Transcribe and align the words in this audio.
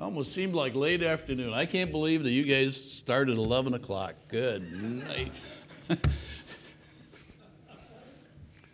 Almost 0.00 0.32
seemed 0.32 0.54
like 0.54 0.76
late 0.76 1.02
afternoon. 1.02 1.52
I 1.52 1.66
can't 1.66 1.90
believe 1.90 2.22
that 2.22 2.30
you 2.30 2.44
guys 2.44 2.76
started 2.76 3.32
at 3.32 3.38
11 3.38 3.74
o'clock. 3.74 4.14
Good 4.28 4.72
night. 4.72 5.32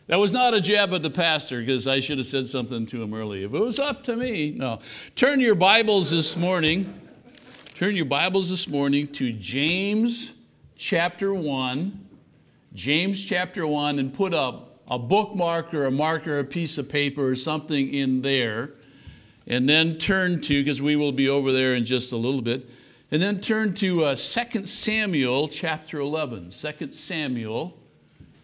that 0.06 0.16
was 0.16 0.32
not 0.32 0.52
a 0.52 0.60
jab 0.60 0.92
at 0.92 1.02
the 1.02 1.08
pastor 1.08 1.60
because 1.60 1.86
I 1.88 2.00
should 2.00 2.18
have 2.18 2.26
said 2.26 2.46
something 2.46 2.84
to 2.86 3.02
him 3.02 3.14
earlier. 3.14 3.46
If 3.46 3.54
it 3.54 3.58
was 3.58 3.78
up 3.78 4.02
to 4.02 4.16
me, 4.16 4.54
no. 4.54 4.80
Turn 5.16 5.40
your 5.40 5.54
Bibles 5.54 6.10
this 6.10 6.36
morning. 6.36 6.92
Turn 7.74 7.96
your 7.96 8.04
Bibles 8.04 8.50
this 8.50 8.68
morning 8.68 9.08
to 9.12 9.32
James 9.32 10.34
chapter 10.76 11.32
1. 11.32 12.06
James 12.74 13.24
chapter 13.24 13.66
1 13.66 13.98
and 13.98 14.12
put 14.12 14.34
up 14.34 14.78
a 14.88 14.98
bookmark 14.98 15.72
or 15.72 15.86
a 15.86 15.90
marker, 15.90 16.40
a 16.40 16.44
piece 16.44 16.76
of 16.76 16.86
paper 16.86 17.26
or 17.26 17.34
something 17.34 17.94
in 17.94 18.20
there 18.20 18.74
and 19.46 19.68
then 19.68 19.98
turn 19.98 20.40
to, 20.42 20.60
because 20.62 20.80
we 20.80 20.96
will 20.96 21.12
be 21.12 21.28
over 21.28 21.52
there 21.52 21.74
in 21.74 21.84
just 21.84 22.12
a 22.12 22.16
little 22.16 22.42
bit, 22.42 22.68
and 23.10 23.22
then 23.22 23.40
turn 23.40 23.74
to 23.74 24.04
uh, 24.04 24.16
2 24.16 24.66
Samuel 24.66 25.48
chapter 25.48 26.00
11. 26.00 26.50
2 26.50 26.92
Samuel 26.92 27.78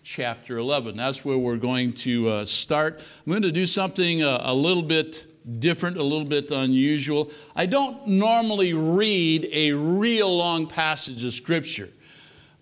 chapter 0.03 0.59
11. 0.59 0.97
That's 0.97 1.25
where 1.25 1.39
we're 1.39 1.57
going 1.57 1.93
to 1.95 2.29
uh, 2.29 2.45
start. 2.45 3.01
I'm 3.27 3.33
going 3.33 3.43
to 3.43 3.53
do 3.53 3.67
something 3.67 4.23
uh, 4.23 4.43
a 4.45 4.55
little 4.55 4.83
bit 4.83 5.27
different, 5.59 5.97
a 5.97 6.03
little 6.03 6.27
bit 6.27 6.51
unusual. 6.51 7.31
I 7.57 7.67
don't 7.67 8.07
normally 8.07 8.75
read 8.75 9.49
a 9.53 9.73
real 9.73 10.37
long 10.37 10.67
passage 10.67 11.25
of 11.25 11.33
Scripture. 11.33 11.89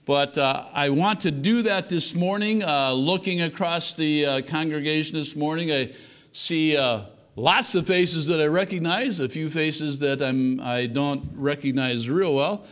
But 0.05 0.39
uh, 0.39 0.67
I 0.73 0.89
want 0.89 1.21
to 1.21 1.31
do 1.31 1.61
that 1.63 1.91
this 1.91 2.15
morning. 2.15 2.63
Uh, 2.63 2.93
looking 2.93 3.43
across 3.43 3.93
the 3.93 4.25
uh, 4.25 4.43
congregation 4.43 5.19
this 5.19 5.37
morning, 5.37 5.71
I 5.71 5.93
see 6.33 6.77
uh, 6.77 7.03
Lots 7.39 7.77
of 7.77 7.87
faces 7.87 8.27
that 8.27 8.41
I 8.41 8.47
recognize, 8.47 9.21
a 9.21 9.29
few 9.29 9.49
faces 9.49 9.97
that 10.01 10.21
I'm, 10.21 10.61
I 10.61 10.87
don't 10.87 11.23
recognize 11.37 12.11
real 12.11 12.35
well. 12.35 12.67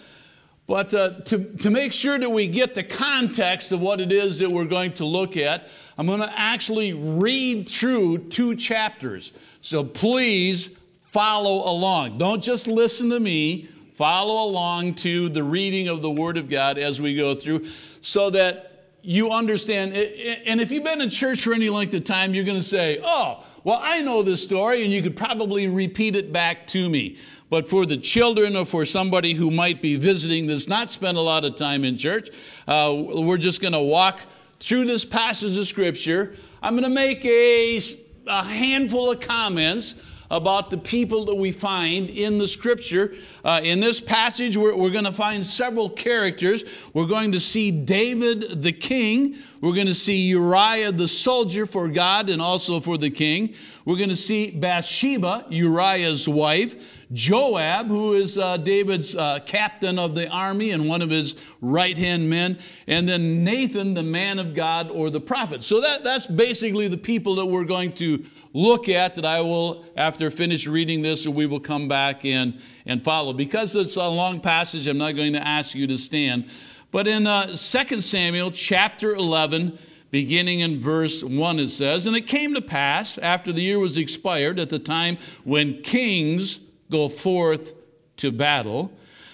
But 0.66 0.92
uh, 0.92 1.20
to, 1.20 1.44
to 1.58 1.70
make 1.70 1.92
sure 1.92 2.18
that 2.18 2.28
we 2.28 2.48
get 2.48 2.74
the 2.74 2.82
context 2.82 3.70
of 3.70 3.80
what 3.80 4.00
it 4.00 4.10
is 4.10 4.40
that 4.40 4.50
we're 4.50 4.64
going 4.64 4.92
to 4.94 5.04
look 5.04 5.36
at, 5.36 5.68
I'm 5.96 6.08
going 6.08 6.18
to 6.18 6.36
actually 6.36 6.94
read 6.94 7.68
through 7.68 8.26
two 8.26 8.56
chapters. 8.56 9.34
So 9.60 9.84
please 9.84 10.70
follow 11.04 11.70
along. 11.70 12.18
Don't 12.18 12.42
just 12.42 12.66
listen 12.66 13.08
to 13.10 13.20
me, 13.20 13.68
follow 13.92 14.50
along 14.50 14.94
to 14.96 15.28
the 15.28 15.44
reading 15.44 15.86
of 15.86 16.02
the 16.02 16.10
Word 16.10 16.36
of 16.36 16.50
God 16.50 16.76
as 16.76 17.00
we 17.00 17.14
go 17.14 17.36
through 17.36 17.68
so 18.00 18.30
that 18.30 18.75
you 19.06 19.30
understand. 19.30 19.92
And 19.94 20.60
if 20.60 20.72
you've 20.72 20.82
been 20.82 21.00
in 21.00 21.10
church 21.10 21.44
for 21.44 21.54
any 21.54 21.70
length 21.70 21.94
of 21.94 22.02
time, 22.02 22.34
you're 22.34 22.44
going 22.44 22.58
to 22.58 22.62
say, 22.62 23.00
oh, 23.04 23.44
well, 23.62 23.78
I 23.80 24.00
know 24.00 24.20
this 24.20 24.42
story, 24.42 24.82
and 24.82 24.92
you 24.92 25.00
could 25.00 25.16
probably 25.16 25.68
repeat 25.68 26.16
it 26.16 26.32
back 26.32 26.66
to 26.68 26.88
me. 26.88 27.16
But 27.48 27.68
for 27.68 27.86
the 27.86 27.96
children 27.96 28.56
or 28.56 28.66
for 28.66 28.84
somebody 28.84 29.32
who 29.32 29.48
might 29.48 29.80
be 29.80 29.94
visiting 29.94 30.44
that's 30.44 30.66
not 30.66 30.90
spent 30.90 31.16
a 31.16 31.20
lot 31.20 31.44
of 31.44 31.54
time 31.54 31.84
in 31.84 31.96
church, 31.96 32.30
uh, 32.66 32.92
we're 32.96 33.38
just 33.38 33.60
going 33.60 33.74
to 33.74 33.80
walk 33.80 34.22
through 34.58 34.86
this 34.86 35.04
passage 35.04 35.56
of 35.56 35.68
Scripture. 35.68 36.34
I'm 36.60 36.74
going 36.74 36.82
to 36.82 36.88
make 36.88 37.24
a, 37.24 37.80
a 38.26 38.42
handful 38.42 39.12
of 39.12 39.20
comments 39.20 40.02
about 40.30 40.70
the 40.70 40.78
people 40.78 41.24
that 41.26 41.34
we 41.34 41.50
find 41.50 42.10
in 42.10 42.38
the 42.38 42.48
scripture. 42.48 43.14
Uh, 43.44 43.60
in 43.62 43.80
this 43.80 44.00
passage, 44.00 44.56
we're, 44.56 44.74
we're 44.74 44.90
going 44.90 45.04
to 45.04 45.12
find 45.12 45.44
several 45.44 45.88
characters. 45.88 46.64
We're 46.94 47.06
going 47.06 47.32
to 47.32 47.40
see 47.40 47.70
David 47.70 48.62
the 48.62 48.72
king. 48.72 49.36
We're 49.60 49.74
going 49.74 49.86
to 49.86 49.94
see 49.94 50.16
Uriah 50.26 50.92
the 50.92 51.08
soldier 51.08 51.66
for 51.66 51.88
God 51.88 52.28
and 52.28 52.42
also 52.42 52.80
for 52.80 52.98
the 52.98 53.10
king. 53.10 53.54
We're 53.84 53.96
going 53.96 54.08
to 54.08 54.16
see 54.16 54.50
Bathsheba, 54.50 55.46
Uriah's 55.48 56.28
wife. 56.28 56.76
Joab, 57.12 57.86
who 57.86 58.14
is 58.14 58.36
uh, 58.36 58.56
David's 58.56 59.14
uh, 59.14 59.38
captain 59.46 59.96
of 59.98 60.16
the 60.16 60.28
army 60.28 60.72
and 60.72 60.88
one 60.88 61.02
of 61.02 61.10
his 61.10 61.36
right 61.60 61.96
hand 61.96 62.28
men, 62.28 62.58
and 62.88 63.08
then 63.08 63.44
Nathan, 63.44 63.94
the 63.94 64.02
man 64.02 64.40
of 64.40 64.54
God 64.54 64.90
or 64.90 65.08
the 65.08 65.20
prophet. 65.20 65.62
So 65.62 65.80
that, 65.80 66.02
that's 66.02 66.26
basically 66.26 66.88
the 66.88 66.96
people 66.96 67.36
that 67.36 67.46
we're 67.46 67.64
going 67.64 67.92
to 67.92 68.24
look 68.54 68.88
at 68.88 69.14
that 69.14 69.24
I 69.24 69.40
will, 69.40 69.84
after 69.96 70.30
finish 70.30 70.66
reading 70.66 71.00
this, 71.00 71.28
we 71.28 71.46
will 71.46 71.60
come 71.60 71.86
back 71.86 72.24
and, 72.24 72.60
and 72.86 73.04
follow. 73.04 73.32
Because 73.32 73.76
it's 73.76 73.96
a 73.96 74.08
long 74.08 74.40
passage, 74.40 74.88
I'm 74.88 74.98
not 74.98 75.12
going 75.12 75.32
to 75.34 75.46
ask 75.46 75.76
you 75.76 75.86
to 75.86 75.98
stand. 75.98 76.48
But 76.90 77.06
in 77.06 77.26
uh, 77.26 77.56
2 77.56 78.00
Samuel 78.00 78.50
chapter 78.50 79.14
11, 79.14 79.78
beginning 80.10 80.60
in 80.60 80.80
verse 80.80 81.22
1, 81.22 81.60
it 81.60 81.68
says, 81.68 82.06
And 82.06 82.16
it 82.16 82.26
came 82.26 82.54
to 82.54 82.62
pass, 82.62 83.18
after 83.18 83.52
the 83.52 83.60
year 83.60 83.78
was 83.78 83.96
expired, 83.96 84.58
at 84.58 84.70
the 84.70 84.78
time 84.78 85.18
when 85.44 85.82
kings 85.82 86.60
go 86.90 87.08
forth 87.08 87.74
to 88.18 88.30
battle, 88.30 88.92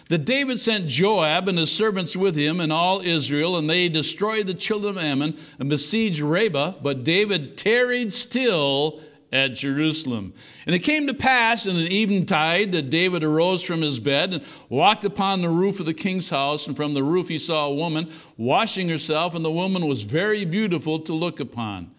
that 0.09 0.25
David 0.25 0.61
sent 0.61 0.89
Joab 0.89 1.49
and 1.49 1.57
his 1.57 1.71
servants 1.71 2.17
with 2.17 2.37
him 2.37 2.61
and 2.61 2.73
all 2.73 3.01
Israel, 3.01 3.57
and 3.57 3.71
they 3.71 3.89
destroyed 3.89 4.47
the 4.47 4.55
children 4.55 4.97
of 4.97 5.03
Ammon 5.03 5.37
and 5.59 5.71
besieged 5.71 6.21
Rabbah. 6.21 6.75
But 6.83 7.05
David 7.05 7.57
tarried 7.57 8.13
still 8.13 9.01
at 9.33 9.55
Jerusalem. 9.55 10.35
And 10.67 10.75
it 10.75 10.81
came 10.81 11.07
to 11.07 11.15
pass 11.15 11.65
in 11.67 11.77
an 11.77 11.91
eventide 11.91 12.73
that 12.73 12.91
David 12.91 13.25
arose 13.25 13.63
from 13.63 13.81
his 13.81 13.99
bed 13.99 14.35
and 14.35 14.45
walked 14.69 15.05
upon 15.05 15.41
the 15.41 15.49
roof 15.49 15.81
of 15.81 15.87
the 15.87 15.95
king's 15.95 16.29
house, 16.29 16.67
and 16.67 16.77
from 16.77 16.93
the 16.93 17.03
roof 17.03 17.29
he 17.29 17.39
saw 17.39 17.69
a 17.69 17.75
woman 17.75 18.11
washing 18.37 18.89
herself, 18.89 19.35
and 19.35 19.45
the 19.45 19.51
woman 19.51 19.87
was 19.87 20.03
very 20.03 20.45
beautiful 20.45 20.99
to 21.01 21.15
look 21.15 21.41
upon. 21.41 21.91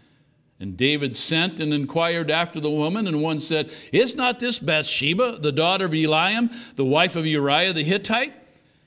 And 0.60 0.78
David 0.78 1.16
sent 1.16 1.60
and 1.60 1.74
inquired 1.74 2.30
after 2.32 2.60
the 2.60 2.70
woman, 2.70 3.08
and 3.08 3.22
one 3.22 3.40
said, 3.40 3.70
Is 3.92 4.16
not 4.16 4.40
this 4.40 4.60
Bathsheba, 4.60 5.40
the 5.42 5.52
daughter 5.52 5.86
of 5.86 5.92
Eliam, 5.92 6.52
the 6.76 6.86
wife 6.86 7.16
of 7.16 7.26
Uriah 7.26 7.74
the 7.74 7.84
Hittite? 7.84 8.34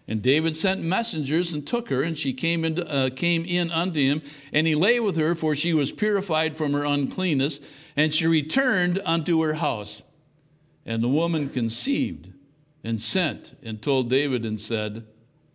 And 0.09 0.23
David 0.23 0.57
sent 0.57 0.83
messengers 0.83 1.53
and 1.53 1.67
took 1.67 1.89
her, 1.89 2.03
and 2.03 2.17
she 2.17 2.33
came, 2.33 2.65
into, 2.65 2.87
uh, 2.89 3.11
came 3.11 3.45
in 3.45 3.71
unto 3.73 4.01
him, 4.01 4.23
and 4.53 4.67
he 4.67 4.77
lay 4.77 5.01
with 5.01 5.17
her, 5.17 5.35
for 5.35 5.57
she 5.57 5.75
was 5.75 5.91
purified 5.91 6.57
from 6.57 6.73
her 6.73 6.85
uncleanness, 6.85 7.61
and 7.97 8.15
she 8.15 8.27
returned 8.29 9.03
unto 9.05 9.43
her 9.43 9.55
house. 9.55 10.03
And 10.87 11.03
the 11.03 11.09
woman 11.09 11.49
conceived 11.49 12.29
and 12.85 13.03
sent 13.03 13.57
and 13.65 13.83
told 13.83 14.09
David 14.09 14.45
and 14.45 14.61
said, 14.61 15.05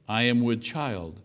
I 0.10 0.24
am 0.24 0.42
with 0.42 0.62
child. 0.62 1.22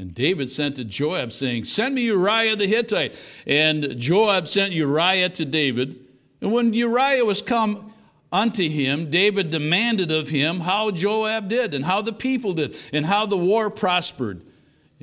And 0.00 0.14
David 0.14 0.48
sent 0.48 0.76
to 0.76 0.84
Joab, 0.84 1.30
saying, 1.30 1.64
Send 1.64 1.94
me 1.94 2.00
Uriah 2.00 2.56
the 2.56 2.66
Hittite. 2.66 3.16
And 3.46 3.98
Joab 3.98 4.48
sent 4.48 4.72
Uriah 4.72 5.28
to 5.28 5.44
David. 5.44 5.94
And 6.40 6.50
when 6.52 6.72
Uriah 6.72 7.22
was 7.22 7.42
come 7.42 7.92
unto 8.32 8.66
him, 8.66 9.10
David 9.10 9.50
demanded 9.50 10.10
of 10.10 10.26
him 10.26 10.58
how 10.58 10.90
Joab 10.90 11.50
did, 11.50 11.74
and 11.74 11.84
how 11.84 12.00
the 12.00 12.14
people 12.14 12.54
did, 12.54 12.78
and 12.94 13.04
how 13.04 13.26
the 13.26 13.36
war 13.36 13.68
prospered. 13.68 14.40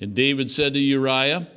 And 0.02 0.16
David 0.16 0.50
said 0.50 0.74
to 0.74 0.80
Uriah, 0.80 1.47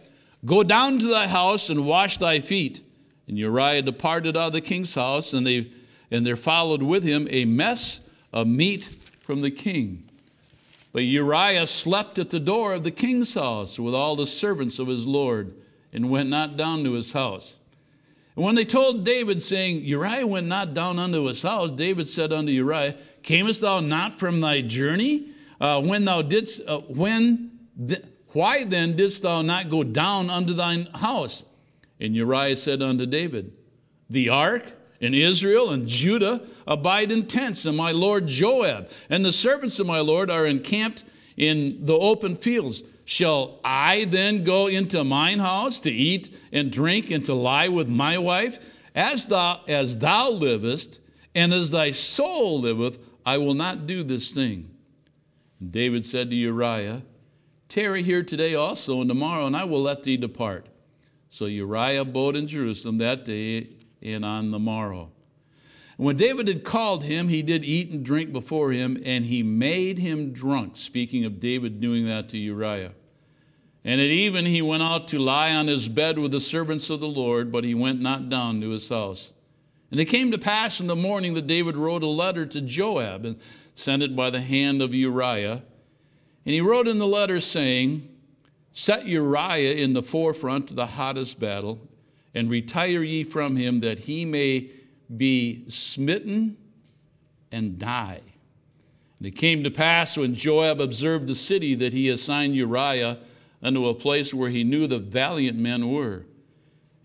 Go 0.44 0.62
down 0.62 0.98
to 0.98 1.06
thy 1.06 1.26
house 1.26 1.70
and 1.70 1.86
wash 1.86 2.18
thy 2.18 2.40
feet. 2.40 2.82
And 3.26 3.38
Uriah 3.38 3.80
departed 3.80 4.36
out 4.36 4.48
of 4.48 4.52
the 4.52 4.60
king's 4.60 4.92
house, 4.92 5.32
and, 5.32 5.46
they, 5.46 5.72
and 6.10 6.26
there 6.26 6.36
followed 6.36 6.82
with 6.82 7.02
him 7.02 7.26
a 7.30 7.46
mess 7.46 8.02
of 8.34 8.46
meat 8.46 8.90
from 9.20 9.40
the 9.40 9.50
king. 9.50 10.09
But 10.92 11.04
Uriah 11.04 11.66
slept 11.66 12.18
at 12.18 12.30
the 12.30 12.40
door 12.40 12.74
of 12.74 12.82
the 12.82 12.90
king's 12.90 13.34
house 13.34 13.78
with 13.78 13.94
all 13.94 14.16
the 14.16 14.26
servants 14.26 14.78
of 14.78 14.88
his 14.88 15.06
Lord 15.06 15.54
and 15.92 16.10
went 16.10 16.28
not 16.28 16.56
down 16.56 16.82
to 16.84 16.92
his 16.92 17.12
house. 17.12 17.58
And 18.36 18.44
when 18.44 18.54
they 18.54 18.64
told 18.64 19.04
David, 19.04 19.42
saying, 19.42 19.84
Uriah 19.84 20.26
went 20.26 20.46
not 20.46 20.74
down 20.74 20.98
unto 20.98 21.26
his 21.26 21.42
house, 21.42 21.70
David 21.72 22.08
said 22.08 22.32
unto 22.32 22.52
Uriah, 22.52 22.96
Camest 23.22 23.60
thou 23.60 23.80
not 23.80 24.18
from 24.18 24.40
thy 24.40 24.62
journey? 24.62 25.28
Uh, 25.60 25.80
when 25.80 26.04
thou 26.04 26.22
didst, 26.22 26.62
uh, 26.66 26.78
when, 26.80 27.50
th- 27.86 28.04
why 28.28 28.64
then 28.64 28.96
didst 28.96 29.22
thou 29.22 29.42
not 29.42 29.68
go 29.68 29.82
down 29.82 30.30
unto 30.30 30.54
thine 30.54 30.86
house? 30.94 31.44
And 32.00 32.16
Uriah 32.16 32.56
said 32.56 32.82
unto 32.82 33.04
David, 33.04 33.52
The 34.08 34.30
ark 34.30 34.72
and 35.00 35.14
Israel 35.14 35.70
and 35.70 35.86
Judah 35.86 36.42
abide 36.66 37.10
in 37.10 37.26
tents, 37.26 37.64
and 37.66 37.76
my 37.76 37.92
lord 37.92 38.26
Joab 38.26 38.90
and 39.08 39.24
the 39.24 39.32
servants 39.32 39.78
of 39.78 39.86
my 39.86 40.00
lord 40.00 40.30
are 40.30 40.46
encamped 40.46 41.04
in 41.36 41.84
the 41.86 41.98
open 41.98 42.34
fields. 42.36 42.82
Shall 43.06 43.60
I 43.64 44.04
then 44.04 44.44
go 44.44 44.68
into 44.68 45.02
mine 45.02 45.38
house 45.38 45.80
to 45.80 45.90
eat 45.90 46.34
and 46.52 46.70
drink 46.70 47.10
and 47.10 47.24
to 47.24 47.34
lie 47.34 47.68
with 47.68 47.88
my 47.88 48.18
wife? 48.18 48.58
As 48.94 49.26
thou, 49.26 49.60
as 49.66 49.96
thou 49.96 50.30
livest, 50.30 51.00
and 51.34 51.52
as 51.52 51.70
thy 51.70 51.90
soul 51.92 52.60
liveth, 52.60 52.98
I 53.24 53.38
will 53.38 53.54
not 53.54 53.86
do 53.86 54.02
this 54.02 54.32
thing. 54.32 54.70
And 55.60 55.72
David 55.72 56.04
said 56.04 56.30
to 56.30 56.36
Uriah, 56.36 57.02
Tarry 57.68 58.02
here 58.02 58.22
today 58.22 58.54
also 58.56 59.00
and 59.00 59.08
tomorrow, 59.08 59.46
and 59.46 59.56
I 59.56 59.64
will 59.64 59.82
let 59.82 60.02
thee 60.02 60.16
depart. 60.16 60.66
So 61.28 61.46
Uriah 61.46 62.02
abode 62.02 62.36
in 62.36 62.48
Jerusalem 62.48 62.96
that 62.98 63.24
day 63.24 63.68
and 64.02 64.24
on 64.24 64.50
the 64.50 64.58
morrow. 64.58 65.10
And 65.96 66.06
when 66.06 66.16
David 66.16 66.48
had 66.48 66.64
called 66.64 67.04
him, 67.04 67.28
he 67.28 67.42
did 67.42 67.64
eat 67.64 67.90
and 67.90 68.04
drink 68.04 68.32
before 68.32 68.72
him, 68.72 69.00
and 69.04 69.24
he 69.24 69.42
made 69.42 69.98
him 69.98 70.32
drunk. 70.32 70.76
Speaking 70.76 71.24
of 71.24 71.40
David 71.40 71.80
doing 71.80 72.06
that 72.06 72.28
to 72.30 72.38
Uriah. 72.38 72.92
And 73.84 74.00
at 74.00 74.06
even 74.06 74.44
he 74.44 74.62
went 74.62 74.82
out 74.82 75.08
to 75.08 75.18
lie 75.18 75.54
on 75.54 75.66
his 75.66 75.88
bed 75.88 76.18
with 76.18 76.32
the 76.32 76.40
servants 76.40 76.90
of 76.90 77.00
the 77.00 77.08
Lord, 77.08 77.50
but 77.50 77.64
he 77.64 77.74
went 77.74 78.00
not 78.00 78.28
down 78.28 78.60
to 78.60 78.70
his 78.70 78.88
house. 78.88 79.32
And 79.90 79.98
it 79.98 80.04
came 80.06 80.30
to 80.30 80.38
pass 80.38 80.80
in 80.80 80.86
the 80.86 80.96
morning 80.96 81.34
that 81.34 81.46
David 81.46 81.76
wrote 81.76 82.02
a 82.02 82.06
letter 82.06 82.46
to 82.46 82.60
Joab 82.60 83.24
and 83.24 83.36
sent 83.74 84.02
it 84.02 84.14
by 84.14 84.30
the 84.30 84.40
hand 84.40 84.82
of 84.82 84.94
Uriah. 84.94 85.62
And 86.46 86.54
he 86.54 86.60
wrote 86.60 86.88
in 86.88 86.98
the 86.98 87.06
letter 87.06 87.40
saying, 87.40 88.08
Set 88.72 89.06
Uriah 89.06 89.74
in 89.74 89.92
the 89.92 90.02
forefront 90.02 90.70
of 90.70 90.76
the 90.76 90.86
hottest 90.86 91.40
battle, 91.40 91.78
and 92.34 92.50
retire 92.50 93.02
ye 93.02 93.24
from 93.24 93.56
him, 93.56 93.80
that 93.80 93.98
he 93.98 94.24
may 94.24 94.70
be 95.16 95.64
smitten 95.68 96.56
and 97.52 97.78
die. 97.78 98.20
And 99.18 99.26
it 99.26 99.36
came 99.36 99.64
to 99.64 99.70
pass 99.70 100.16
when 100.16 100.34
Joab 100.34 100.80
observed 100.80 101.26
the 101.26 101.34
city 101.34 101.74
that 101.74 101.92
he 101.92 102.08
assigned 102.08 102.54
Uriah 102.54 103.18
unto 103.62 103.88
a 103.88 103.94
place 103.94 104.32
where 104.32 104.50
he 104.50 104.64
knew 104.64 104.86
the 104.86 104.98
valiant 104.98 105.58
men 105.58 105.90
were. 105.90 106.24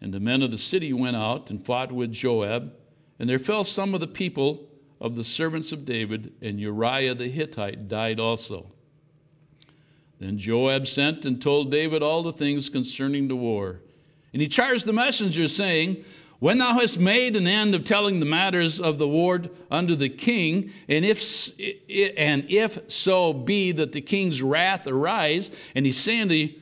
And 0.01 0.13
the 0.13 0.19
men 0.19 0.41
of 0.41 0.51
the 0.51 0.57
city 0.57 0.93
went 0.93 1.15
out 1.15 1.49
and 1.49 1.65
fought 1.65 1.91
with 1.91 2.11
Joab, 2.11 2.73
and 3.19 3.29
there 3.29 3.39
fell 3.39 3.63
some 3.63 3.93
of 3.93 3.99
the 3.99 4.07
people 4.07 4.69
of 5.01 5.15
the 5.15 5.23
servants 5.23 5.71
of 5.71 5.85
David, 5.85 6.31
and 6.41 6.59
Uriah 6.59 7.15
the 7.15 7.27
Hittite 7.27 7.87
died 7.87 8.19
also. 8.19 8.71
Then 10.19 10.37
Joab 10.37 10.87
sent 10.87 11.25
and 11.25 11.41
told 11.41 11.71
David 11.71 12.01
all 12.01 12.23
the 12.23 12.31
things 12.31 12.69
concerning 12.69 13.27
the 13.27 13.35
war. 13.35 13.81
And 14.35 14.41
he 14.41 14.49
charged 14.49 14.85
the 14.85 14.91
messenger, 14.91 15.47
saying, 15.47 16.03
When 16.39 16.57
thou 16.57 16.73
hast 16.77 16.99
made 16.99 17.37
an 17.37 17.47
end 17.47 17.73
of 17.73 17.85
telling 17.85 18.19
the 18.19 18.25
matters 18.25 18.81
of 18.81 18.97
the 18.97 19.07
ward 19.07 19.49
unto 19.71 19.95
the 19.95 20.09
king, 20.09 20.73
and 20.89 21.05
if, 21.05 21.21
and 22.17 22.45
if 22.49 22.77
so 22.89 23.31
be 23.31 23.71
that 23.71 23.93
the 23.93 24.01
king's 24.01 24.41
wrath 24.41 24.87
arise, 24.87 25.51
and 25.73 25.85
he 25.85 25.93
say 25.93 26.19
unto 26.19 26.33
thee, 26.33 26.59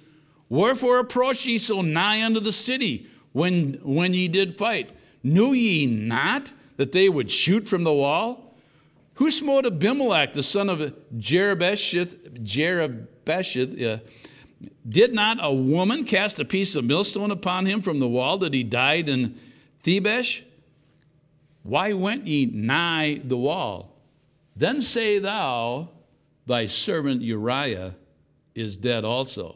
Wherefore 0.50 1.00
approach 1.00 1.48
ye 1.48 1.58
so 1.58 1.82
nigh 1.82 2.24
unto 2.24 2.40
the 2.40 2.52
city 2.52 3.08
when, 3.32 3.80
when 3.82 4.14
ye 4.14 4.28
did 4.28 4.56
fight? 4.56 4.92
Knew 5.24 5.54
ye 5.54 5.88
not 5.88 6.54
that 6.78 6.92
they 6.92 7.10
would 7.10 7.32
shoot 7.32 7.68
from 7.68 7.84
the 7.84 7.92
wall? 7.92 8.56
Who 9.16 9.32
smote 9.32 9.66
Abimelech, 9.66 10.34
the 10.34 10.44
son 10.44 10.70
of 10.70 10.94
Jerubbesheth, 11.18 12.44
Jerubbesheth 12.44 13.08
Besheth, 13.26 13.82
uh, 13.82 13.98
did 14.88 15.14
not 15.14 15.38
a 15.42 15.54
woman 15.54 16.06
cast 16.06 16.40
a 16.40 16.46
piece 16.46 16.76
of 16.76 16.86
millstone 16.86 17.32
upon 17.32 17.66
him 17.66 17.82
from 17.82 18.00
the 18.00 18.08
wall 18.08 18.38
that 18.40 18.54
he 18.54 18.64
died 18.64 19.10
in 19.10 19.38
Thebez? 19.84 20.42
Why 21.64 21.94
went 21.94 22.28
ye 22.28 22.46
nigh 22.46 23.22
the 23.24 23.38
wall? 23.38 23.96
Then 24.56 24.82
say 24.82 25.20
thou, 25.20 25.90
Thy 26.46 26.66
servant 26.66 27.22
Uriah 27.22 27.96
is 28.54 28.76
dead 28.76 29.06
also. 29.06 29.56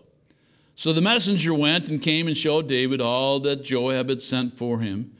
So 0.75 0.93
the 0.93 1.01
messenger 1.01 1.53
went 1.53 1.89
and 1.89 2.01
came 2.01 2.27
and 2.27 2.37
showed 2.37 2.67
David 2.67 3.01
all 3.01 3.39
that 3.41 3.63
Joab 3.63 4.09
had 4.09 4.21
sent 4.21 4.57
for 4.57 4.79
him. 4.79 5.11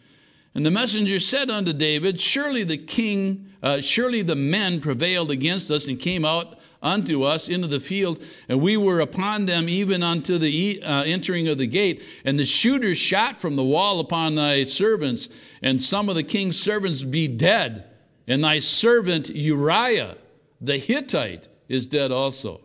And 0.56 0.66
the 0.66 0.72
messenger 0.72 1.20
said 1.20 1.50
unto 1.50 1.74
David, 1.74 2.20
Surely 2.20 2.64
the 2.64 2.78
king, 2.78 3.50
uh, 3.62 3.82
surely 3.82 4.22
the 4.22 4.36
men 4.36 4.80
prevailed 4.80 5.30
against 5.30 5.70
us 5.70 5.88
and 5.88 6.00
came 6.00 6.26
out 6.26 6.60
unto 6.82 7.24
us 7.24 7.50
into 7.50 7.68
the 7.68 7.80
field, 7.80 8.24
and 8.50 8.62
we 8.62 8.78
were 8.78 9.00
upon 9.00 9.46
them 9.46 9.68
even 9.68 10.04
unto 10.04 10.38
the 10.38 10.82
uh, 10.84 11.04
entering 11.04 11.48
of 11.48 11.58
the 11.58 11.68
gate. 11.68 12.04
And 12.26 12.40
the 12.40 12.46
shooters 12.46 12.98
shot 12.98 13.40
from 13.40 13.56
the 13.56 13.64
wall 13.64 14.00
upon 14.00 14.36
thy 14.36 14.64
servants, 14.64 15.30
and 15.62 15.82
some 15.82 16.10
of 16.10 16.16
the 16.16 16.24
king's 16.24 16.60
servants 16.60 17.04
be 17.04 17.28
dead, 17.28 17.86
and 18.28 18.44
thy 18.44 18.60
servant 18.60 19.30
Uriah 19.30 20.18
the 20.62 20.78
Hittite 20.78 21.48
is 21.70 21.86
dead 21.86 22.12
also. 22.12 22.62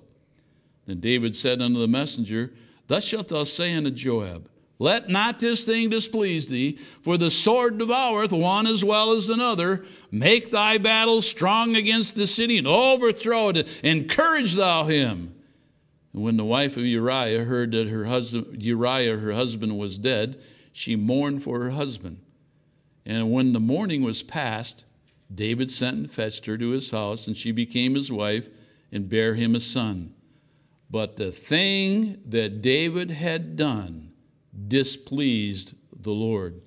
Then 0.86 1.00
David 1.00 1.34
said 1.34 1.60
unto 1.60 1.78
the 1.78 1.88
messenger, 1.88 2.52
Thus 2.86 3.04
shalt 3.04 3.28
thou 3.28 3.44
say 3.44 3.74
unto 3.74 3.90
Joab, 3.90 4.48
let 4.82 5.08
not 5.08 5.38
this 5.38 5.62
thing 5.62 5.90
displease 5.90 6.48
thee, 6.48 6.76
for 7.02 7.16
the 7.16 7.30
sword 7.30 7.78
devoureth 7.78 8.32
one 8.32 8.66
as 8.66 8.84
well 8.84 9.12
as 9.12 9.28
another. 9.28 9.84
Make 10.10 10.50
thy 10.50 10.78
battle 10.78 11.22
strong 11.22 11.76
against 11.76 12.16
the 12.16 12.26
city 12.26 12.58
and 12.58 12.66
overthrow 12.66 13.50
it. 13.50 13.68
Encourage 13.84 14.54
thou 14.54 14.84
him. 14.84 15.34
And 16.12 16.22
when 16.24 16.36
the 16.36 16.44
wife 16.44 16.76
of 16.76 16.84
Uriah 16.84 17.44
heard 17.44 17.70
that 17.70 17.86
her 17.86 18.04
husband, 18.04 18.60
Uriah, 18.60 19.16
her 19.16 19.32
husband, 19.32 19.78
was 19.78 19.98
dead, 19.98 20.40
she 20.72 20.96
mourned 20.96 21.44
for 21.44 21.62
her 21.62 21.70
husband. 21.70 22.18
And 23.06 23.30
when 23.30 23.52
the 23.52 23.60
mourning 23.60 24.02
was 24.02 24.24
past, 24.24 24.84
David 25.32 25.70
sent 25.70 25.96
and 25.96 26.10
fetched 26.10 26.44
her 26.46 26.58
to 26.58 26.70
his 26.70 26.90
house, 26.90 27.28
and 27.28 27.36
she 27.36 27.52
became 27.52 27.94
his 27.94 28.10
wife 28.10 28.48
and 28.90 29.08
bare 29.08 29.36
him 29.36 29.54
a 29.54 29.60
son. 29.60 30.12
But 30.90 31.16
the 31.16 31.30
thing 31.30 32.20
that 32.26 32.62
David 32.62 33.10
had 33.10 33.56
done, 33.56 34.11
displeased 34.68 35.74
the 36.00 36.10
Lord. 36.10 36.60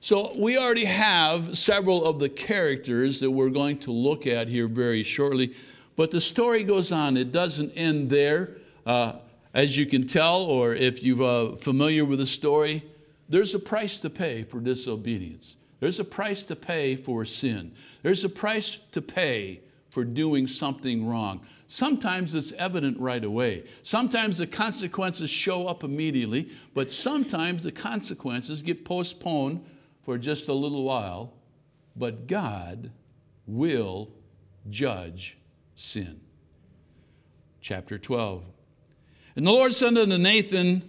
So 0.00 0.32
we 0.38 0.56
already 0.56 0.86
have 0.86 1.56
several 1.58 2.06
of 2.06 2.18
the 2.18 2.28
characters 2.28 3.20
that 3.20 3.30
we're 3.30 3.50
going 3.50 3.78
to 3.80 3.92
look 3.92 4.26
at 4.26 4.48
here 4.48 4.66
very 4.66 5.02
shortly, 5.02 5.54
but 5.96 6.10
the 6.10 6.20
story 6.20 6.64
goes 6.64 6.90
on. 6.90 7.16
It 7.16 7.32
doesn't 7.32 7.72
end 7.72 8.08
there. 8.08 8.56
Uh, 8.86 9.14
as 9.52 9.76
you 9.76 9.84
can 9.84 10.06
tell, 10.06 10.42
or 10.42 10.74
if 10.74 11.02
you're 11.02 11.22
uh, 11.22 11.56
familiar 11.56 12.04
with 12.04 12.20
the 12.20 12.26
story, 12.26 12.82
there's 13.28 13.54
a 13.54 13.58
price 13.58 14.00
to 14.00 14.10
pay 14.10 14.42
for 14.42 14.60
disobedience. 14.60 15.56
There's 15.80 16.00
a 16.00 16.04
price 16.04 16.44
to 16.44 16.56
pay 16.56 16.96
for 16.96 17.24
sin. 17.24 17.72
There's 18.02 18.24
a 18.24 18.28
price 18.28 18.78
to 18.92 19.02
pay 19.02 19.60
for 19.90 20.04
doing 20.04 20.46
something 20.46 21.06
wrong. 21.06 21.44
Sometimes 21.66 22.34
it's 22.34 22.52
evident 22.52 22.98
right 22.98 23.24
away. 23.24 23.64
Sometimes 23.82 24.38
the 24.38 24.46
consequences 24.46 25.28
show 25.28 25.66
up 25.66 25.84
immediately, 25.84 26.48
but 26.74 26.90
sometimes 26.90 27.64
the 27.64 27.72
consequences 27.72 28.62
get 28.62 28.84
postponed 28.84 29.64
for 30.04 30.16
just 30.16 30.48
a 30.48 30.54
little 30.54 30.84
while. 30.84 31.34
But 31.96 32.28
God 32.28 32.90
will 33.46 34.10
judge 34.68 35.36
sin. 35.74 36.20
Chapter 37.60 37.98
12. 37.98 38.44
And 39.36 39.46
the 39.46 39.52
Lord 39.52 39.74
said 39.74 39.96
unto 39.96 40.18
Nathan, 40.18 40.82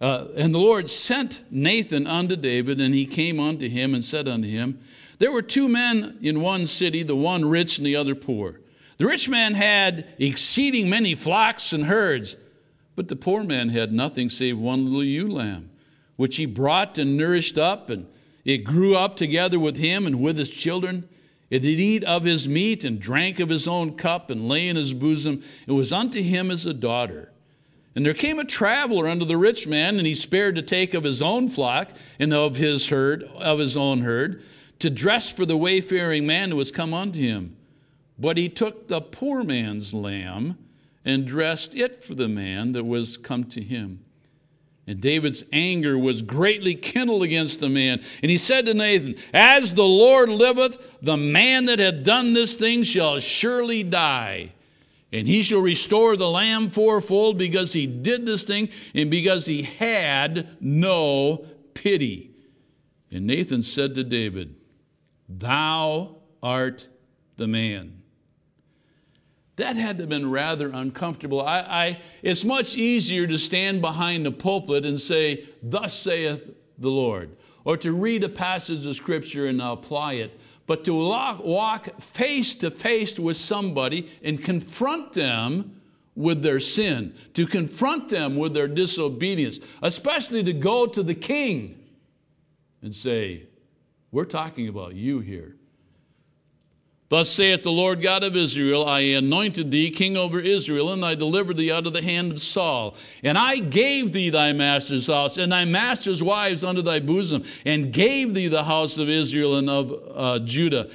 uh, 0.00 0.28
and 0.36 0.54
the 0.54 0.58
Lord 0.58 0.90
sent 0.90 1.42
Nathan 1.50 2.06
unto 2.06 2.36
David, 2.36 2.80
and 2.80 2.94
he 2.94 3.06
came 3.06 3.40
unto 3.40 3.68
him 3.68 3.94
and 3.94 4.04
said 4.04 4.28
unto 4.28 4.48
him, 4.48 4.80
there 5.18 5.32
were 5.32 5.42
two 5.42 5.68
men 5.68 6.18
in 6.20 6.40
one 6.40 6.66
city, 6.66 7.02
the 7.02 7.16
one 7.16 7.44
rich 7.44 7.78
and 7.78 7.86
the 7.86 7.96
other 7.96 8.14
poor. 8.14 8.60
The 8.98 9.06
rich 9.06 9.28
man 9.28 9.54
had 9.54 10.06
exceeding 10.18 10.88
many 10.88 11.14
flocks 11.14 11.72
and 11.72 11.84
herds, 11.84 12.36
but 12.94 13.08
the 13.08 13.16
poor 13.16 13.44
man 13.44 13.68
had 13.68 13.92
nothing 13.92 14.30
save 14.30 14.58
one 14.58 14.84
little 14.84 15.04
ewe 15.04 15.28
lamb, 15.28 15.70
which 16.16 16.36
he 16.36 16.46
brought 16.46 16.98
and 16.98 17.16
nourished 17.16 17.58
up, 17.58 17.90
and 17.90 18.06
it 18.44 18.58
grew 18.58 18.94
up 18.94 19.16
together 19.16 19.58
with 19.58 19.76
him 19.76 20.06
and 20.06 20.20
with 20.20 20.38
his 20.38 20.50
children. 20.50 21.06
It 21.50 21.60
did 21.60 21.78
eat 21.78 22.04
of 22.04 22.24
his 22.24 22.48
meat 22.48 22.84
and 22.84 22.98
drank 22.98 23.38
of 23.38 23.48
his 23.48 23.68
own 23.68 23.96
cup 23.96 24.30
and 24.30 24.48
lay 24.48 24.68
in 24.68 24.76
his 24.76 24.92
bosom. 24.92 25.42
It 25.66 25.72
was 25.72 25.92
unto 25.92 26.22
him 26.22 26.50
as 26.50 26.66
a 26.66 26.74
daughter. 26.74 27.30
And 27.94 28.04
there 28.04 28.14
came 28.14 28.38
a 28.38 28.44
traveler 28.44 29.08
unto 29.08 29.24
the 29.24 29.36
rich 29.36 29.66
man, 29.66 29.98
and 29.98 30.06
he 30.06 30.14
spared 30.14 30.56
to 30.56 30.62
take 30.62 30.92
of 30.92 31.04
his 31.04 31.22
own 31.22 31.48
flock 31.48 31.92
and 32.18 32.34
of 32.34 32.56
his 32.56 32.88
herd, 32.88 33.24
of 33.24 33.58
his 33.58 33.76
own 33.76 34.00
herd 34.00 34.42
to 34.78 34.90
dress 34.90 35.30
for 35.32 35.46
the 35.46 35.56
wayfaring 35.56 36.26
man 36.26 36.50
who 36.50 36.56
was 36.56 36.70
come 36.70 36.92
unto 36.92 37.20
him. 37.20 37.56
But 38.18 38.36
he 38.36 38.48
took 38.48 38.88
the 38.88 39.00
poor 39.00 39.42
man's 39.42 39.92
lamb 39.92 40.58
and 41.04 41.26
dressed 41.26 41.74
it 41.76 42.02
for 42.02 42.14
the 42.14 42.28
man 42.28 42.72
that 42.72 42.84
was 42.84 43.16
come 43.16 43.44
to 43.44 43.62
him. 43.62 44.00
And 44.88 45.00
David's 45.00 45.44
anger 45.52 45.98
was 45.98 46.22
greatly 46.22 46.74
kindled 46.74 47.24
against 47.24 47.60
the 47.60 47.68
man. 47.68 48.00
And 48.22 48.30
he 48.30 48.38
said 48.38 48.66
to 48.66 48.74
Nathan, 48.74 49.16
As 49.32 49.74
the 49.74 49.84
Lord 49.84 50.28
liveth, 50.28 51.00
the 51.02 51.16
man 51.16 51.64
that 51.64 51.80
hath 51.80 52.04
done 52.04 52.32
this 52.32 52.56
thing 52.56 52.84
shall 52.84 53.18
surely 53.18 53.82
die. 53.82 54.52
And 55.12 55.26
he 55.26 55.42
shall 55.42 55.60
restore 55.60 56.16
the 56.16 56.30
lamb 56.30 56.70
fourfold 56.70 57.38
because 57.38 57.72
he 57.72 57.86
did 57.86 58.26
this 58.26 58.44
thing 58.44 58.68
and 58.94 59.10
because 59.10 59.46
he 59.46 59.62
had 59.62 60.48
no 60.60 61.44
pity. 61.74 62.30
And 63.10 63.26
Nathan 63.26 63.62
said 63.62 63.94
to 63.94 64.04
David, 64.04 64.54
Thou 65.28 66.16
art 66.42 66.88
the 67.36 67.46
man. 67.46 68.02
That 69.56 69.76
had 69.76 69.96
to 69.96 70.02
have 70.02 70.10
been 70.10 70.30
rather 70.30 70.68
uncomfortable. 70.68 71.40
I, 71.40 71.60
I, 71.60 72.00
it's 72.22 72.44
much 72.44 72.76
easier 72.76 73.26
to 73.26 73.38
stand 73.38 73.80
behind 73.80 74.26
the 74.26 74.30
pulpit 74.30 74.84
and 74.84 75.00
say, 75.00 75.46
Thus 75.62 75.94
saith 75.94 76.50
the 76.78 76.90
Lord, 76.90 77.30
or 77.64 77.76
to 77.78 77.92
read 77.92 78.22
a 78.22 78.28
passage 78.28 78.84
of 78.84 78.94
Scripture 78.96 79.46
and 79.46 79.62
apply 79.62 80.14
it. 80.14 80.38
But 80.66 80.84
to 80.84 80.94
walk, 80.94 81.42
walk 81.42 82.00
face 82.00 82.54
to 82.56 82.70
face 82.70 83.18
with 83.18 83.36
somebody 83.36 84.08
and 84.22 84.42
confront 84.42 85.12
them 85.12 85.80
with 86.16 86.42
their 86.42 86.60
sin, 86.60 87.14
to 87.34 87.46
confront 87.46 88.08
them 88.08 88.36
with 88.36 88.52
their 88.52 88.68
disobedience, 88.68 89.60
especially 89.82 90.42
to 90.44 90.52
go 90.52 90.86
to 90.86 91.02
the 91.02 91.14
king 91.14 91.78
and 92.82 92.94
say, 92.94 93.44
we're 94.16 94.24
talking 94.24 94.68
about 94.68 94.94
you 94.94 95.20
here. 95.20 95.56
Thus 97.10 97.28
saith 97.28 97.62
the 97.62 97.70
Lord 97.70 98.00
God 98.00 98.24
of 98.24 98.34
Israel 98.34 98.88
I 98.88 99.00
anointed 99.00 99.70
thee 99.70 99.90
king 99.90 100.16
over 100.16 100.40
Israel, 100.40 100.94
and 100.94 101.04
I 101.04 101.14
delivered 101.14 101.58
thee 101.58 101.70
out 101.70 101.86
of 101.86 101.92
the 101.92 102.00
hand 102.00 102.32
of 102.32 102.40
Saul. 102.40 102.96
And 103.22 103.36
I 103.36 103.58
gave 103.58 104.14
thee 104.14 104.30
thy 104.30 104.54
master's 104.54 105.06
house, 105.06 105.36
and 105.36 105.52
thy 105.52 105.66
master's 105.66 106.22
wives 106.22 106.64
unto 106.64 106.80
thy 106.80 106.98
bosom, 106.98 107.44
and 107.66 107.92
gave 107.92 108.32
thee 108.32 108.48
the 108.48 108.64
house 108.64 108.96
of 108.96 109.10
Israel 109.10 109.56
and 109.56 109.68
of 109.68 109.92
uh, 110.14 110.38
Judah. 110.38 110.88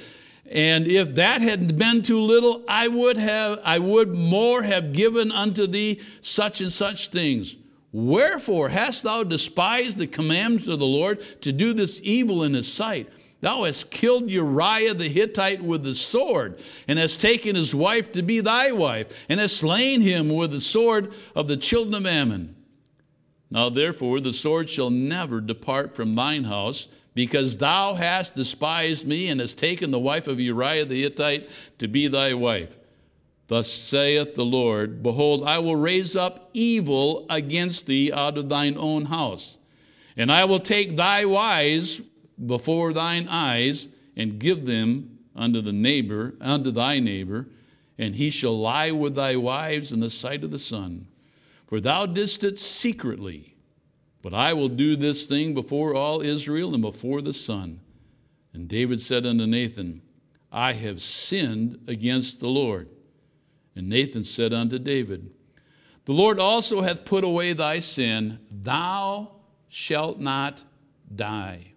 And 0.50 0.88
if 0.88 1.14
that 1.14 1.42
had 1.42 1.78
been 1.78 2.02
too 2.02 2.18
little, 2.18 2.64
I 2.66 2.88
would 2.88 3.16
have, 3.18 3.60
I 3.62 3.78
would 3.78 4.12
more 4.12 4.64
have 4.64 4.92
given 4.92 5.30
unto 5.30 5.68
thee 5.68 6.00
such 6.22 6.60
and 6.60 6.72
such 6.72 7.08
things. 7.10 7.56
Wherefore 7.92 8.70
hast 8.70 9.02
thou 9.02 9.22
despised 9.22 9.98
the 9.98 10.06
commandments 10.06 10.66
of 10.66 10.78
the 10.78 10.86
Lord 10.86 11.20
to 11.42 11.52
do 11.52 11.74
this 11.74 12.00
evil 12.02 12.42
in 12.42 12.54
his 12.54 12.66
sight? 12.66 13.08
Thou 13.42 13.64
hast 13.64 13.90
killed 13.90 14.30
Uriah 14.30 14.94
the 14.94 15.08
Hittite 15.08 15.62
with 15.62 15.82
the 15.82 15.94
sword, 15.94 16.58
and 16.88 16.98
hast 16.98 17.20
taken 17.20 17.54
his 17.54 17.74
wife 17.74 18.10
to 18.12 18.22
be 18.22 18.40
thy 18.40 18.72
wife, 18.72 19.08
and 19.28 19.40
hast 19.40 19.58
slain 19.58 20.00
him 20.00 20.30
with 20.30 20.52
the 20.52 20.60
sword 20.60 21.12
of 21.34 21.48
the 21.48 21.56
children 21.56 21.94
of 21.94 22.06
Ammon. 22.06 22.54
Now 23.50 23.68
therefore 23.68 24.20
the 24.20 24.32
sword 24.32 24.70
shall 24.70 24.88
never 24.88 25.42
depart 25.42 25.94
from 25.94 26.14
thine 26.14 26.44
house, 26.44 26.88
because 27.14 27.58
thou 27.58 27.92
hast 27.92 28.34
despised 28.34 29.06
me, 29.06 29.28
and 29.28 29.38
hast 29.38 29.58
taken 29.58 29.90
the 29.90 29.98
wife 29.98 30.28
of 30.28 30.40
Uriah 30.40 30.86
the 30.86 31.02
Hittite 31.02 31.50
to 31.76 31.88
be 31.88 32.08
thy 32.08 32.32
wife. 32.32 32.78
Thus 33.52 33.70
saith 33.70 34.34
the 34.34 34.46
Lord 34.46 35.02
Behold, 35.02 35.44
I 35.44 35.58
will 35.58 35.76
raise 35.76 36.16
up 36.16 36.48
evil 36.54 37.26
against 37.28 37.84
thee 37.84 38.10
out 38.10 38.38
of 38.38 38.48
thine 38.48 38.78
own 38.78 39.04
house, 39.04 39.58
and 40.16 40.32
I 40.32 40.46
will 40.46 40.58
take 40.58 40.96
thy 40.96 41.26
wives 41.26 42.00
before 42.46 42.94
thine 42.94 43.28
eyes 43.28 43.90
and 44.16 44.38
give 44.38 44.64
them 44.64 45.18
unto 45.36 45.60
the 45.60 45.70
neighbor, 45.70 46.34
unto 46.40 46.70
thy 46.70 46.98
neighbor, 46.98 47.46
and 47.98 48.16
he 48.16 48.30
shall 48.30 48.58
lie 48.58 48.90
with 48.90 49.16
thy 49.16 49.36
wives 49.36 49.92
in 49.92 50.00
the 50.00 50.08
sight 50.08 50.44
of 50.44 50.50
the 50.50 50.56
sun. 50.56 51.06
For 51.66 51.78
thou 51.78 52.06
didst 52.06 52.44
it 52.44 52.58
secretly, 52.58 53.54
but 54.22 54.32
I 54.32 54.54
will 54.54 54.70
do 54.70 54.96
this 54.96 55.26
thing 55.26 55.52
before 55.52 55.94
all 55.94 56.22
Israel 56.22 56.72
and 56.72 56.80
before 56.80 57.20
the 57.20 57.34
sun. 57.34 57.80
And 58.54 58.66
David 58.66 59.02
said 59.02 59.26
unto 59.26 59.44
Nathan, 59.46 60.00
I 60.50 60.72
have 60.72 61.02
sinned 61.02 61.80
against 61.86 62.40
the 62.40 62.48
Lord. 62.48 62.88
And 63.74 63.88
Nathan 63.88 64.24
said 64.24 64.52
unto 64.52 64.78
David, 64.78 65.30
The 66.04 66.12
Lord 66.12 66.38
also 66.38 66.82
hath 66.82 67.04
put 67.04 67.24
away 67.24 67.52
thy 67.52 67.78
sin, 67.78 68.38
thou 68.50 69.32
shalt 69.68 70.20
not 70.20 70.64
die. 71.14 71.72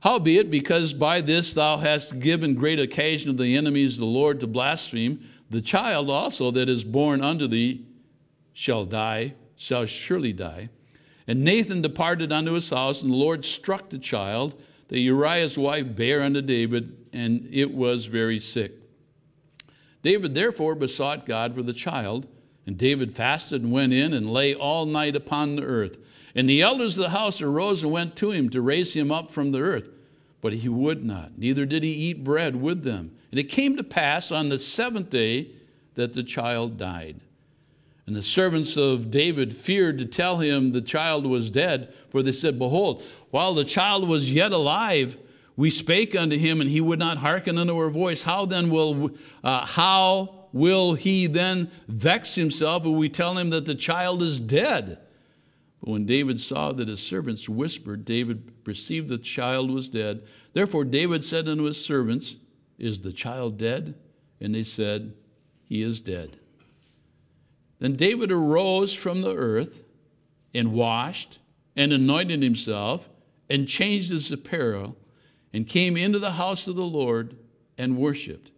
Howbeit, 0.00 0.50
because 0.50 0.92
by 0.92 1.20
this 1.20 1.54
thou 1.54 1.76
hast 1.76 2.18
given 2.18 2.54
great 2.54 2.80
occasion 2.80 3.36
to 3.36 3.42
the 3.42 3.56
enemies 3.56 3.94
of 3.94 4.00
the 4.00 4.06
Lord 4.06 4.40
to 4.40 4.46
blaspheme, 4.46 5.20
the 5.50 5.60
child 5.60 6.10
also 6.10 6.50
that 6.50 6.68
is 6.68 6.82
born 6.82 7.22
unto 7.22 7.46
thee 7.46 7.84
shall 8.52 8.84
die, 8.84 9.34
shall 9.56 9.84
surely 9.84 10.32
die. 10.32 10.68
And 11.28 11.44
Nathan 11.44 11.82
departed 11.82 12.32
unto 12.32 12.52
his 12.52 12.68
house, 12.70 13.02
and 13.02 13.12
the 13.12 13.16
Lord 13.16 13.44
struck 13.44 13.90
the 13.90 13.98
child 13.98 14.60
that 14.88 14.98
Uriah's 14.98 15.56
wife 15.56 15.94
bare 15.94 16.22
unto 16.22 16.42
David, 16.42 16.96
and 17.12 17.46
it 17.50 17.70
was 17.70 18.06
very 18.06 18.40
sick. 18.40 18.72
David 20.02 20.34
therefore 20.34 20.74
besought 20.74 21.26
God 21.26 21.54
for 21.54 21.62
the 21.62 21.72
child, 21.72 22.26
and 22.66 22.76
David 22.76 23.14
fasted 23.14 23.62
and 23.62 23.72
went 23.72 23.92
in 23.92 24.12
and 24.12 24.28
lay 24.28 24.54
all 24.54 24.84
night 24.84 25.14
upon 25.14 25.56
the 25.56 25.62
earth. 25.62 25.98
And 26.34 26.48
the 26.48 26.62
elders 26.62 26.98
of 26.98 27.02
the 27.02 27.10
house 27.10 27.40
arose 27.40 27.82
and 27.82 27.92
went 27.92 28.16
to 28.16 28.30
him 28.30 28.50
to 28.50 28.60
raise 28.60 28.92
him 28.92 29.12
up 29.12 29.30
from 29.30 29.52
the 29.52 29.60
earth. 29.60 29.90
But 30.40 30.54
he 30.54 30.68
would 30.68 31.04
not, 31.04 31.38
neither 31.38 31.64
did 31.64 31.84
he 31.84 31.90
eat 31.92 32.24
bread 32.24 32.56
with 32.56 32.82
them. 32.82 33.12
And 33.30 33.38
it 33.38 33.44
came 33.44 33.76
to 33.76 33.84
pass 33.84 34.32
on 34.32 34.48
the 34.48 34.58
seventh 34.58 35.10
day 35.10 35.48
that 35.94 36.12
the 36.12 36.24
child 36.24 36.78
died. 36.78 37.16
And 38.06 38.16
the 38.16 38.22
servants 38.22 38.76
of 38.76 39.10
David 39.10 39.54
feared 39.54 39.98
to 39.98 40.04
tell 40.04 40.38
him 40.38 40.72
the 40.72 40.80
child 40.80 41.24
was 41.24 41.50
dead, 41.50 41.94
for 42.10 42.22
they 42.22 42.32
said, 42.32 42.58
Behold, 42.58 43.04
while 43.30 43.54
the 43.54 43.64
child 43.64 44.08
was 44.08 44.32
yet 44.32 44.52
alive, 44.52 45.16
we 45.56 45.70
spake 45.70 46.16
unto 46.16 46.38
him, 46.38 46.60
and 46.60 46.70
he 46.70 46.80
would 46.80 46.98
not 46.98 47.18
hearken 47.18 47.58
unto 47.58 47.76
our 47.76 47.90
voice. 47.90 48.22
How 48.22 48.46
then 48.46 48.70
will 48.70 49.10
uh, 49.44 49.66
how 49.66 50.46
will 50.52 50.94
he 50.94 51.26
then 51.26 51.70
vex 51.88 52.34
himself 52.34 52.86
if 52.86 52.92
we 52.92 53.08
tell 53.08 53.36
him 53.36 53.50
that 53.50 53.66
the 53.66 53.74
child 53.74 54.22
is 54.22 54.40
dead? 54.40 54.98
But 55.80 55.90
when 55.90 56.06
David 56.06 56.40
saw 56.40 56.72
that 56.72 56.88
his 56.88 57.00
servants 57.00 57.48
whispered, 57.48 58.04
David 58.04 58.64
perceived 58.64 59.08
the 59.08 59.18
child 59.18 59.70
was 59.70 59.88
dead. 59.88 60.22
Therefore 60.52 60.84
David 60.84 61.24
said 61.24 61.48
unto 61.48 61.64
his 61.64 61.82
servants, 61.82 62.36
Is 62.78 63.00
the 63.00 63.12
child 63.12 63.58
dead? 63.58 63.94
And 64.40 64.54
they 64.54 64.62
said, 64.62 65.12
He 65.64 65.82
is 65.82 66.00
dead. 66.00 66.36
Then 67.78 67.96
David 67.96 68.30
arose 68.30 68.94
from 68.94 69.22
the 69.22 69.34
earth 69.34 69.84
and 70.54 70.72
washed 70.72 71.40
and 71.74 71.92
anointed 71.92 72.42
himself 72.42 73.08
and 73.50 73.66
changed 73.66 74.10
his 74.10 74.30
apparel 74.30 74.96
and 75.52 75.66
came 75.66 75.96
into 75.96 76.18
the 76.18 76.32
house 76.32 76.66
of 76.66 76.76
the 76.76 76.84
Lord 76.84 77.36
and 77.78 77.96
worshiped. 77.96 78.52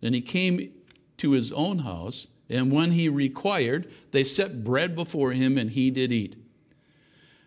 Then 0.00 0.14
he 0.14 0.20
came 0.20 0.72
to 1.18 1.30
his 1.32 1.52
own 1.52 1.78
house, 1.78 2.26
and 2.48 2.70
when 2.70 2.90
he 2.92 3.08
required, 3.08 3.90
they 4.10 4.24
set 4.24 4.64
bread 4.64 4.94
before 4.94 5.32
him, 5.32 5.56
and 5.56 5.70
he 5.70 5.90
did 5.90 6.12
eat. 6.12 6.36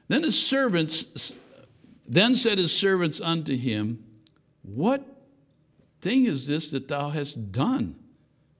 Then 0.07 0.23
his 0.23 0.41
servants, 0.41 1.33
then 2.07 2.33
said 2.33 2.57
his 2.57 2.71
servants 2.71 3.19
unto 3.19 3.55
him, 3.55 4.03
What 4.63 5.05
thing 5.99 6.25
is 6.25 6.47
this 6.47 6.71
that 6.71 6.87
thou 6.87 7.09
hast 7.09 7.51
done? 7.51 7.95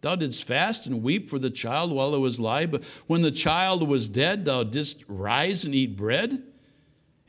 Thou 0.02 0.16
didst 0.16 0.44
fast 0.44 0.86
and 0.88 1.02
weep 1.02 1.30
for 1.30 1.40
the 1.40 1.50
child 1.50 1.92
while 1.92 2.14
it 2.14 2.20
was 2.20 2.38
alive, 2.38 2.72
but 2.72 2.84
when 3.08 3.22
the 3.22 3.32
child 3.32 3.88
was 3.88 4.10
dead, 4.10 4.46
thou 4.46 4.64
didst 4.64 5.04
rise 5.08 5.66
and 5.66 5.74
eat 5.74 5.96
bread? 5.96 6.44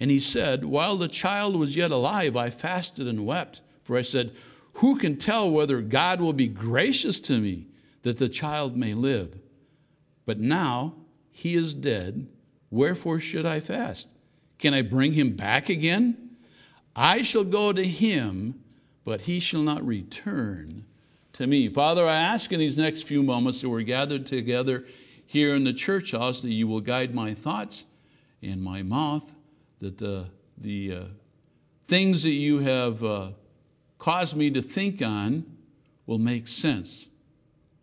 And 0.01 0.11
he 0.11 0.21
said, 0.21 0.65
While 0.65 0.97
the 0.97 1.09
child 1.09 1.57
was 1.57 1.77
yet 1.77 1.91
alive, 1.91 2.37
I 2.37 2.51
fasted 2.51 3.09
and 3.09 3.27
wept, 3.27 3.63
for 3.83 3.97
I 3.97 4.03
said, 4.03 4.33
Who 4.75 4.97
can 4.97 5.17
tell 5.17 5.51
whether 5.51 5.81
God 5.81 6.21
will 6.21 6.33
be 6.33 6.47
gracious 6.49 7.21
to 7.21 7.39
me 7.39 7.67
that 8.03 8.19
the 8.19 8.29
child 8.29 8.77
may 8.77 8.95
live? 8.95 9.39
But 10.25 10.39
now 10.39 10.95
he 11.31 11.55
is 11.55 11.75
dead 11.75 12.29
Wherefore 12.71 13.19
should 13.19 13.47
I 13.47 13.61
fast? 13.61 14.13
Can 14.59 14.75
I 14.75 14.83
bring 14.83 15.13
him 15.13 15.35
back 15.35 15.69
again? 15.69 16.17
I 16.95 17.23
shall 17.23 17.45
go 17.45 17.73
to 17.73 17.85
him, 17.85 18.61
but 19.05 19.23
he 19.23 19.41
shall 19.41 19.63
not 19.63 19.87
return 19.87 20.85
to 21.35 21.47
me. 21.47 21.69
Father, 21.69 22.07
I 22.07 22.21
ask 22.21 22.53
in 22.53 22.59
these 22.59 22.77
next 22.77 23.03
few 23.03 23.23
moments 23.23 23.61
that 23.61 23.69
we're 23.69 23.83
gathered 23.83 24.27
together 24.27 24.85
here 25.27 25.55
in 25.55 25.65
the 25.65 25.73
church 25.73 26.13
house 26.13 26.43
that 26.43 26.53
you 26.53 26.67
will 26.67 26.81
guide 26.81 27.15
my 27.15 27.33
thoughts 27.33 27.87
and 28.43 28.63
my 28.63 28.83
mouth, 28.83 29.35
that 29.81 29.99
the, 29.99 30.27
the 30.59 30.93
uh, 30.93 31.05
things 31.87 32.23
that 32.23 32.31
you 32.31 32.59
have 32.59 33.03
uh, 33.05 33.31
caused 33.99 34.37
me 34.37 34.51
to 34.51 34.63
think 34.63 35.03
on 35.03 35.45
will 36.07 36.19
make 36.19 36.49
sense 36.49 37.09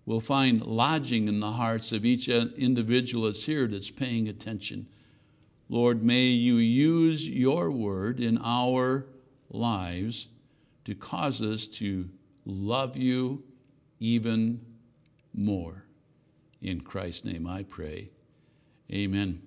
will 0.05 0.21
find 0.21 0.65
lodging 0.65 1.27
in 1.27 1.39
the 1.39 1.51
hearts 1.51 1.91
of 1.91 2.05
each 2.05 2.29
individual 2.29 3.25
that's 3.25 3.43
here 3.43 3.67
that's 3.67 3.89
paying 3.89 4.29
attention. 4.29 4.87
Lord, 5.69 6.03
may 6.03 6.25
you 6.25 6.57
use 6.57 7.27
your 7.27 7.71
word 7.71 8.19
in 8.19 8.37
our 8.43 9.07
lives 9.49 10.27
to 10.85 10.93
cause 10.93 11.41
us 11.41 11.67
to 11.67 12.07
love 12.45 12.95
you 12.95 13.43
even 13.99 14.63
more. 15.33 15.83
In 16.61 16.81
Christ's 16.81 17.25
name 17.25 17.47
I 17.47 17.63
pray. 17.63 18.09
Amen. 18.91 19.41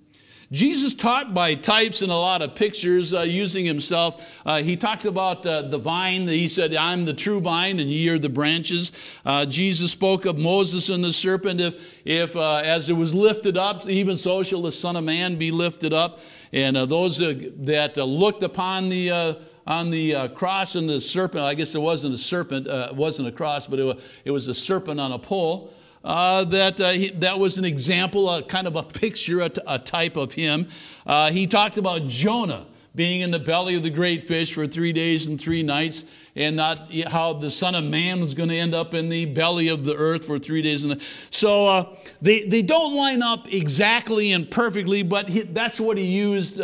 Jesus 0.50 0.94
taught 0.94 1.34
by 1.34 1.54
types 1.54 2.00
and 2.00 2.10
a 2.10 2.16
lot 2.16 2.40
of 2.40 2.54
pictures 2.54 3.12
uh, 3.12 3.20
using 3.20 3.66
himself. 3.66 4.26
Uh, 4.46 4.62
he 4.62 4.76
talked 4.76 5.04
about 5.04 5.44
uh, 5.44 5.62
the 5.62 5.76
vine. 5.76 6.26
He 6.26 6.48
said, 6.48 6.74
I'm 6.74 7.04
the 7.04 7.12
true 7.12 7.38
vine 7.38 7.80
and 7.80 7.90
ye 7.90 8.08
are 8.08 8.18
the 8.18 8.30
branches. 8.30 8.92
Uh, 9.26 9.44
Jesus 9.44 9.92
spoke 9.92 10.24
of 10.24 10.38
Moses 10.38 10.88
and 10.88 11.04
the 11.04 11.12
serpent. 11.12 11.60
If, 11.60 11.84
if 12.06 12.34
uh, 12.34 12.62
as 12.64 12.88
it 12.88 12.94
was 12.94 13.14
lifted 13.14 13.58
up, 13.58 13.86
even 13.88 14.16
so 14.16 14.42
shall 14.42 14.62
the 14.62 14.72
Son 14.72 14.96
of 14.96 15.04
Man 15.04 15.36
be 15.36 15.50
lifted 15.50 15.92
up. 15.92 16.20
And 16.54 16.78
uh, 16.78 16.86
those 16.86 17.18
that 17.18 17.98
looked 17.98 18.42
upon 18.42 18.88
the 18.88 19.38
on 19.66 19.90
the 19.90 20.30
cross 20.34 20.76
and 20.76 20.88
the 20.88 20.98
serpent, 20.98 21.42
I 21.42 21.52
guess 21.52 21.74
it 21.74 21.80
wasn't 21.80 22.14
a 22.14 22.18
serpent, 22.18 22.66
it 22.68 22.96
wasn't 22.96 23.28
a 23.28 23.32
cross, 23.32 23.66
but 23.66 23.78
it 23.78 23.84
was, 23.84 24.02
it 24.24 24.30
was 24.30 24.48
a 24.48 24.54
serpent 24.54 24.98
on 24.98 25.12
a 25.12 25.18
pole 25.18 25.74
uh, 26.04 26.44
that 26.44 26.80
uh, 26.80 26.90
he, 26.90 27.10
that 27.10 27.38
was 27.38 27.58
an 27.58 27.64
example, 27.64 28.30
a 28.30 28.42
kind 28.42 28.66
of 28.66 28.76
a 28.76 28.82
picture, 28.82 29.40
a, 29.40 29.78
type 29.78 30.16
of 30.16 30.32
him. 30.32 30.68
Uh, 31.06 31.30
he 31.30 31.46
talked 31.46 31.78
about 31.78 32.06
Jonah 32.06 32.66
being 32.94 33.20
in 33.20 33.30
the 33.30 33.38
belly 33.38 33.76
of 33.76 33.82
the 33.82 33.90
great 33.90 34.26
fish 34.26 34.52
for 34.52 34.66
three 34.66 34.92
days 34.92 35.26
and 35.26 35.40
three 35.40 35.62
nights, 35.62 36.04
and 36.34 36.56
not 36.56 36.92
how 37.06 37.32
the 37.32 37.50
Son 37.50 37.74
of 37.74 37.84
Man 37.84 38.20
was 38.20 38.34
going 38.34 38.48
to 38.48 38.56
end 38.56 38.74
up 38.74 38.94
in 38.94 39.08
the 39.08 39.24
belly 39.26 39.68
of 39.68 39.84
the 39.84 39.94
earth 39.94 40.24
for 40.24 40.38
three 40.38 40.62
days. 40.62 40.84
And 40.84 41.00
so 41.30 41.66
uh, 41.66 41.96
they, 42.20 42.48
they 42.48 42.62
don't 42.62 42.94
line 42.94 43.22
up 43.22 43.52
exactly 43.52 44.32
and 44.32 44.50
perfectly, 44.50 45.02
but 45.02 45.28
he, 45.28 45.42
that's 45.42 45.80
what 45.80 45.96
he 45.96 46.04
used. 46.04 46.60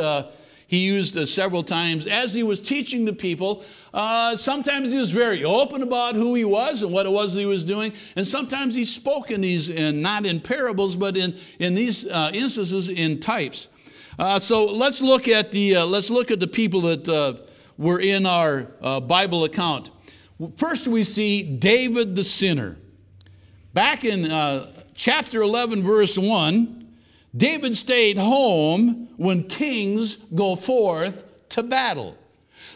Uh, 0.64 0.71
he 0.75 0.78
used 0.78 1.16
uh, 1.16 1.26
several 1.26 1.62
times 1.62 2.06
as 2.06 2.35
he 2.35 2.42
was 2.42 2.61
teaching 2.61 3.04
the 3.04 3.12
people. 3.12 3.64
Uh, 3.92 4.35
sometimes 4.37 4.90
he 4.90 4.99
was 4.99 5.11
very 5.11 5.44
open 5.44 5.83
about 5.83 6.16
who 6.16 6.35
he 6.35 6.44
was 6.44 6.83
and 6.83 6.92
what 6.92 7.06
it 7.06 7.12
was 7.12 7.35
that 7.35 7.40
he 7.40 7.47
was 7.47 7.64
doing, 7.64 7.92
and 8.16 8.26
sometimes 8.26 8.75
he 8.75 8.85
spoke 8.85 9.30
in 9.30 9.40
these, 9.40 9.71
and 9.71 10.00
not 10.00 10.26
in 10.26 10.40
parables, 10.40 10.97
but 10.97 11.16
in, 11.16 11.37
in 11.59 11.75
these 11.75 12.06
uh, 12.06 12.30
instances 12.33 12.88
in 12.88 13.21
types. 13.21 13.68
Uh, 14.18 14.38
so 14.38 14.64
let's 14.64 15.02
look 15.02 15.28
at 15.28 15.50
the 15.50 15.76
uh, 15.76 15.85
let's 15.85 16.09
look 16.09 16.30
at 16.30 16.38
the 16.38 16.47
people 16.47 16.80
that 16.80 17.09
uh, 17.09 17.35
were 17.78 18.00
in 18.00 18.26
our 18.26 18.62
Bible 19.00 19.44
account. 19.44 19.90
First, 20.56 20.87
we 20.88 21.04
see 21.04 21.42
David 21.42 22.14
the 22.14 22.25
sinner. 22.25 22.76
Back 23.73 24.04
in 24.04 24.30
chapter 24.94 25.42
11, 25.42 25.83
verse 25.83 26.16
1, 26.16 26.83
David 27.36 27.76
stayed 27.76 28.16
home 28.16 29.08
when 29.16 29.44
kings 29.44 30.16
go 30.34 30.54
forth 30.54 31.24
to 31.50 31.62
battle. 31.62 32.16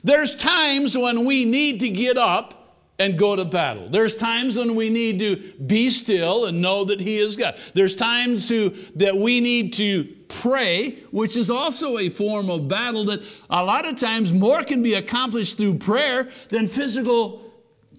There's 0.03 0.35
times 0.37 0.97
when 0.97 1.25
we 1.25 1.45
need 1.45 1.81
to 1.81 1.89
get 1.89 2.17
up 2.17 2.55
and 2.99 3.17
go 3.17 3.37
to 3.37 3.45
battle. 3.45 3.89
There's 3.89 4.17
times 4.17 4.57
when 4.57 4.75
we 4.75 4.91
need 4.91 5.21
to 5.21 5.37
be 5.67 5.89
still 5.89 6.47
and 6.47 6.61
know 6.61 6.85
that 6.85 7.01
He 7.01 7.19
is 7.19 7.37
God. 7.37 7.57
There's 7.75 7.95
times 7.95 8.49
to, 8.49 8.71
that 8.97 9.17
we 9.17 9.41
need 9.41 9.73
to 9.75 10.05
pray, 10.27 10.99
which 11.13 11.37
is 11.37 11.49
also 11.49 11.99
a 11.99 12.09
form 12.09 12.51
of 12.51 12.67
battle 12.67 13.05
that 13.05 13.23
a 13.51 13.65
lot 13.65 13.87
of 13.87 13.97
times 13.97 14.33
more 14.33 14.65
can 14.65 14.83
be 14.83 14.95
accomplished 14.95 15.57
through 15.57 15.75
prayer 15.75 16.29
than 16.49 16.67
physical 16.67 17.48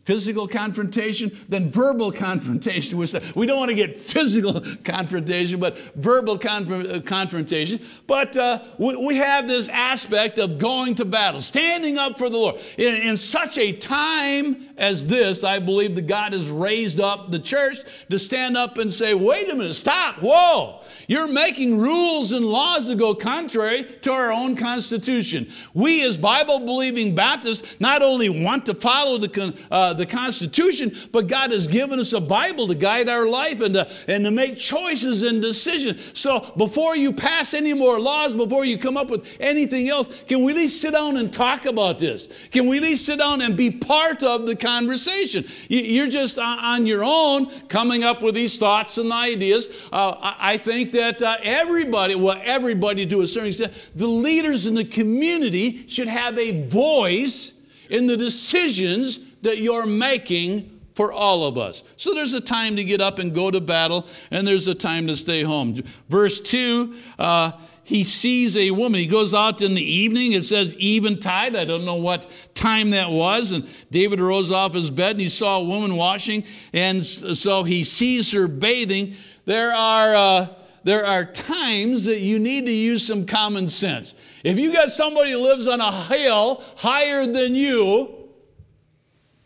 physical 0.09 0.47
confrontation 0.47 1.31
than 1.49 1.69
verbal 1.69 2.11
confrontation. 2.11 2.97
We 2.97 3.45
don't 3.45 3.59
want 3.59 3.69
to 3.69 3.75
get 3.75 3.99
physical 3.99 4.59
confrontation, 4.83 5.59
but 5.59 5.77
verbal 5.97 6.33
uh, 6.33 6.99
confrontation. 7.01 7.79
But 8.07 8.35
uh, 8.35 8.63
we, 8.79 8.95
we, 8.95 9.15
have 9.17 9.47
this 9.47 9.67
aspect 9.67 10.39
of 10.39 10.57
going 10.57 10.95
to 10.95 11.05
battle, 11.05 11.41
standing 11.41 11.99
up 11.99 12.17
for 12.17 12.27
the 12.27 12.37
Lord. 12.37 12.55
In, 12.79 12.95
in 13.09 13.17
such 13.17 13.59
a 13.59 13.71
time 13.71 14.69
as 14.77 15.05
this, 15.05 15.43
I 15.43 15.59
believe 15.59 15.93
that 15.93 16.07
God 16.07 16.33
has 16.33 16.49
raised 16.49 16.99
up 16.99 17.29
the 17.29 17.37
church 17.37 17.77
to 18.09 18.17
stand 18.17 18.57
up 18.57 18.79
and 18.79 18.91
say, 18.91 19.13
wait 19.13 19.51
a 19.51 19.55
minute, 19.55 19.75
stop, 19.75 20.15
whoa. 20.23 20.81
You're 21.07 21.27
making 21.27 21.77
rules 21.77 22.31
and 22.31 22.45
laws 22.45 22.87
that 22.87 22.97
go 22.97 23.13
contrary 23.13 23.83
to 24.01 24.11
our 24.11 24.31
own 24.31 24.55
Constitution. 24.55 25.51
We, 25.75 26.03
as 26.03 26.17
Bible 26.17 26.61
believing 26.61 27.13
Baptists, 27.13 27.79
not 27.79 28.01
only 28.01 28.29
want 28.29 28.65
to 28.65 28.73
follow 28.73 29.19
the, 29.19 29.53
uh, 29.69 29.98
the 29.99 30.05
Constitution, 30.05 30.97
but 31.11 31.27
God 31.27 31.51
has 31.51 31.67
given 31.67 31.99
us 31.99 32.13
a 32.13 32.19
Bible 32.19 32.67
to 32.67 32.73
guide 32.73 33.07
our 33.09 33.27
life 33.27 33.61
and 33.61 33.75
to, 33.75 33.87
and 34.07 34.25
to 34.25 34.31
make 34.31 34.57
choices 34.57 35.21
and 35.21 35.41
decisions. 35.41 36.01
So 36.13 36.51
before 36.57 36.95
you 36.95 37.13
pass 37.13 37.53
any 37.53 37.73
more 37.73 37.99
laws, 37.99 38.33
before 38.33 38.65
you 38.65 38.77
come 38.77 38.97
up 38.97 39.09
with 39.09 39.27
anything 39.39 39.89
else, 39.89 40.09
can 40.27 40.43
we 40.43 40.53
at 40.53 40.57
least 40.57 40.81
sit 40.81 40.93
down 40.93 41.17
and 41.17 41.31
talk 41.31 41.65
about 41.65 41.99
this? 41.99 42.29
Can 42.51 42.67
we 42.67 42.77
at 42.77 42.83
least 42.83 43.05
sit 43.05 43.19
down 43.19 43.41
and 43.41 43.55
be 43.55 43.69
part 43.69 44.23
of 44.23 44.47
the 44.47 44.55
conversation? 44.55 45.45
You're 45.67 46.07
just 46.07 46.39
on 46.39 46.85
your 46.85 47.03
own 47.03 47.51
coming 47.67 48.03
up 48.03 48.23
with 48.23 48.33
these 48.35 48.57
thoughts 48.57 48.97
and 48.97 49.11
ideas. 49.11 49.69
Uh, 49.91 50.35
I 50.39 50.57
think 50.57 50.91
that 50.93 51.21
uh, 51.21 51.37
everybody, 51.43 52.15
well, 52.15 52.41
everybody 52.43 53.05
to 53.05 53.21
a 53.21 53.27
certain 53.27 53.49
extent, 53.49 53.73
the 53.95 54.07
leaders 54.07 54.65
in 54.65 54.73
the 54.73 54.85
community 54.85 55.85
should 55.87 56.07
have 56.07 56.37
a 56.37 56.65
voice 56.67 57.53
in 57.89 58.07
the 58.07 58.15
decisions 58.15 59.19
that 59.41 59.60
you're 59.60 59.86
making 59.86 60.79
for 60.93 61.13
all 61.13 61.46
of 61.46 61.58
us. 61.58 61.84
So 61.96 62.13
there's 62.13 62.34
a 62.34 62.41
time 62.41 62.75
to 62.75 62.84
get 62.84 63.00
up 63.00 63.19
and 63.19 63.34
go 63.34 63.50
to 63.50 63.62
battle, 63.62 64.05
and 64.31 64.46
there's 64.46 64.67
a 64.67 64.75
time 64.75 65.08
to 65.08 65.15
stay 65.15 65.43
home. 65.43 65.81
Verse 66.10 66.41
2, 66.41 66.93
uh, 67.17 67.53
he 67.89 68.03
sees 68.03 68.55
a 68.55 68.69
woman. 68.69 69.00
He 69.00 69.08
goes 69.08 69.34
out 69.34 69.62
in 69.62 69.74
the 69.74 69.81
evening. 69.81 70.34
It 70.34 70.43
says 70.43 70.75
eventide. 70.79 71.55
I 71.55 71.65
don't 71.65 71.86
know 71.86 71.96
what 71.96 72.29
time 72.53 72.91
that 72.91 73.10
was. 73.10 73.51
And 73.51 73.67
David 73.89 74.19
rose 74.19 74.51
off 74.51 74.74
his 74.74 74.91
bed 74.91 75.13
and 75.13 75.22
he 75.22 75.27
saw 75.27 75.60
a 75.60 75.63
woman 75.63 75.96
washing. 75.96 76.43
And 76.74 77.03
so 77.03 77.63
he 77.63 77.84
sees 77.84 78.31
her 78.31 78.48
bathing. 78.48 79.15
There 79.46 79.74
are, 79.74 80.15
uh, 80.15 80.48
there 80.84 81.03
are 81.03 81.25
times 81.25 82.05
that 82.05 82.19
you 82.19 82.38
need 82.38 82.67
to 82.67 82.72
use 82.72 83.08
some 83.08 83.25
common 83.25 83.69
sense. 83.69 84.13
If 84.43 84.60
you 84.60 84.72
got 84.72 84.91
somebody 84.91 85.31
who 85.31 85.39
lives 85.39 85.65
on 85.65 85.81
a 85.81 85.91
hill 85.91 86.63
higher 86.77 87.25
than 87.25 87.55
you, 87.55 88.18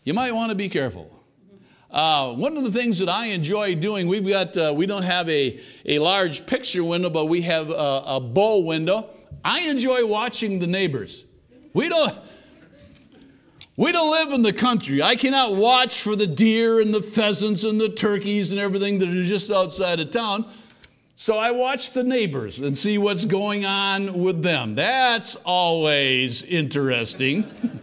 you 0.04 0.14
might 0.14 0.34
want 0.34 0.50
to 0.50 0.56
be 0.56 0.70
careful. 0.70 1.10
Uh, 1.94 2.34
one 2.34 2.58
of 2.58 2.64
the 2.64 2.72
things 2.72 2.98
that 2.98 3.08
I 3.08 3.28
enjoy 3.28 3.76
doing, 3.76 4.08
we've 4.08 4.28
got, 4.28 4.58
uh, 4.58 4.74
we 4.76 4.88
don't 4.88 5.04
have 5.04 5.30
a, 5.30 5.60
a 5.86 6.00
large 6.00 6.46
picture 6.48 6.84
window, 6.84 7.10
but 7.10 7.26
we 7.26 7.40
have 7.42 7.70
a, 7.70 8.04
a 8.06 8.20
bow 8.20 8.60
window. 8.60 9.12
I 9.46 9.62
enjoy 9.62 10.06
watching 10.06 10.58
the 10.58 10.66
neighbors. 10.66 11.26
We 11.74 11.90
don't, 11.90 12.18
we 13.78 13.92
don't 13.92 14.10
live 14.10 14.32
in 14.32 14.42
the 14.42 14.54
country. 14.54 15.04
I 15.04 15.16
cannot 15.16 15.56
watch 15.56 16.02
for 16.02 16.16
the 16.16 16.26
deer 16.26 16.80
and 16.80 16.92
the 16.92 17.02
pheasants 17.02 17.64
and 17.64 17.80
the 17.80 17.90
turkeys 17.90 18.50
and 18.52 18.60
everything 18.60 18.98
that 18.98 19.10
are 19.10 19.24
just 19.24 19.52
outside 19.52 20.00
of 20.00 20.10
town. 20.10 20.46
So 21.16 21.38
I 21.38 21.52
watch 21.52 21.92
the 21.92 22.04
neighbors 22.04 22.60
and 22.60 22.76
see 22.76 22.98
what's 22.98 23.26
going 23.26 23.66
on 23.66 24.20
with 24.20 24.42
them. 24.42 24.74
That's 24.74 25.36
always 25.46 26.42
interesting. 26.44 27.46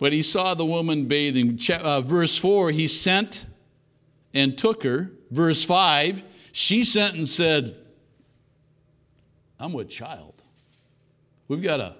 But 0.00 0.14
he 0.14 0.22
saw 0.22 0.54
the 0.54 0.64
woman 0.64 1.04
bathing. 1.04 1.60
Uh, 1.70 2.00
verse 2.00 2.36
4, 2.36 2.70
he 2.70 2.88
sent 2.88 3.46
and 4.32 4.56
took 4.56 4.82
her. 4.82 5.12
Verse 5.30 5.62
5, 5.62 6.22
she 6.52 6.82
sent 6.82 7.14
and 7.16 7.28
said, 7.28 7.78
I'm 9.60 9.74
with 9.74 9.90
child. 9.90 10.42
We've 11.48 11.62
got 11.62 11.80
a 11.80 11.96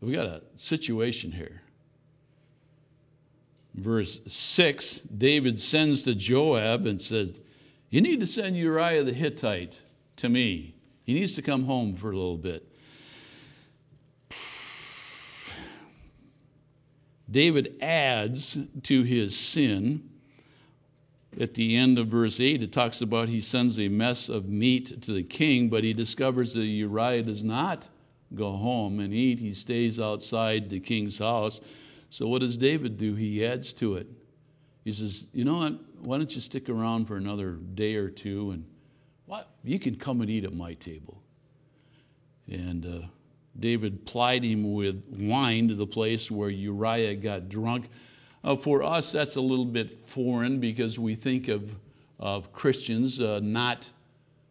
we've 0.00 0.14
got 0.14 0.26
a 0.26 0.42
situation 0.56 1.30
here. 1.30 1.62
Verse 3.74 4.20
6, 4.26 5.00
David 5.18 5.60
sends 5.60 6.02
to 6.04 6.14
Joab 6.14 6.86
and 6.86 7.00
says, 7.00 7.40
You 7.90 8.00
need 8.00 8.18
to 8.18 8.26
send 8.26 8.56
Uriah 8.56 9.04
the 9.04 9.12
Hittite 9.12 9.80
to 10.16 10.28
me. 10.28 10.74
He 11.04 11.14
needs 11.14 11.36
to 11.36 11.42
come 11.42 11.64
home 11.64 11.94
for 11.94 12.10
a 12.10 12.16
little 12.16 12.36
bit. 12.36 12.66
David 17.30 17.76
adds 17.80 18.58
to 18.84 19.02
his 19.02 19.36
sin. 19.36 20.08
At 21.38 21.54
the 21.54 21.76
end 21.76 21.98
of 21.98 22.08
verse 22.08 22.40
8, 22.40 22.62
it 22.62 22.72
talks 22.72 23.02
about 23.02 23.28
he 23.28 23.40
sends 23.40 23.78
a 23.78 23.88
mess 23.88 24.28
of 24.28 24.48
meat 24.48 25.02
to 25.02 25.12
the 25.12 25.22
king, 25.22 25.68
but 25.68 25.84
he 25.84 25.92
discovers 25.92 26.52
that 26.54 26.64
Uriah 26.64 27.22
does 27.22 27.44
not 27.44 27.88
go 28.34 28.52
home 28.52 29.00
and 29.00 29.12
eat. 29.12 29.38
He 29.38 29.52
stays 29.52 30.00
outside 30.00 30.68
the 30.68 30.80
king's 30.80 31.18
house. 31.18 31.60
So, 32.10 32.26
what 32.26 32.40
does 32.40 32.56
David 32.56 32.96
do? 32.96 33.14
He 33.14 33.44
adds 33.44 33.72
to 33.74 33.94
it. 33.96 34.06
He 34.84 34.92
says, 34.92 35.28
You 35.32 35.44
know 35.44 35.56
what? 35.56 35.74
Why 36.00 36.16
don't 36.16 36.34
you 36.34 36.40
stick 36.40 36.68
around 36.68 37.06
for 37.06 37.16
another 37.16 37.52
day 37.74 37.96
or 37.96 38.08
two 38.08 38.52
and 38.52 38.64
what? 39.26 39.50
You 39.62 39.78
can 39.78 39.96
come 39.96 40.22
and 40.22 40.30
eat 40.30 40.44
at 40.44 40.54
my 40.54 40.72
table. 40.74 41.22
And 42.50 42.86
uh, 42.86 43.06
David 43.60 44.06
plied 44.06 44.44
him 44.44 44.72
with 44.72 45.04
wine 45.18 45.68
to 45.68 45.74
the 45.74 45.86
place 45.86 46.30
where 46.30 46.50
Uriah 46.50 47.14
got 47.16 47.48
drunk. 47.48 47.88
Uh, 48.44 48.54
for 48.54 48.82
us, 48.82 49.10
that's 49.10 49.36
a 49.36 49.40
little 49.40 49.64
bit 49.64 49.92
foreign 49.92 50.60
because 50.60 50.98
we 50.98 51.14
think 51.14 51.48
of, 51.48 51.74
of 52.20 52.52
Christians 52.52 53.20
uh, 53.20 53.40
not, 53.42 53.90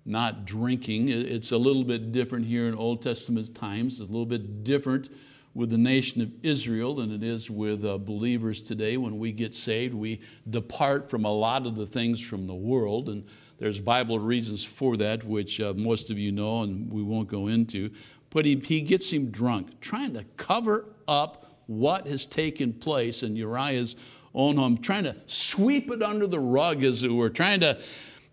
not 0.06 0.46
drinking. 0.46 1.10
It's 1.10 1.52
a 1.52 1.58
little 1.58 1.86
bit 1.86 2.12
different 2.12 2.46
here 2.46 2.68
in 2.68 2.76
Old 2.76 3.02
Testament 3.02 3.56
times. 3.56 4.00
It's 4.00 4.10
a 4.10 4.12
little 4.12 4.26
bit 4.26 4.64
different 4.64 5.10
with 5.58 5.70
the 5.72 5.78
nation 5.78 6.22
of 6.22 6.32
Israel 6.44 6.96
than 6.96 7.12
it 7.12 7.24
is 7.24 7.50
with 7.50 7.84
uh, 7.84 7.98
believers 7.98 8.62
today. 8.62 8.98
When 8.98 9.18
we 9.18 9.32
get 9.32 9.56
saved, 9.56 9.94
we 9.94 10.22
depart 10.52 11.10
from 11.10 11.26
a 11.26 11.32
lot 11.32 11.66
of 11.66 11.76
the 11.76 11.88
things 11.88 12.22
from 12.22 12.46
the 12.46 12.54
world. 12.54 13.10
And 13.10 13.24
there's 13.58 13.80
Bible 13.80 14.20
reasons 14.20 14.64
for 14.64 14.98
that, 14.98 15.24
which 15.24 15.60
uh, 15.60 15.74
most 15.76 16.12
of 16.12 16.18
you 16.20 16.32
know 16.32 16.62
and 16.62 16.92
we 16.92 17.02
won't 17.02 17.28
go 17.28 17.48
into 17.48 17.90
but 18.32 18.46
he, 18.46 18.56
he 18.56 18.82
gets 18.82 19.12
him 19.12 19.30
drunk, 19.32 19.80
trying 19.80 20.14
to 20.14 20.24
cover 20.36 20.86
up 21.08 21.46
what 21.68 22.08
has 22.08 22.26
taken 22.26 22.74
place 22.74 23.24
in 23.24 23.36
Uriah's 23.36 23.96
own 24.34 24.58
home, 24.58 24.78
trying 24.78 25.04
to 25.04 25.16
sweep 25.26 25.92
it 25.92 26.02
under 26.02 26.28
the 26.28 26.40
rug, 26.40 26.84
as 26.84 27.04
it 27.04 27.12
were, 27.12 27.30
trying 27.30 27.60
to 27.60 27.80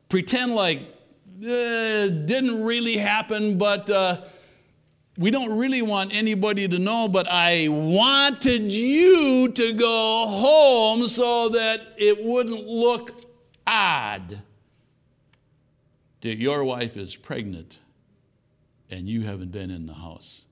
pretend 0.08 0.54
like 0.54 0.80
uh, 1.42 2.06
didn't 2.08 2.62
really 2.62 2.96
happen, 2.96 3.58
but 3.58 3.90
uh, 3.90 4.22
we 5.18 5.30
don't 5.30 5.56
really 5.56 5.82
want 5.82 6.12
anybody 6.14 6.68
to 6.68 6.78
know. 6.78 7.08
But 7.08 7.26
I 7.28 7.68
wanted 7.68 8.70
you 8.70 9.50
to 9.52 9.72
go 9.72 10.26
home 10.26 11.08
so 11.08 11.48
that 11.50 11.94
it 11.96 12.22
wouldn't 12.22 12.66
look 12.66 13.22
odd 13.66 14.40
that 16.20 16.38
your 16.38 16.64
wife 16.64 16.96
is 16.96 17.16
pregnant 17.16 17.80
and 18.90 19.08
you 19.08 19.22
haven't 19.22 19.50
been 19.50 19.70
in 19.70 19.86
the 19.86 19.94
house. 19.94 20.44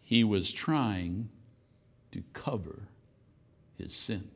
He 0.00 0.24
was 0.24 0.52
trying 0.52 1.28
to 2.12 2.22
cover 2.32 2.80
his 3.78 3.94
sin. 3.94 4.28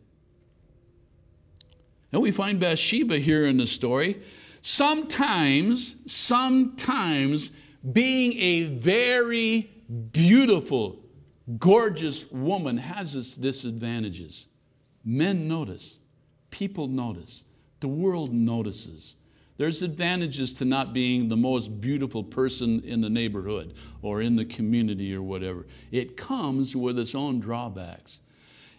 And 2.12 2.22
we 2.22 2.30
find 2.30 2.60
Bathsheba 2.60 3.18
here 3.18 3.46
in 3.46 3.56
the 3.56 3.66
story. 3.66 4.22
Sometimes, 4.62 5.96
sometimes 6.06 7.50
being 7.92 8.38
a 8.38 8.64
very 8.76 9.70
beautiful, 10.12 11.00
gorgeous 11.58 12.30
woman 12.30 12.76
has 12.76 13.14
its 13.14 13.36
disadvantages. 13.36 14.46
Men 15.04 15.48
notice, 15.48 15.98
people 16.50 16.86
notice, 16.86 17.44
the 17.80 17.88
world 17.88 18.32
notices. 18.32 19.16
There's 19.56 19.82
advantages 19.82 20.52
to 20.54 20.64
not 20.64 20.92
being 20.92 21.28
the 21.28 21.36
most 21.36 21.80
beautiful 21.80 22.24
person 22.24 22.82
in 22.84 23.00
the 23.00 23.08
neighborhood 23.08 23.74
or 24.02 24.20
in 24.20 24.34
the 24.34 24.44
community 24.44 25.14
or 25.14 25.22
whatever. 25.22 25.66
It 25.92 26.16
comes 26.16 26.74
with 26.74 26.98
its 26.98 27.14
own 27.14 27.38
drawbacks. 27.38 28.20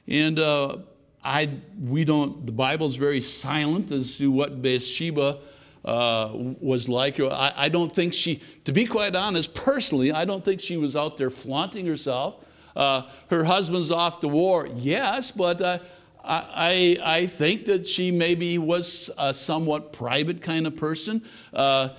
And 0.07 0.37
uh, 0.37 0.77
I, 1.23 1.49
we 1.81 2.03
don't, 2.03 2.45
the 2.45 2.51
Bible's 2.51 2.97
very 2.97 3.21
silent 3.21 3.91
as 3.91 4.17
to 4.17 4.29
what 4.29 4.61
Bathsheba 4.61 5.39
uh, 5.85 6.31
was 6.33 6.89
like. 6.89 7.19
I, 7.19 7.53
I, 7.55 7.69
don't 7.69 7.93
think 7.93 8.13
she, 8.13 8.41
to 8.65 8.73
be 8.73 8.85
quite 8.85 9.15
honest, 9.15 9.53
personally, 9.53 10.11
I 10.11 10.25
don't 10.25 10.43
think 10.43 10.59
she 10.59 10.77
was 10.77 10.95
out 10.95 11.15
there 11.15 11.29
flaunting 11.29 11.85
herself. 11.85 12.43
Uh, 12.75 13.03
her 13.29 13.43
husband's 13.43 13.91
off 13.91 14.19
to 14.19 14.27
war, 14.27 14.67
yes, 14.75 15.31
but 15.31 15.61
uh, 15.61 15.79
I, 16.27 16.97
I 17.03 17.25
think 17.27 17.65
that 17.65 17.85
she 17.85 18.11
maybe 18.11 18.57
was 18.57 19.09
a 19.17 19.33
somewhat 19.33 19.93
private 19.93 20.41
kind 20.41 20.65
of 20.65 20.75
person. 20.75 21.23
Uh, 21.53 21.89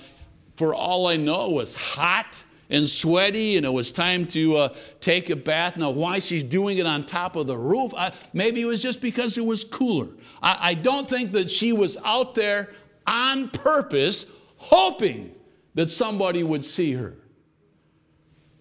for 0.57 0.75
all 0.75 1.07
I 1.07 1.17
know, 1.17 1.47
it 1.47 1.53
was 1.53 1.75
hot 1.75 2.43
and 2.71 2.89
sweaty, 2.89 3.57
and 3.57 3.65
it 3.65 3.73
was 3.73 3.93
time 3.93 4.27
to 4.27 4.57
uh, 4.57 4.75
take 5.01 5.31
a 5.31 5.37
bath. 5.37 5.77
Now, 5.77 5.91
why 5.91 6.19
she's 6.19 6.43
doing 6.43 6.79
it 6.79 6.87
on 6.87 7.07
top 7.07 7.37
of 7.37 7.47
the 7.47 7.57
roof, 7.57 7.95
I, 7.97 8.12
maybe 8.33 8.62
it 8.62 8.65
was 8.65 8.83
just 8.83 9.01
because 9.01 9.39
it 9.39 9.45
was 9.45 9.65
cooler. 9.65 10.09
I, 10.43 10.71
I 10.71 10.75
don't 10.75 11.09
think 11.09 11.31
that 11.33 11.51
she 11.51 11.73
was 11.73 11.97
out 12.05 12.35
there 12.35 12.71
on 13.07 13.51
purpose, 13.51 14.27
hoping 14.57 15.33
that 15.75 15.91
somebody 15.91 16.43
would 16.43 16.65
see 16.65 16.93
her. 16.93 17.15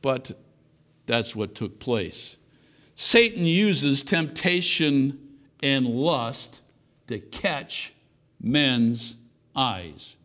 But 0.04 0.32
that's 1.08 1.36
what 1.36 1.56
took 1.56 1.80
place. 1.80 2.38
Satan 2.94 3.46
uses 3.46 4.04
temptation 4.04 5.25
and 5.64 5.86
lust 5.88 6.62
to 7.08 7.20
catch 7.20 7.94
men's 8.42 9.18
eyes. 9.56 10.18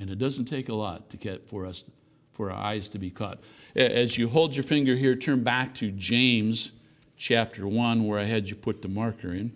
And 0.00 0.10
it 0.10 0.18
doesn't 0.18 0.44
take 0.44 0.68
a 0.68 0.74
lot 0.74 1.10
to 1.10 1.16
get 1.16 1.48
for 1.48 1.66
us 1.66 1.84
for 2.32 2.50
our 2.52 2.56
eyes 2.56 2.88
to 2.90 2.98
be 2.98 3.10
caught. 3.10 3.40
As 3.74 4.16
you 4.16 4.28
hold 4.28 4.54
your 4.54 4.62
finger 4.62 4.94
here, 4.94 5.16
turn 5.16 5.42
back 5.42 5.74
to 5.76 5.90
James 5.90 6.72
chapter 7.16 7.66
1, 7.66 8.06
where 8.06 8.18
I 8.18 8.24
had 8.24 8.48
you 8.48 8.54
put 8.54 8.80
the 8.80 8.88
marker 8.88 9.34
in. 9.34 9.52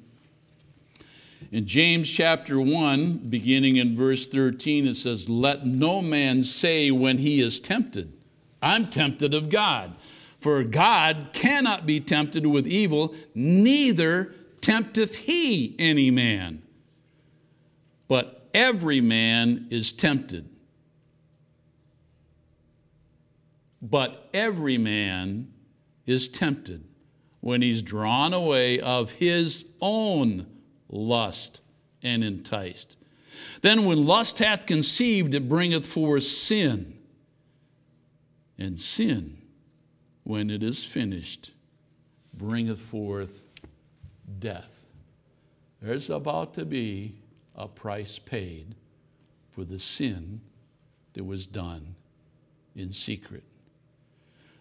In 1.53 1.67
James 1.67 2.11
chapter 2.11 2.61
1, 2.61 3.29
beginning 3.29 3.77
in 3.77 3.97
verse 3.97 4.27
13, 4.27 4.87
it 4.89 4.97
says, 4.97 5.29
Let 5.29 5.67
no 5.67 6.03
man 6.03 6.43
say 6.43 6.91
when 6.91 7.19
he 7.19 7.41
is 7.41 7.61
tempted, 7.61 8.13
I'm 8.61 8.91
tempted 8.91 9.35
of 9.35 9.49
God. 9.49 9.95
For 10.41 10.65
God 10.65 11.29
cannot 11.33 11.87
be 11.87 12.01
tempted 12.01 12.45
with 12.45 12.67
evil, 12.67 13.15
neither 13.35 14.35
tempteth 14.63 15.15
he 15.15 15.77
any 15.79 16.11
man. 16.11 16.63
But 18.09 18.49
every 18.55 19.01
man 19.01 19.67
is 19.71 19.93
tempted. 19.93 20.49
But 23.83 24.31
every 24.33 24.79
man 24.79 25.53
is 26.07 26.29
tempted 26.29 26.85
when 27.41 27.61
he's 27.61 27.83
drawn 27.83 28.33
away 28.33 28.81
of 28.81 29.11
his 29.13 29.67
own 29.81 30.47
lust 30.89 31.63
and 32.03 32.23
enticed. 32.23 32.97
Then, 33.61 33.85
when 33.85 34.07
lust 34.07 34.39
hath 34.39 34.67
conceived, 34.67 35.35
it 35.35 35.49
bringeth 35.49 35.85
forth 35.85 36.23
sin. 36.23 36.99
And 38.59 38.79
sin, 38.79 39.39
when 40.23 40.51
it 40.51 40.63
is 40.63 40.85
finished, 40.85 41.51
bringeth 42.35 42.81
forth 42.81 43.42
death. 44.39 44.85
There's 45.81 46.11
about 46.11 46.55
to 46.55 46.65
be 46.65 47.15
a 47.57 47.67
price 47.67 48.19
paid 48.19 48.75
for 49.51 49.65
the 49.65 49.79
sin 49.79 50.41
that 51.13 51.25
was 51.25 51.47
done 51.47 51.95
in 52.77 52.91
secret. 52.91 53.43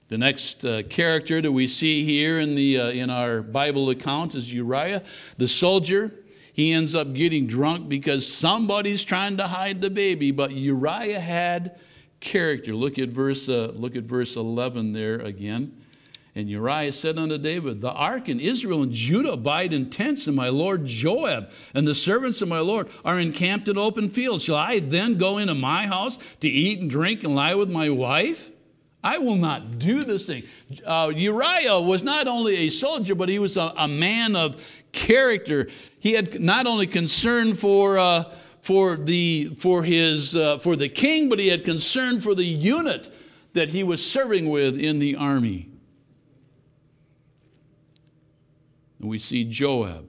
The 0.09 0.17
next 0.17 0.65
uh, 0.65 0.83
character 0.89 1.41
that 1.41 1.51
we 1.51 1.67
see 1.67 2.03
here 2.03 2.39
in, 2.39 2.53
the, 2.53 2.79
uh, 2.79 2.89
in 2.89 3.09
our 3.09 3.41
Bible 3.41 3.91
account 3.91 4.35
is 4.35 4.51
Uriah, 4.51 5.03
the 5.37 5.47
soldier. 5.47 6.11
He 6.51 6.73
ends 6.73 6.95
up 6.95 7.13
getting 7.13 7.47
drunk 7.47 7.87
because 7.87 8.27
somebody's 8.27 9.05
trying 9.05 9.37
to 9.37 9.47
hide 9.47 9.79
the 9.79 9.89
baby, 9.89 10.31
but 10.31 10.51
Uriah 10.51 11.19
had 11.19 11.79
character. 12.19 12.75
Look 12.75 12.99
at 12.99 13.07
verse, 13.09 13.47
uh, 13.47 13.71
look 13.73 13.95
at 13.95 14.03
verse 14.03 14.35
11 14.35 14.91
there 14.91 15.19
again. 15.19 15.71
And 16.33 16.49
Uriah 16.49 16.93
said 16.93 17.17
unto 17.17 17.37
David, 17.37 17.81
The 17.81 17.91
ark 17.91 18.29
and 18.29 18.39
Israel 18.39 18.83
and 18.83 18.91
Judah 18.91 19.33
abide 19.33 19.73
in 19.73 19.89
tents, 19.89 20.27
and 20.27 20.35
my 20.35 20.47
lord 20.47 20.85
Joab 20.85 21.49
and 21.73 21.85
the 21.85 21.93
servants 21.93 22.41
of 22.41 22.47
my 22.47 22.59
lord 22.59 22.87
are 23.03 23.19
encamped 23.19 23.67
in 23.67 23.77
open 23.77 24.07
fields. 24.07 24.45
Shall 24.45 24.55
I 24.55 24.79
then 24.79 25.17
go 25.17 25.39
into 25.39 25.55
my 25.55 25.85
house 25.85 26.19
to 26.39 26.47
eat 26.47 26.79
and 26.79 26.89
drink 26.89 27.25
and 27.25 27.35
lie 27.35 27.53
with 27.55 27.69
my 27.69 27.89
wife? 27.89 28.49
I 29.03 29.17
will 29.17 29.35
not 29.35 29.79
do 29.79 30.03
this 30.03 30.27
thing. 30.27 30.43
Uh, 30.85 31.11
Uriah 31.13 31.81
was 31.81 32.03
not 32.03 32.27
only 32.27 32.55
a 32.57 32.69
soldier, 32.69 33.15
but 33.15 33.27
he 33.27 33.39
was 33.39 33.57
a, 33.57 33.73
a 33.75 33.87
man 33.87 34.35
of 34.35 34.63
character. 34.93 35.69
He 35.99 36.13
had 36.13 36.39
not 36.39 36.65
only 36.65 36.87
concern 36.87 37.55
for, 37.55 37.97
uh, 37.97 38.25
for, 38.61 38.95
the, 38.95 39.55
for, 39.57 39.83
his, 39.83 40.35
uh, 40.35 40.59
for 40.59 40.75
the 40.77 40.87
king, 40.87 41.27
but 41.27 41.39
he 41.39 41.47
had 41.47 41.65
concern 41.65 42.21
for 42.21 42.35
the 42.35 42.45
unit 42.45 43.09
that 43.53 43.67
he 43.67 43.83
was 43.83 44.05
serving 44.05 44.49
with 44.49 44.77
in 44.77 44.99
the 44.99 45.15
army. 45.15 45.70
And 49.01 49.09
we 49.09 49.17
see 49.17 49.43
Joab, 49.43 50.07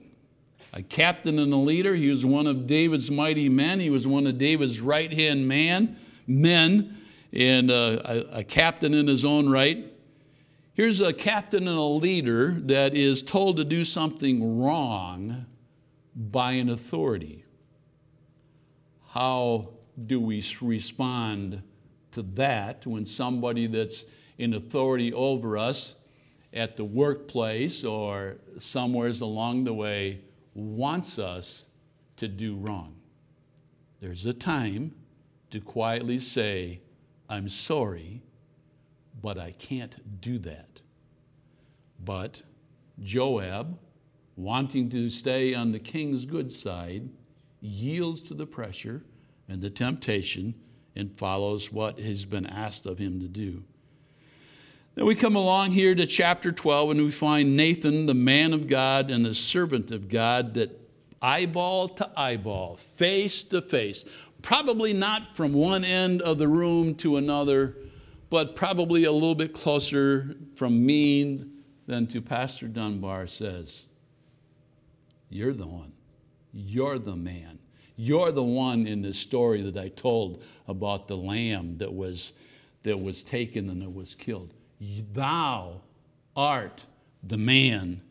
a 0.71 0.83
captain 0.83 1.39
and 1.39 1.51
a 1.51 1.57
leader. 1.57 1.95
He 1.95 2.11
was 2.11 2.27
one 2.27 2.45
of 2.45 2.67
David's 2.67 3.09
mighty 3.09 3.49
men. 3.49 3.79
He 3.79 3.89
was 3.89 4.05
one 4.05 4.27
of 4.27 4.37
David's 4.37 4.79
right 4.79 5.11
hand 5.11 5.47
man, 5.47 5.97
men, 6.27 6.95
and 7.33 7.71
uh, 7.71 8.01
a, 8.05 8.19
a 8.39 8.43
captain 8.43 8.93
in 8.93 9.07
his 9.07 9.25
own 9.25 9.49
right. 9.49 9.91
Here's 10.75 11.01
a 11.01 11.11
captain 11.11 11.67
and 11.67 11.77
a 11.77 11.81
leader 11.81 12.51
that 12.65 12.95
is 12.95 13.23
told 13.23 13.57
to 13.57 13.63
do 13.63 13.83
something 13.83 14.61
wrong 14.61 15.47
by 16.15 16.53
an 16.53 16.69
authority. 16.69 17.43
How 19.07 19.69
do 20.05 20.19
we 20.19 20.43
respond 20.61 21.63
to 22.11 22.21
that 22.33 22.85
when 22.85 23.07
somebody 23.07 23.65
that's 23.65 24.05
in 24.37 24.53
authority 24.53 25.11
over 25.13 25.57
us 25.57 25.95
at 26.53 26.77
the 26.77 26.85
workplace 26.85 27.83
or 27.83 28.37
somewheres 28.59 29.21
along 29.21 29.63
the 29.63 29.73
way 29.73 30.21
wants 30.53 31.17
us 31.17 31.67
to 32.15 32.27
do 32.27 32.55
wrong. 32.55 32.95
There's 33.99 34.25
a 34.25 34.33
time 34.33 34.93
to 35.49 35.59
quietly 35.59 36.19
say, 36.19 36.79
I'm 37.29 37.49
sorry, 37.49 38.21
but 39.21 39.37
I 39.37 39.51
can't 39.53 40.21
do 40.21 40.37
that. 40.39 40.81
But 42.05 42.43
Joab, 43.01 43.79
wanting 44.35 44.89
to 44.89 45.09
stay 45.09 45.53
on 45.53 45.71
the 45.71 45.79
king's 45.79 46.25
good 46.25 46.51
side, 46.51 47.09
yields 47.61 48.21
to 48.21 48.33
the 48.33 48.45
pressure 48.45 49.03
and 49.47 49.61
the 49.61 49.69
temptation 49.69 50.53
and 50.95 51.17
follows 51.17 51.71
what 51.71 51.99
has 51.99 52.25
been 52.25 52.45
asked 52.45 52.85
of 52.85 52.97
him 52.97 53.19
to 53.19 53.27
do. 53.27 53.63
Then 54.95 55.07
we 55.07 55.15
come 55.15 55.35
along 55.35 55.71
here 55.71 55.95
to 55.95 56.05
chapter 56.05 56.51
12 56.51 56.91
and 56.91 57.01
we 57.03 57.09
find 57.09 57.57
Nathan, 57.57 58.05
the 58.05 58.13
man 58.13 58.53
of 58.53 58.67
God 58.67 59.09
and 59.09 59.25
the 59.25 59.33
servant 59.33 59.89
of 59.89 60.07
God, 60.07 60.53
that 60.53 60.79
eyeball 61.19 61.89
to 61.89 62.11
eyeball, 62.15 62.75
face 62.75 63.41
to 63.45 63.61
face, 63.61 64.05
probably 64.43 64.93
not 64.93 65.35
from 65.35 65.51
one 65.51 65.83
end 65.83 66.21
of 66.21 66.37
the 66.37 66.47
room 66.47 66.93
to 66.95 67.17
another, 67.17 67.77
but 68.29 68.55
probably 68.55 69.05
a 69.05 69.11
little 69.11 69.33
bit 69.33 69.53
closer 69.53 70.35
from 70.55 70.85
me 70.85 71.43
than 71.87 72.05
to 72.07 72.21
Pastor 72.21 72.67
Dunbar 72.67 73.25
says, 73.25 73.87
You're 75.29 75.53
the 75.53 75.67
one. 75.67 75.91
You're 76.51 76.99
the 76.99 77.15
man. 77.15 77.57
You're 77.95 78.31
the 78.31 78.43
one 78.43 78.85
in 78.85 79.01
this 79.01 79.17
story 79.17 79.63
that 79.63 79.77
I 79.77 79.89
told 79.89 80.43
about 80.67 81.07
the 81.07 81.17
lamb 81.17 81.77
that 81.79 81.91
was, 81.91 82.33
that 82.83 82.99
was 82.99 83.23
taken 83.23 83.69
and 83.71 83.81
that 83.81 83.89
was 83.89 84.13
killed. 84.13 84.53
Thou 85.13 85.81
art 86.35 86.85
the 87.23 87.37
man. 87.37 88.01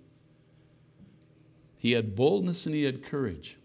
He 1.77 1.93
had 1.93 2.15
boldness 2.15 2.67
and 2.67 2.75
he 2.75 2.83
had 2.83 3.05
courage. 3.05 3.57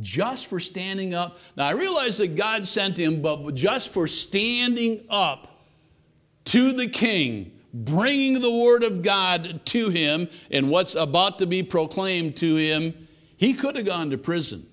Just 0.00 0.46
for 0.46 0.58
standing 0.58 1.12
up. 1.12 1.38
Now, 1.56 1.66
I 1.66 1.72
realize 1.72 2.16
that 2.18 2.34
God 2.34 2.66
sent 2.66 2.96
him, 2.96 3.20
but 3.20 3.54
just 3.54 3.90
for 3.90 4.08
standing 4.08 5.04
up 5.10 5.60
to 6.46 6.72
the 6.72 6.88
king, 6.88 7.52
bringing 7.74 8.40
the 8.40 8.50
word 8.50 8.84
of 8.84 9.02
God 9.02 9.60
to 9.66 9.90
him 9.90 10.28
and 10.50 10.70
what's 10.70 10.94
about 10.94 11.38
to 11.40 11.46
be 11.46 11.62
proclaimed 11.62 12.36
to 12.38 12.56
him, 12.56 13.06
he 13.36 13.52
could 13.52 13.76
have 13.76 13.84
gone 13.84 14.08
to 14.10 14.18
prison. 14.18 14.66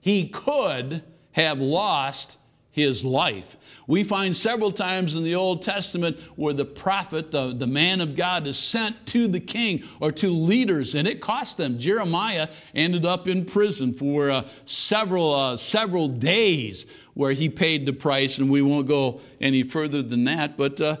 He 0.00 0.28
could 0.28 1.02
have 1.32 1.58
lost 1.60 2.38
his 2.74 3.04
life. 3.04 3.56
We 3.86 4.02
find 4.02 4.34
several 4.34 4.72
times 4.72 5.14
in 5.14 5.22
the 5.22 5.36
Old 5.36 5.62
Testament 5.62 6.18
where 6.34 6.52
the 6.52 6.64
prophet, 6.64 7.30
the, 7.30 7.54
the 7.54 7.68
man 7.68 8.00
of 8.00 8.16
God, 8.16 8.48
is 8.48 8.58
sent 8.58 9.06
to 9.06 9.28
the 9.28 9.38
king 9.38 9.84
or 10.00 10.10
to 10.10 10.28
leaders, 10.28 10.96
and 10.96 11.06
it 11.06 11.20
cost 11.20 11.56
them. 11.56 11.78
Jeremiah 11.78 12.48
ended 12.74 13.04
up 13.04 13.28
in 13.28 13.44
prison 13.44 13.94
for 13.94 14.28
uh, 14.28 14.48
several, 14.64 15.32
uh, 15.32 15.56
several 15.56 16.08
days 16.08 16.86
where 17.14 17.30
he 17.30 17.48
paid 17.48 17.86
the 17.86 17.92
price, 17.92 18.38
and 18.38 18.50
we 18.50 18.60
won't 18.60 18.88
go 18.88 19.20
any 19.40 19.62
further 19.62 20.02
than 20.02 20.24
that. 20.24 20.56
But 20.56 20.80
uh, 20.80 20.96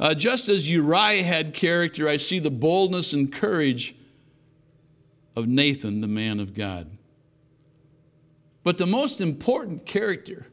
uh 0.00 0.14
just 0.14 0.48
as 0.48 0.68
Uriah 0.68 1.22
had 1.22 1.54
character, 1.54 2.08
I 2.08 2.16
see 2.16 2.40
the 2.40 2.50
boldness 2.50 3.12
and 3.12 3.32
courage 3.32 3.94
of 5.36 5.46
Nathan, 5.46 6.00
the 6.00 6.08
man 6.08 6.40
of 6.40 6.52
God. 6.52 6.90
But 8.64 8.76
the 8.76 8.86
most 8.86 9.20
important 9.20 9.86
character 9.86 10.46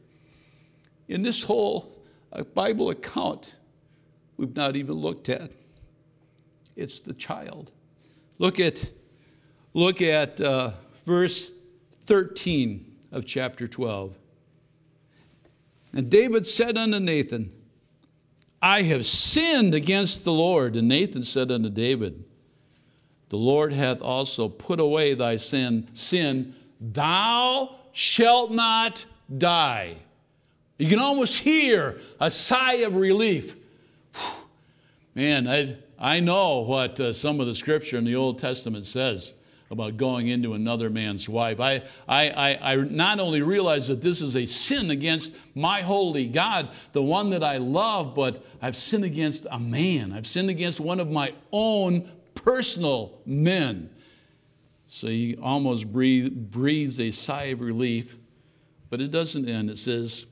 in 1.10 1.22
this 1.22 1.42
whole 1.42 1.98
uh, 2.32 2.44
Bible 2.44 2.90
account 2.90 3.56
we've 4.36 4.54
not 4.54 4.76
even 4.76 4.94
looked 4.94 5.28
at. 5.28 5.50
It's 6.76 7.00
the 7.00 7.12
child. 7.12 7.72
Look 8.38 8.60
at, 8.60 8.88
look 9.74 10.00
at 10.00 10.40
uh, 10.40 10.70
verse 11.04 11.50
13 12.06 12.96
of 13.10 13.26
chapter 13.26 13.66
12. 13.66 14.14
And 15.92 16.08
David 16.08 16.46
said 16.46 16.78
unto 16.78 17.00
Nathan, 17.00 17.52
I 18.62 18.82
have 18.82 19.04
sinned 19.04 19.74
against 19.74 20.22
the 20.24 20.32
Lord. 20.32 20.76
And 20.76 20.86
Nathan 20.86 21.24
said 21.24 21.50
unto 21.50 21.70
David, 21.70 22.22
The 23.30 23.36
Lord 23.36 23.72
hath 23.72 24.00
also 24.00 24.48
put 24.48 24.78
away 24.78 25.14
thy 25.14 25.36
sin, 25.36 25.88
sin, 25.92 26.54
thou 26.80 27.74
shalt 27.92 28.52
not 28.52 29.04
die. 29.38 29.96
You 30.80 30.88
can 30.88 30.98
almost 30.98 31.36
hear 31.36 32.00
a 32.20 32.30
sigh 32.30 32.76
of 32.76 32.96
relief. 32.96 33.54
Man, 35.14 35.46
I, 35.46 35.76
I 35.98 36.20
know 36.20 36.60
what 36.60 36.98
uh, 36.98 37.12
some 37.12 37.38
of 37.38 37.46
the 37.46 37.54
scripture 37.54 37.98
in 37.98 38.04
the 38.06 38.16
Old 38.16 38.38
Testament 38.38 38.86
says 38.86 39.34
about 39.70 39.98
going 39.98 40.28
into 40.28 40.54
another 40.54 40.88
man's 40.88 41.28
wife. 41.28 41.60
I, 41.60 41.82
I, 42.08 42.30
I, 42.30 42.72
I 42.72 42.76
not 42.76 43.20
only 43.20 43.42
realize 43.42 43.88
that 43.88 44.00
this 44.00 44.22
is 44.22 44.36
a 44.36 44.46
sin 44.46 44.90
against 44.90 45.34
my 45.54 45.82
holy 45.82 46.26
God, 46.26 46.70
the 46.92 47.02
one 47.02 47.28
that 47.28 47.44
I 47.44 47.58
love, 47.58 48.14
but 48.14 48.42
I've 48.62 48.74
sinned 48.74 49.04
against 49.04 49.46
a 49.50 49.58
man. 49.58 50.14
I've 50.14 50.26
sinned 50.26 50.48
against 50.48 50.80
one 50.80 50.98
of 50.98 51.10
my 51.10 51.34
own 51.52 52.10
personal 52.34 53.20
men. 53.26 53.90
So 54.86 55.08
he 55.08 55.36
almost 55.42 55.92
breathe, 55.92 56.32
breathes 56.50 57.00
a 57.00 57.10
sigh 57.10 57.44
of 57.44 57.60
relief, 57.60 58.16
but 58.88 59.02
it 59.02 59.10
doesn't 59.10 59.46
end. 59.46 59.68
It 59.68 59.76
says, 59.76 60.24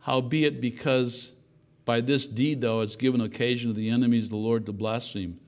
Howbeit, 0.00 0.60
because 0.60 1.34
by 1.84 2.00
this 2.00 2.26
deed 2.26 2.60
thou 2.60 2.80
hast 2.80 2.98
given 2.98 3.20
occasion 3.20 3.70
to 3.70 3.74
the 3.74 3.90
enemies 3.90 4.24
of 4.24 4.30
the 4.30 4.36
Lord 4.36 4.66
to 4.66 4.72
blaspheme, 4.72 5.38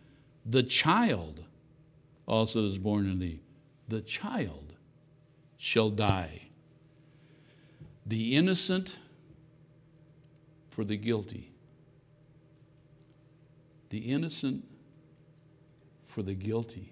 the 0.46 0.62
child 0.62 1.42
also 2.26 2.64
is 2.66 2.78
born 2.78 3.08
in 3.08 3.18
thee. 3.18 3.40
The 3.88 4.00
child 4.00 4.74
shall 5.58 5.90
die. 5.90 6.42
The 8.06 8.36
innocent 8.36 8.98
for 10.70 10.84
the 10.84 10.96
guilty. 10.96 11.52
The 13.90 13.98
innocent 13.98 14.64
for 16.06 16.22
the 16.22 16.34
guilty 16.34 16.89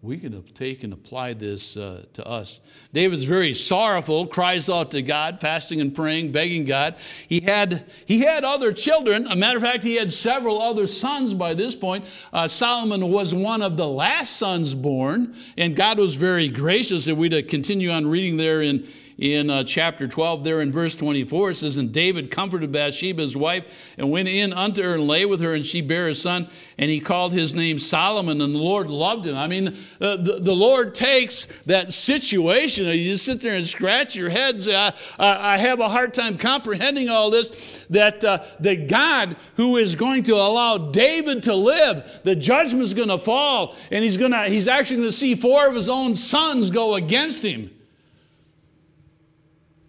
we 0.00 0.16
can 0.16 0.40
take 0.54 0.84
and 0.84 0.92
apply 0.92 1.32
this 1.32 1.76
uh, 1.76 2.04
to 2.12 2.24
us. 2.24 2.60
David's 2.92 3.24
very 3.24 3.52
sorrowful, 3.52 4.28
cries 4.28 4.70
out 4.70 4.92
to 4.92 5.02
God, 5.02 5.40
fasting 5.40 5.80
and 5.80 5.92
praying, 5.92 6.30
begging 6.30 6.64
God. 6.64 6.94
He 7.28 7.40
had, 7.40 7.84
he 8.06 8.20
had 8.20 8.44
other 8.44 8.72
children. 8.72 9.26
A 9.26 9.34
matter 9.34 9.56
of 9.56 9.64
fact, 9.64 9.82
he 9.82 9.96
had 9.96 10.12
several 10.12 10.62
other 10.62 10.86
sons 10.86 11.34
by 11.34 11.52
this 11.52 11.74
point. 11.74 12.04
Uh, 12.32 12.46
Solomon 12.46 13.10
was 13.10 13.34
one 13.34 13.60
of 13.60 13.76
the 13.76 13.88
last 13.88 14.36
sons 14.36 14.72
born, 14.72 15.34
and 15.56 15.74
God 15.74 15.98
was 15.98 16.14
very 16.14 16.46
gracious. 16.46 17.08
If 17.08 17.18
we 17.18 17.28
to 17.30 17.42
continue 17.42 17.90
on 17.90 18.06
reading 18.06 18.36
there 18.36 18.62
in, 18.62 18.86
in 19.18 19.50
uh, 19.50 19.64
chapter 19.64 20.06
12, 20.06 20.44
there 20.44 20.62
in 20.62 20.70
verse 20.70 20.94
24, 20.94 21.50
it 21.50 21.54
says, 21.56 21.76
And 21.76 21.92
David 21.92 22.30
comforted 22.30 22.70
Bathsheba, 22.70 23.20
his 23.20 23.36
wife, 23.36 23.64
and 23.98 24.12
went 24.12 24.28
in 24.28 24.52
unto 24.52 24.80
her 24.84 24.94
and 24.94 25.08
lay 25.08 25.26
with 25.26 25.40
her, 25.40 25.54
and 25.54 25.66
she 25.66 25.80
bare 25.80 26.08
a 26.08 26.14
son, 26.14 26.48
and 26.78 26.88
he 26.88 27.00
called 27.00 27.32
his 27.32 27.52
name 27.52 27.80
Solomon, 27.80 28.40
and 28.40 28.54
the 28.54 28.58
Lord 28.60 28.88
loved 28.88 29.26
him. 29.26 29.36
I 29.36 29.48
mean, 29.48 29.76
uh, 30.00 30.16
the, 30.16 30.38
the 30.40 30.54
Lord 30.54 30.94
takes 30.94 31.48
that 31.66 31.92
situation, 31.92 32.86
you 32.86 33.10
just 33.10 33.24
sit 33.24 33.40
there 33.40 33.56
and 33.56 33.66
scratch 33.66 34.14
your 34.14 34.30
head 34.30 34.48
I, 34.68 34.92
I, 35.18 35.54
I 35.54 35.58
have 35.58 35.80
a 35.80 35.88
hard 35.88 36.14
time 36.14 36.38
comprehending 36.38 37.08
all 37.08 37.28
this, 37.28 37.86
that, 37.90 38.22
uh, 38.22 38.44
that 38.60 38.88
God, 38.88 39.36
who 39.56 39.78
is 39.78 39.96
going 39.96 40.22
to 40.24 40.34
allow 40.34 40.78
David 40.78 41.42
to 41.42 41.54
live, 41.56 42.20
the 42.22 42.36
judgment 42.36 42.84
is 42.84 42.94
going 42.94 43.08
to 43.08 43.18
fall, 43.18 43.74
and 43.90 44.04
he's, 44.04 44.16
gonna, 44.16 44.48
he's 44.48 44.68
actually 44.68 44.98
going 44.98 45.08
to 45.08 45.12
see 45.12 45.34
four 45.34 45.66
of 45.66 45.74
his 45.74 45.88
own 45.88 46.14
sons 46.14 46.70
go 46.70 46.94
against 46.94 47.44
him. 47.44 47.70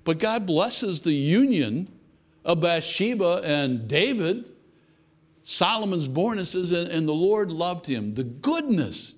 But 0.09 0.17
God 0.17 0.47
blesses 0.47 1.01
the 1.01 1.13
union 1.13 1.87
of 2.43 2.61
Bathsheba 2.61 3.43
and 3.43 3.87
David. 3.87 4.49
Solomon's 5.43 6.07
born, 6.07 6.39
it 6.39 6.45
says, 6.45 6.71
and 6.71 7.07
the 7.07 7.13
Lord 7.13 7.51
loved 7.51 7.85
him. 7.85 8.15
The 8.15 8.23
goodness 8.23 9.13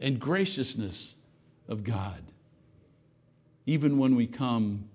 and 0.00 0.18
graciousness 0.18 1.16
of 1.68 1.84
God. 1.84 2.22
Even 3.66 3.98
when 3.98 4.16
we 4.16 4.26
come 4.26 4.88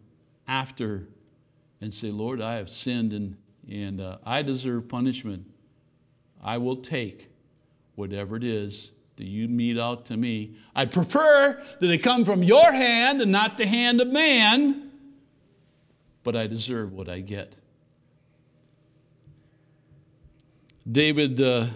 after 0.47 1.07
and 1.81 1.93
say, 1.93 2.09
Lord, 2.09 2.41
I 2.41 2.55
have 2.55 2.71
sinned 2.71 3.13
and, 3.13 3.37
and 3.69 4.01
uh, 4.01 4.17
I 4.25 4.41
deserve 4.41 4.89
punishment, 4.89 5.45
I 6.41 6.57
will 6.57 6.77
take 6.77 7.29
whatever 7.93 8.37
it 8.37 8.43
is 8.43 8.93
that 9.17 9.27
you 9.27 9.47
mete 9.47 9.77
out 9.77 10.03
to 10.05 10.17
me. 10.17 10.55
I 10.75 10.87
prefer 10.87 11.61
that 11.79 11.91
it 11.91 11.99
come 11.99 12.25
from 12.25 12.41
your 12.41 12.71
hand 12.71 13.21
and 13.21 13.31
not 13.31 13.59
the 13.59 13.67
hand 13.67 14.01
of 14.01 14.07
man 14.07 14.80
but 16.23 16.35
I 16.35 16.47
deserve 16.47 16.93
what 16.93 17.09
I 17.09 17.19
get. 17.19 17.57
David, 20.91 21.39
uh, 21.41 21.67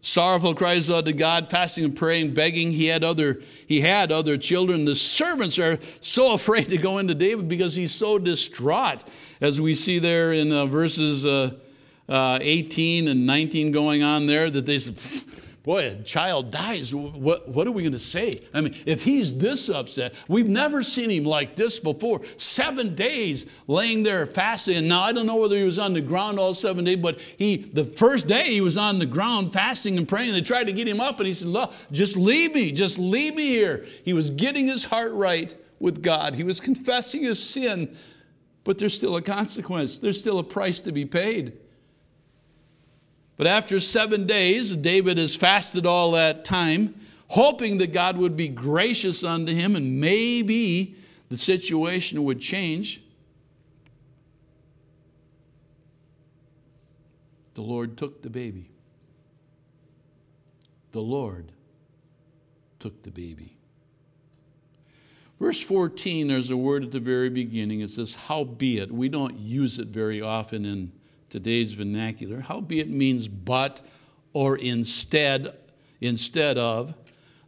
sorrowful, 0.00 0.54
cries 0.54 0.90
out 0.90 1.04
to 1.04 1.12
God, 1.12 1.50
fasting 1.50 1.84
and 1.84 1.96
praying, 1.96 2.34
begging. 2.34 2.72
He 2.72 2.86
had 2.86 3.04
other, 3.04 3.42
he 3.66 3.80
had 3.80 4.12
other 4.12 4.36
children. 4.36 4.84
The 4.84 4.96
servants 4.96 5.58
are 5.58 5.78
so 6.00 6.32
afraid 6.34 6.68
to 6.70 6.78
go 6.78 6.98
into 6.98 7.14
David 7.14 7.48
because 7.48 7.74
he's 7.74 7.94
so 7.94 8.18
distraught, 8.18 9.04
as 9.40 9.60
we 9.60 9.74
see 9.74 9.98
there 9.98 10.32
in 10.32 10.52
uh, 10.52 10.66
verses 10.66 11.26
uh, 11.26 11.52
uh 12.08 12.38
18 12.40 13.08
and 13.08 13.26
19 13.26 13.72
going 13.72 14.02
on 14.02 14.26
there, 14.26 14.50
that 14.50 14.66
they 14.66 14.78
said, 14.78 14.98
boy, 15.64 15.86
a 15.86 15.94
child 16.02 16.50
dies. 16.50 16.94
What, 16.94 17.48
what 17.48 17.66
are 17.66 17.72
we 17.72 17.82
going 17.82 17.92
to 17.92 17.98
say? 17.98 18.42
I 18.52 18.60
mean, 18.60 18.76
if 18.84 19.02
he's 19.02 19.36
this 19.36 19.70
upset, 19.70 20.14
we've 20.28 20.46
never 20.46 20.82
seen 20.82 21.10
him 21.10 21.24
like 21.24 21.56
this 21.56 21.78
before. 21.78 22.20
Seven 22.36 22.94
days 22.94 23.46
laying 23.66 24.02
there 24.02 24.26
fasting. 24.26 24.76
And 24.76 24.88
now 24.88 25.00
I 25.00 25.12
don't 25.12 25.26
know 25.26 25.36
whether 25.36 25.56
he 25.56 25.64
was 25.64 25.78
on 25.78 25.94
the 25.94 26.02
ground 26.02 26.38
all 26.38 26.52
seven 26.52 26.84
days, 26.84 26.98
but 26.98 27.18
he, 27.18 27.56
the 27.56 27.84
first 27.84 28.28
day 28.28 28.50
he 28.50 28.60
was 28.60 28.76
on 28.76 28.98
the 28.98 29.06
ground 29.06 29.54
fasting 29.54 29.96
and 29.96 30.06
praying. 30.06 30.32
They 30.32 30.42
tried 30.42 30.66
to 30.66 30.72
get 30.72 30.86
him 30.86 31.00
up, 31.00 31.18
and 31.18 31.26
he 31.26 31.32
said, 31.32 31.48
Look, 31.48 31.72
just 31.92 32.16
leave 32.16 32.54
me, 32.54 32.70
just 32.70 32.98
leave 32.98 33.34
me 33.34 33.46
here. 33.46 33.86
He 34.04 34.12
was 34.12 34.28
getting 34.28 34.66
his 34.66 34.84
heart 34.84 35.12
right 35.14 35.54
with 35.80 36.02
God, 36.02 36.34
he 36.34 36.44
was 36.44 36.60
confessing 36.60 37.22
his 37.22 37.42
sin, 37.42 37.96
but 38.64 38.78
there's 38.78 38.94
still 38.94 39.16
a 39.16 39.22
consequence, 39.22 39.98
there's 39.98 40.18
still 40.18 40.38
a 40.38 40.44
price 40.44 40.80
to 40.82 40.92
be 40.92 41.04
paid. 41.04 41.54
But 43.36 43.46
after 43.46 43.80
seven 43.80 44.26
days, 44.26 44.74
David 44.76 45.18
has 45.18 45.34
fasted 45.34 45.86
all 45.86 46.12
that 46.12 46.44
time, 46.44 46.94
hoping 47.28 47.78
that 47.78 47.92
God 47.92 48.16
would 48.16 48.36
be 48.36 48.48
gracious 48.48 49.24
unto 49.24 49.52
him 49.52 49.74
and 49.74 50.00
maybe 50.00 50.96
the 51.28 51.36
situation 51.36 52.22
would 52.24 52.40
change. 52.40 53.02
The 57.54 57.62
Lord 57.62 57.96
took 57.96 58.22
the 58.22 58.30
baby. 58.30 58.68
The 60.92 61.00
Lord 61.00 61.50
took 62.78 63.02
the 63.02 63.10
baby. 63.10 63.56
Verse 65.40 65.60
14, 65.60 66.28
there's 66.28 66.50
a 66.50 66.56
word 66.56 66.84
at 66.84 66.92
the 66.92 67.00
very 67.00 67.30
beginning. 67.30 67.80
It 67.80 67.90
says, 67.90 68.14
Howbeit. 68.14 68.92
We 68.92 69.08
don't 69.08 69.36
use 69.36 69.80
it 69.80 69.88
very 69.88 70.22
often 70.22 70.64
in 70.64 70.92
today's 71.34 71.74
vernacular. 71.74 72.38
Howbeit 72.38 72.88
means 72.88 73.26
but 73.26 73.82
or 74.34 74.56
instead, 74.56 75.52
instead 76.00 76.56
of, 76.58 76.94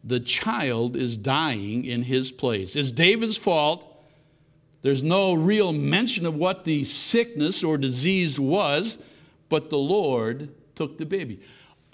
the 0.02 0.18
child 0.18 0.96
is 0.96 1.16
dying 1.16 1.84
in 1.84 2.02
his 2.02 2.32
place. 2.32 2.74
It's 2.74 2.90
David's 2.90 3.36
fault. 3.36 4.04
There's 4.82 5.04
no 5.04 5.34
real 5.34 5.70
mention 5.70 6.26
of 6.26 6.34
what 6.34 6.64
the 6.64 6.82
sickness 6.82 7.62
or 7.62 7.78
disease 7.78 8.40
was, 8.40 8.98
but 9.48 9.70
the 9.70 9.78
Lord 9.78 10.48
took 10.74 10.98
the 10.98 11.06
baby. 11.06 11.38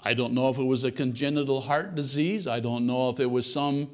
I 0.01 0.15
don't 0.15 0.33
know 0.33 0.49
if 0.49 0.57
it 0.57 0.63
was 0.63 0.85
a 0.85 0.91
congenital 0.91 1.61
heart 1.61 1.93
disease. 1.93 2.47
I 2.47 2.59
don't 2.59 2.87
know 2.87 3.09
if 3.09 3.19
it 3.19 3.29
was 3.29 3.51
some 3.51 3.87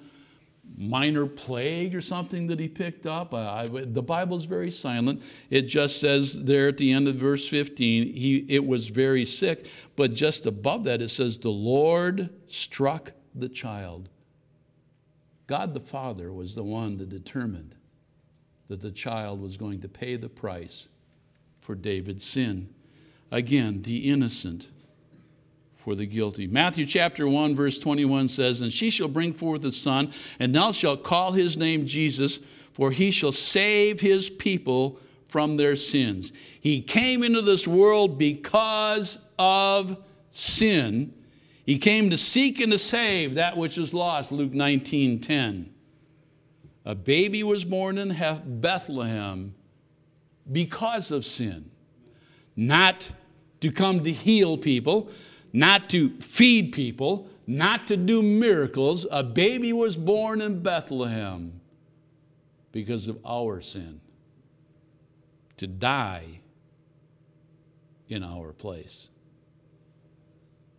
minor 0.78 1.26
plague 1.26 1.94
or 1.94 2.02
something 2.02 2.48
that 2.48 2.60
he 2.60 2.68
picked 2.68 3.06
up. 3.06 3.34
I, 3.34 3.68
the 3.68 4.02
Bible 4.02 4.38
is 4.38 4.46
very 4.46 4.72
silent. 4.72 5.22
It 5.50 5.64
just 5.64 6.00
says 6.00 6.44
there 6.44 6.70
at 6.70 6.78
the 6.78 6.92
end 6.92 7.08
of 7.08 7.16
verse 7.16 7.48
15, 7.48 8.14
he, 8.14 8.46
it 8.48 8.66
was 8.66 8.88
very 8.88 9.26
sick. 9.26 9.68
But 9.96 10.14
just 10.14 10.46
above 10.46 10.84
that, 10.86 11.02
it 11.02 11.10
says, 11.10 11.38
the 11.38 11.50
Lord 11.50 12.30
struck 12.48 13.12
the 13.36 13.50
child. 13.50 14.10
God 15.48 15.74
the 15.74 15.80
Father 15.80 16.32
was 16.32 16.56
the 16.56 16.64
one 16.64 16.98
that 16.98 17.10
determined 17.10 17.76
that 18.68 18.80
the 18.80 18.92
child 18.92 19.42
was 19.42 19.58
going 19.58 19.82
to 19.82 19.90
pay 19.90 20.16
the 20.16 20.30
price 20.30 20.90
for 21.60 21.76
David's 21.76 22.24
sin. 22.24 22.70
Again, 23.32 23.82
the 23.82 24.10
innocent 24.10 24.70
for 25.90 25.96
the 25.96 26.06
guilty. 26.06 26.46
Matthew 26.46 26.86
chapter 26.86 27.28
1, 27.28 27.56
verse 27.56 27.80
21 27.80 28.28
says, 28.28 28.62
And 28.62 28.72
she 28.72 28.92
shall 28.92 29.08
bring 29.08 29.34
forth 29.34 29.66
a 29.66 29.72
son, 29.72 30.14
and 30.38 30.54
thou 30.54 30.72
shalt 30.72 31.02
call 31.02 31.32
his 31.32 31.58
name 31.58 31.88
Jesus, 31.88 32.42
for 32.74 32.92
he 32.92 33.10
shall 33.10 33.32
save 33.32 34.00
his 34.00 34.30
people 34.30 35.00
from 35.30 35.58
their 35.58 35.76
sins. 35.76 36.32
He 36.62 36.80
came 36.80 37.24
into 37.24 37.42
this 37.42 37.68
world 37.68 38.20
because 38.20 39.18
of 39.40 39.98
sin. 40.30 41.12
He 41.66 41.80
came 41.80 42.12
to 42.12 42.18
seek 42.18 42.60
and 42.60 42.72
to 42.72 42.78
save 42.78 43.34
that 43.34 43.58
which 43.58 43.80
is 43.80 43.92
lost, 43.92 44.32
Luke 44.32 44.54
19 44.54 45.20
10. 45.20 45.74
A 46.86 46.94
baby 46.94 47.42
was 47.42 47.66
born 47.66 47.98
in 47.98 48.16
Bethlehem 48.62 49.56
because 50.52 51.10
of 51.10 51.26
sin, 51.26 51.68
not 52.56 53.10
to 53.62 53.72
come 53.72 54.04
to 54.04 54.12
heal 54.12 54.56
people, 54.56 55.10
not 55.54 55.90
to 55.90 56.10
feed 56.20 56.72
people, 56.72 57.28
not 57.48 57.88
to 57.88 57.98
do 57.98 58.22
miracles. 58.22 59.08
A 59.12 59.24
baby 59.24 59.74
was 59.74 59.96
born 59.96 60.42
in 60.42 60.62
Bethlehem 60.62 61.60
because 62.72 63.08
of 63.08 63.18
our 63.26 63.62
sin, 63.62 64.00
to 65.58 65.68
die 65.68 66.26
in 68.10 68.24
our 68.24 68.54
place. 68.54 69.10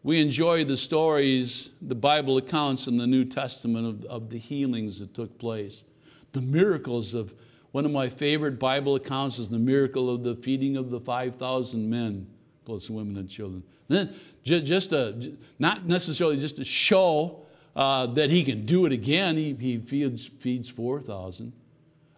We 0.02 0.20
enjoy 0.20 0.64
the 0.64 0.76
stories, 0.76 1.70
the 1.82 1.94
Bible 1.94 2.38
accounts 2.38 2.86
in 2.86 2.96
the 2.96 3.06
New 3.06 3.24
Testament 3.24 3.86
of, 3.86 4.04
of 4.04 4.30
the 4.30 4.38
healings 4.38 4.98
that 5.00 5.12
took 5.12 5.36
place, 5.38 5.84
the 6.32 6.40
miracles 6.40 7.14
of 7.14 7.34
one 7.72 7.84
of 7.84 7.92
my 7.92 8.08
favorite 8.08 8.58
Bible 8.58 8.96
accounts 8.96 9.38
is 9.38 9.48
the 9.48 9.58
miracle 9.58 10.10
of 10.10 10.24
the 10.24 10.34
feeding 10.36 10.76
of 10.76 10.90
the 10.90 11.00
5,000 11.00 11.88
men, 11.88 12.26
plus 12.70 12.88
women 12.88 13.16
and 13.16 13.28
children. 13.28 13.64
Then 13.88 14.14
just 14.44 14.92
a, 14.92 15.32
not 15.58 15.88
necessarily 15.88 16.36
just 16.36 16.54
to 16.54 16.64
show 16.64 17.40
uh, 17.74 18.06
that 18.06 18.30
he 18.30 18.44
can 18.44 18.64
do 18.64 18.86
it 18.86 18.92
again. 18.92 19.36
He, 19.36 19.54
he 19.54 19.78
feeds, 19.78 20.26
feeds 20.38 20.68
4,000. 20.68 21.52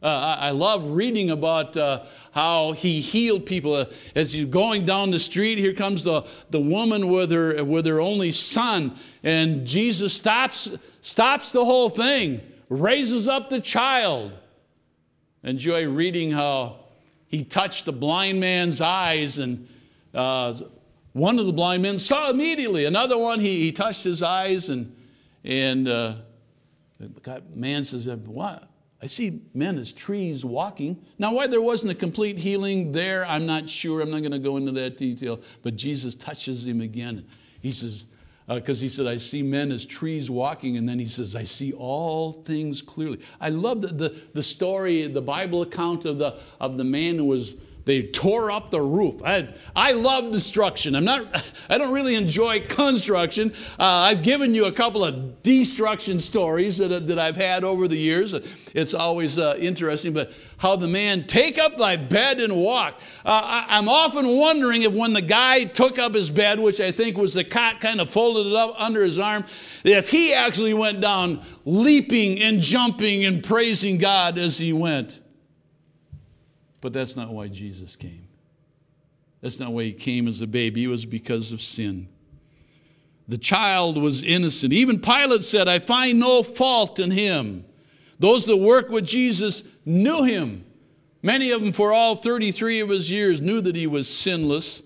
Uh, 0.02 0.06
I, 0.06 0.48
I, 0.48 0.50
love 0.50 0.90
reading 0.90 1.30
about 1.30 1.74
uh, 1.78 2.04
how 2.32 2.72
he 2.72 3.00
healed 3.00 3.46
people. 3.46 3.72
Uh, 3.72 3.86
as 4.14 4.30
he's 4.30 4.44
going 4.44 4.84
down 4.84 5.10
the 5.10 5.18
street, 5.18 5.56
here 5.56 5.72
comes 5.72 6.04
the, 6.04 6.26
the 6.50 6.60
woman 6.60 7.08
with 7.08 7.30
her, 7.30 7.64
with 7.64 7.86
her 7.86 7.98
only 7.98 8.30
son, 8.30 8.98
and 9.22 9.66
Jesus 9.66 10.12
stops, 10.12 10.76
stops 11.00 11.50
the 11.50 11.64
whole 11.64 11.88
thing, 11.88 12.42
raises 12.68 13.26
up 13.26 13.48
the 13.48 13.60
child. 13.60 14.32
Enjoy 15.44 15.88
reading 15.88 16.30
how 16.30 16.80
he 17.28 17.42
touched 17.42 17.86
the 17.86 17.92
blind 17.92 18.38
man's 18.38 18.82
eyes 18.82 19.38
and 19.38 19.66
uh, 20.14 20.54
one 21.12 21.38
of 21.38 21.46
the 21.46 21.52
blind 21.52 21.82
men 21.82 21.98
saw 21.98 22.30
immediately. 22.30 22.86
Another 22.86 23.18
one, 23.18 23.38
he, 23.38 23.60
he 23.60 23.72
touched 23.72 24.04
his 24.04 24.22
eyes, 24.22 24.68
and, 24.68 24.94
and 25.44 25.88
uh, 25.88 26.16
the 26.98 27.42
man 27.54 27.84
says, 27.84 28.06
What? 28.08 28.68
I 29.02 29.06
see 29.06 29.40
men 29.52 29.78
as 29.78 29.92
trees 29.92 30.44
walking. 30.44 30.96
Now, 31.18 31.34
why 31.34 31.48
there 31.48 31.60
wasn't 31.60 31.90
a 31.90 31.94
complete 31.94 32.38
healing 32.38 32.92
there, 32.92 33.26
I'm 33.26 33.44
not 33.44 33.68
sure. 33.68 34.00
I'm 34.00 34.10
not 34.10 34.20
going 34.20 34.32
to 34.32 34.38
go 34.38 34.56
into 34.56 34.70
that 34.72 34.96
detail. 34.96 35.40
But 35.62 35.74
Jesus 35.74 36.14
touches 36.14 36.66
him 36.66 36.80
again. 36.80 37.26
He 37.62 37.72
says, 37.72 38.06
because 38.48 38.80
uh, 38.80 38.82
he 38.82 38.88
said, 38.88 39.08
I 39.08 39.16
see 39.16 39.42
men 39.42 39.72
as 39.72 39.84
trees 39.84 40.30
walking, 40.30 40.76
and 40.76 40.88
then 40.88 41.00
he 41.00 41.06
says, 41.06 41.34
I 41.34 41.42
see 41.42 41.72
all 41.72 42.32
things 42.32 42.80
clearly. 42.80 43.18
I 43.40 43.48
love 43.48 43.80
the, 43.80 43.88
the, 43.88 44.22
the 44.34 44.42
story, 44.42 45.06
the 45.08 45.22
Bible 45.22 45.62
account 45.62 46.04
of 46.04 46.18
the, 46.18 46.38
of 46.60 46.76
the 46.76 46.84
man 46.84 47.16
who 47.16 47.24
was 47.24 47.56
they 47.84 48.02
tore 48.02 48.50
up 48.50 48.70
the 48.70 48.80
roof. 48.80 49.20
I, 49.24 49.52
I 49.74 49.92
love 49.92 50.32
destruction. 50.32 50.94
I'm 50.94 51.04
not, 51.04 51.52
I 51.68 51.78
don't 51.78 51.92
really 51.92 52.14
enjoy 52.14 52.66
construction. 52.66 53.52
Uh, 53.78 53.84
I've 53.84 54.22
given 54.22 54.54
you 54.54 54.66
a 54.66 54.72
couple 54.72 55.04
of 55.04 55.42
destruction 55.42 56.20
stories 56.20 56.78
that, 56.78 57.06
that 57.06 57.18
I've 57.18 57.36
had 57.36 57.64
over 57.64 57.88
the 57.88 57.96
years. 57.96 58.34
It's 58.74 58.94
always 58.94 59.38
uh, 59.38 59.56
interesting, 59.58 60.12
but 60.12 60.32
how 60.58 60.76
the 60.76 60.86
man 60.86 61.26
take 61.26 61.58
up 61.58 61.76
thy 61.76 61.96
bed 61.96 62.38
and 62.38 62.56
walk. 62.56 63.00
Uh, 63.24 63.64
I, 63.68 63.78
am 63.78 63.88
often 63.88 64.28
wondering 64.36 64.82
if 64.82 64.92
when 64.92 65.12
the 65.12 65.22
guy 65.22 65.64
took 65.64 65.98
up 65.98 66.14
his 66.14 66.30
bed, 66.30 66.60
which 66.60 66.80
I 66.80 66.92
think 66.92 67.16
was 67.16 67.34
the 67.34 67.44
cot 67.44 67.80
kind 67.80 68.00
of 68.00 68.08
folded 68.08 68.46
it 68.46 68.54
up 68.54 68.74
under 68.78 69.02
his 69.02 69.18
arm, 69.18 69.44
if 69.82 70.08
he 70.08 70.32
actually 70.32 70.74
went 70.74 71.00
down 71.00 71.44
leaping 71.64 72.40
and 72.40 72.60
jumping 72.60 73.24
and 73.24 73.42
praising 73.42 73.98
God 73.98 74.38
as 74.38 74.56
he 74.56 74.72
went. 74.72 75.21
But 76.82 76.92
that's 76.92 77.16
not 77.16 77.32
why 77.32 77.46
Jesus 77.48 77.96
came. 77.96 78.26
That's 79.40 79.58
not 79.58 79.72
why 79.72 79.84
he 79.84 79.92
came 79.92 80.28
as 80.28 80.42
a 80.42 80.46
baby, 80.46 80.84
it 80.84 80.88
was 80.88 81.06
because 81.06 81.52
of 81.52 81.62
sin. 81.62 82.08
The 83.28 83.38
child 83.38 83.96
was 83.96 84.24
innocent. 84.24 84.72
Even 84.72 85.00
Pilate 85.00 85.44
said, 85.44 85.68
I 85.68 85.78
find 85.78 86.18
no 86.18 86.42
fault 86.42 86.98
in 86.98 87.10
him. 87.10 87.64
Those 88.18 88.44
that 88.46 88.56
work 88.56 88.90
with 88.90 89.06
Jesus 89.06 89.62
knew 89.86 90.24
him. 90.24 90.64
Many 91.22 91.52
of 91.52 91.62
them, 91.62 91.72
for 91.72 91.92
all 91.92 92.16
33 92.16 92.80
of 92.80 92.88
his 92.88 93.08
years, 93.10 93.40
knew 93.40 93.60
that 93.60 93.76
he 93.76 93.86
was 93.86 94.08
sinless, 94.08 94.82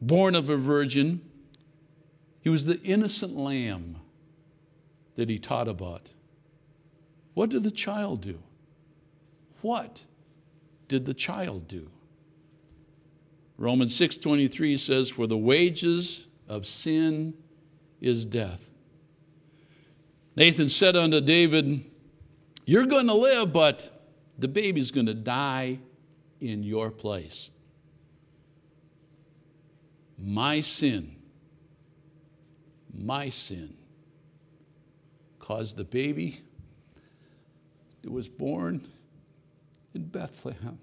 born 0.00 0.36
of 0.36 0.48
a 0.48 0.56
virgin. 0.56 1.20
He 2.40 2.50
was 2.50 2.64
the 2.64 2.80
innocent 2.82 3.36
lamb 3.36 3.96
that 5.16 5.28
he 5.28 5.40
taught 5.40 5.66
about. 5.66 6.12
What 7.34 7.50
did 7.50 7.64
the 7.64 7.70
child 7.70 8.20
do? 8.20 8.38
What 9.60 10.04
did 10.88 11.06
the 11.06 11.14
child 11.14 11.68
do? 11.68 11.88
Romans 13.56 13.94
6:23 13.98 14.78
says 14.78 15.08
for 15.10 15.26
the 15.26 15.36
wages 15.36 16.26
of 16.48 16.66
sin 16.66 17.34
is 18.00 18.24
death. 18.24 18.70
Nathan 20.36 20.68
said 20.68 20.96
unto 20.96 21.20
David, 21.20 21.84
you're 22.64 22.86
going 22.86 23.06
to 23.06 23.14
live 23.14 23.52
but 23.52 24.10
the 24.38 24.48
baby's 24.48 24.90
going 24.90 25.06
to 25.06 25.14
die 25.14 25.78
in 26.40 26.62
your 26.62 26.90
place. 26.90 27.50
My 30.18 30.60
sin 30.60 31.18
my 32.98 33.28
sin 33.28 33.74
caused 35.38 35.76
the 35.76 35.84
baby 35.84 36.40
that 38.02 38.10
was 38.10 38.28
born 38.28 38.86
in 39.98 40.04
Bethlehem 40.04 40.78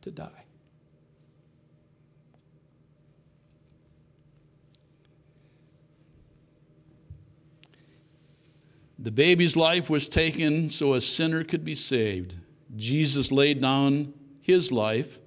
to 0.00 0.10
die. 0.10 0.44
The 9.00 9.10
baby's 9.10 9.56
life 9.56 9.90
was 9.90 10.08
taken 10.08 10.70
so 10.70 10.94
a 10.94 11.00
sinner 11.00 11.44
could 11.44 11.64
be 11.64 11.74
saved. 11.74 12.34
Jesus 12.76 13.30
laid 13.30 13.60
down 13.60 14.14
his 14.40 14.72
life. 14.72 15.18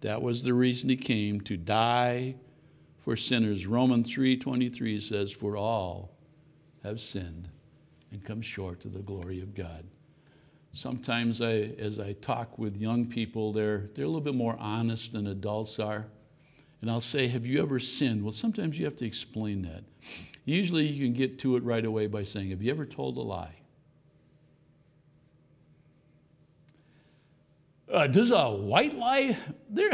That 0.00 0.20
was 0.20 0.42
the 0.42 0.54
reason 0.54 0.88
he 0.88 0.96
came 0.96 1.40
to 1.42 1.56
die 1.56 2.34
for 3.02 3.16
sinners. 3.16 3.66
Romans 3.66 4.08
3:23 4.10 5.00
says 5.00 5.32
for 5.32 5.56
all 5.56 6.16
have 6.82 7.00
sinned 7.00 7.48
and 8.10 8.24
come 8.24 8.40
short 8.40 8.84
of 8.86 8.94
the 8.94 9.02
glory 9.02 9.40
of 9.40 9.54
God 9.54 9.84
sometimes 10.74 11.40
I, 11.40 11.70
as 11.78 12.00
I 12.00 12.12
talk 12.14 12.58
with 12.58 12.76
young 12.76 13.06
people, 13.06 13.52
they're, 13.52 13.88
they're 13.94 14.04
a 14.04 14.08
little 14.08 14.20
bit 14.20 14.34
more 14.34 14.56
honest 14.58 15.12
than 15.12 15.28
adults 15.28 15.78
are. 15.78 16.04
And 16.80 16.90
I'll 16.90 17.00
say, 17.00 17.28
Have 17.28 17.46
you 17.46 17.62
ever 17.62 17.80
sinned? 17.80 18.22
Well, 18.22 18.32
sometimes 18.32 18.78
you 18.78 18.84
have 18.84 18.96
to 18.96 19.06
explain 19.06 19.62
that. 19.62 19.84
Usually 20.44 20.84
you 20.84 21.06
can 21.06 21.14
get 21.14 21.38
to 21.38 21.56
it 21.56 21.62
right 21.62 21.84
away 21.84 22.08
by 22.08 22.24
saying, 22.24 22.50
Have 22.50 22.60
you 22.60 22.70
ever 22.70 22.84
told 22.84 23.16
a 23.16 23.22
lie? 23.22 23.54
Uh, 27.90 28.06
does 28.06 28.32
a 28.32 28.50
white 28.50 28.94
lie? 28.96 29.36
There, 29.70 29.92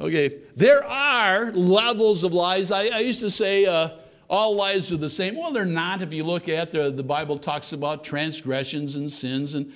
okay, 0.00 0.40
there 0.56 0.82
are 0.84 1.52
levels 1.52 2.24
of 2.24 2.32
lies. 2.32 2.70
I, 2.70 2.86
I 2.86 2.98
used 3.00 3.20
to 3.20 3.30
say, 3.30 3.66
uh, 3.66 3.90
all 4.30 4.54
lies 4.54 4.90
are 4.92 4.96
the 4.96 5.10
same. 5.10 5.36
Well, 5.36 5.52
they're 5.52 5.64
not. 5.64 6.02
If 6.02 6.12
you 6.12 6.24
look 6.24 6.48
at 6.48 6.72
the, 6.72 6.90
the 6.90 7.02
Bible 7.02 7.38
talks 7.38 7.72
about 7.72 8.04
transgressions 8.04 8.94
and 8.94 9.10
sins, 9.10 9.54
and 9.54 9.72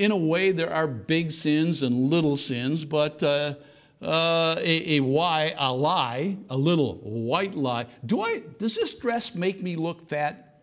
in 0.00 0.10
a 0.12 0.16
way, 0.16 0.50
there 0.50 0.72
are 0.72 0.86
big 0.86 1.30
sins 1.30 1.82
and 1.82 2.08
little 2.08 2.34
sins, 2.34 2.86
but 2.86 3.22
uh, 3.22 3.52
uh, 4.00 4.54
a, 4.58 4.96
a, 4.96 5.00
why, 5.00 5.54
a 5.58 5.70
lie, 5.70 6.38
a 6.48 6.56
little 6.56 6.94
white 7.02 7.54
lie. 7.54 7.84
Do 8.06 8.22
I, 8.22 8.38
does 8.58 8.74
this 8.74 8.94
dress 8.94 9.34
make 9.34 9.62
me 9.62 9.76
look 9.76 10.08
fat? 10.08 10.62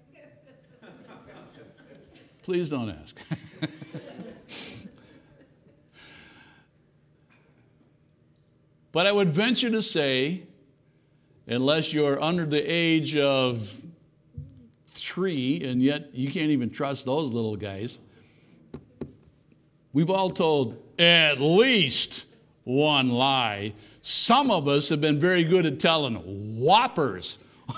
Please 2.42 2.72
don't 2.72 2.90
ask. 2.90 3.22
but 8.92 9.06
I 9.06 9.12
would 9.12 9.30
venture 9.30 9.70
to 9.70 9.84
say, 9.84 10.48
unless 11.46 11.94
you're 11.94 12.20
under 12.20 12.48
the 12.48 12.64
age 12.64 13.16
of 13.18 13.72
three, 14.90 15.64
and 15.64 15.80
yet 15.80 16.10
you 16.12 16.32
can't 16.32 16.50
even 16.50 16.72
trust 16.72 17.06
those 17.06 17.32
little 17.32 17.56
guys, 17.56 18.00
we've 19.98 20.12
all 20.12 20.30
told 20.30 20.78
at 21.00 21.42
least 21.42 22.28
one 22.66 23.10
lie. 23.10 23.74
Some 24.04 24.52
of 24.52 24.68
us 24.68 24.90
have 24.90 25.02
been 25.02 25.20
very 25.20 25.44
good 25.44 25.66
at 25.66 25.80
telling 25.80 26.18
whoppers. 26.60 27.40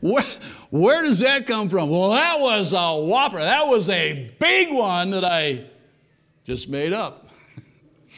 where, 0.00 0.24
where 0.70 1.04
does 1.04 1.20
that 1.20 1.46
come 1.46 1.68
from? 1.68 1.88
Well, 1.88 2.10
that 2.10 2.40
was 2.40 2.72
a 2.72 2.96
whopper. 2.96 3.38
That 3.38 3.68
was 3.68 3.88
a 3.90 4.34
big 4.40 4.72
one 4.72 5.10
that 5.10 5.24
I 5.24 5.66
just 6.44 6.68
made 6.68 6.92
up. 6.92 7.28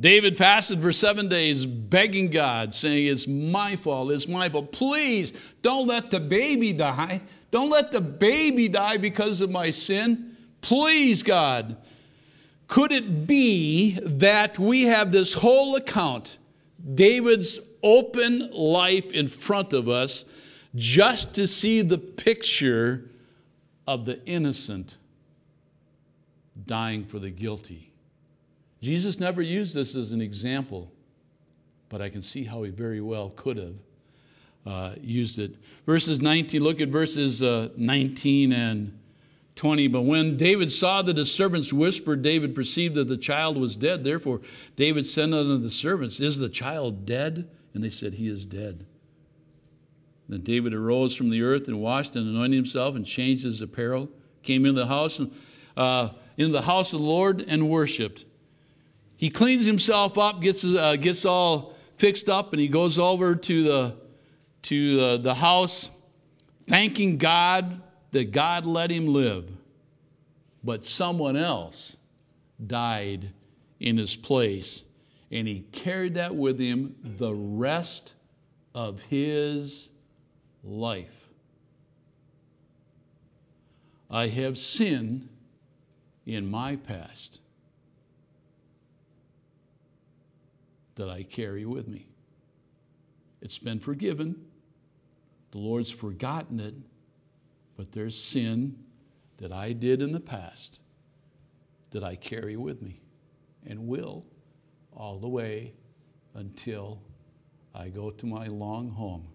David 0.00 0.38
fasted 0.38 0.80
for 0.80 0.90
seven 0.90 1.28
days, 1.28 1.66
begging 1.66 2.30
God, 2.30 2.74
saying, 2.74 3.08
It's 3.08 3.28
my 3.28 3.76
fault, 3.76 4.10
it's 4.10 4.26
my 4.26 4.48
fault. 4.48 4.72
Please 4.72 5.34
don't 5.60 5.86
let 5.86 6.10
the 6.10 6.18
baby 6.18 6.72
die. 6.72 7.20
Don't 7.50 7.68
let 7.68 7.90
the 7.90 8.00
baby 8.00 8.70
die 8.70 8.96
because 8.96 9.42
of 9.42 9.50
my 9.50 9.70
sin. 9.70 10.29
Please, 10.60 11.22
God. 11.22 11.76
Could 12.68 12.92
it 12.92 13.26
be 13.26 13.98
that 14.02 14.58
we 14.58 14.82
have 14.82 15.10
this 15.10 15.32
whole 15.32 15.74
account, 15.76 16.38
David's 16.94 17.58
open 17.82 18.50
life 18.52 19.12
in 19.12 19.26
front 19.26 19.72
of 19.72 19.88
us, 19.88 20.24
just 20.76 21.34
to 21.34 21.48
see 21.48 21.82
the 21.82 21.98
picture 21.98 23.10
of 23.88 24.04
the 24.04 24.24
innocent 24.24 24.98
dying 26.66 27.04
for 27.04 27.18
the 27.18 27.30
guilty? 27.30 27.92
Jesus 28.80 29.18
never 29.18 29.42
used 29.42 29.74
this 29.74 29.96
as 29.96 30.12
an 30.12 30.20
example, 30.20 30.92
but 31.88 32.00
I 32.00 32.08
can 32.08 32.22
see 32.22 32.44
how 32.44 32.62
he 32.62 32.70
very 32.70 33.00
well 33.00 33.30
could 33.30 33.56
have 33.56 33.74
uh, 34.64 34.94
used 35.02 35.38
it. 35.38 35.56
Verses 35.86 36.20
19, 36.20 36.62
look 36.62 36.80
at 36.80 36.88
verses 36.88 37.42
uh, 37.42 37.70
19 37.76 38.52
and 38.52 38.96
20. 39.56 39.88
But 39.88 40.02
when 40.02 40.36
David 40.36 40.70
saw 40.70 41.02
that 41.02 41.16
his 41.16 41.32
servants 41.32 41.72
whispered, 41.72 42.22
David 42.22 42.54
perceived 42.54 42.94
that 42.94 43.08
the 43.08 43.16
child 43.16 43.56
was 43.56 43.76
dead. 43.76 44.04
Therefore, 44.04 44.40
David 44.76 45.04
said 45.04 45.32
unto 45.32 45.58
the 45.58 45.70
servants, 45.70 46.20
Is 46.20 46.38
the 46.38 46.48
child 46.48 47.04
dead? 47.04 47.48
And 47.74 47.82
they 47.82 47.90
said, 47.90 48.14
He 48.14 48.28
is 48.28 48.46
dead. 48.46 48.86
Then 50.28 50.42
David 50.42 50.74
arose 50.74 51.16
from 51.16 51.28
the 51.28 51.42
earth 51.42 51.66
and 51.68 51.80
washed 51.80 52.14
and 52.16 52.28
anointed 52.28 52.56
himself 52.56 52.94
and 52.94 53.04
changed 53.04 53.44
his 53.44 53.60
apparel, 53.60 54.08
came 54.42 54.64
into 54.64 54.80
the 54.80 54.86
house, 54.86 55.20
uh, 55.76 56.10
into 56.36 56.52
the 56.52 56.62
house 56.62 56.92
of 56.92 57.00
the 57.00 57.06
Lord 57.06 57.44
and 57.48 57.68
worshiped. 57.68 58.26
He 59.16 59.28
cleans 59.28 59.66
himself 59.66 60.16
up, 60.16 60.40
gets, 60.40 60.64
uh, 60.64 60.96
gets 60.96 61.24
all 61.24 61.74
fixed 61.98 62.28
up, 62.28 62.52
and 62.52 62.60
he 62.60 62.68
goes 62.68 62.98
over 62.98 63.34
to 63.34 63.62
the, 63.62 63.96
to 64.62 65.00
uh, 65.00 65.16
the 65.18 65.34
house, 65.34 65.90
thanking 66.68 67.18
God 67.18 67.82
that 68.12 68.32
God 68.32 68.66
let 68.66 68.90
him 68.90 69.06
live, 69.06 69.50
but 70.64 70.84
someone 70.84 71.36
else 71.36 71.96
died 72.66 73.30
in 73.80 73.96
his 73.96 74.16
place. 74.16 74.84
And 75.30 75.46
he 75.46 75.60
carried 75.72 76.14
that 76.14 76.34
with 76.34 76.58
him 76.58 76.96
the 77.02 77.32
rest 77.32 78.14
of 78.74 79.00
his 79.02 79.90
life. 80.64 81.28
I 84.10 84.26
have 84.26 84.58
sin 84.58 85.28
in 86.26 86.50
my 86.50 86.76
past 86.76 87.40
that 90.96 91.08
I 91.08 91.22
carry 91.22 91.64
with 91.64 91.86
me. 91.86 92.06
It's 93.40 93.58
been 93.58 93.78
forgiven, 93.78 94.36
the 95.52 95.58
Lord's 95.58 95.90
forgotten 95.90 96.60
it, 96.60 96.74
but 97.80 97.92
there's 97.92 98.14
sin 98.14 98.76
that 99.38 99.52
I 99.52 99.72
did 99.72 100.02
in 100.02 100.12
the 100.12 100.20
past 100.20 100.80
that 101.92 102.04
I 102.04 102.14
carry 102.14 102.58
with 102.58 102.82
me 102.82 103.00
and 103.64 103.88
will 103.88 104.26
all 104.92 105.18
the 105.18 105.26
way 105.26 105.72
until 106.34 107.00
I 107.74 107.88
go 107.88 108.10
to 108.10 108.26
my 108.26 108.48
long 108.48 108.90
home. 108.90 109.26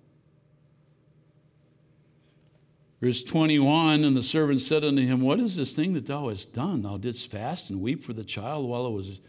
Verse 3.01 3.23
21 3.23 4.03
And 4.03 4.15
the 4.15 4.21
servant 4.21 4.61
said 4.61 4.83
unto 4.83 5.01
him, 5.01 5.21
What 5.21 5.39
is 5.39 5.55
this 5.55 5.75
thing 5.75 5.93
that 5.93 6.05
thou 6.05 6.29
hast 6.29 6.53
done? 6.53 6.83
Thou 6.83 6.97
didst 6.97 7.31
fast 7.31 7.71
and 7.71 7.81
weep 7.81 8.03
for 8.03 8.13
the 8.13 8.23
child 8.23 8.69
while 8.69 8.85
it 8.85 8.91
was 8.91 9.21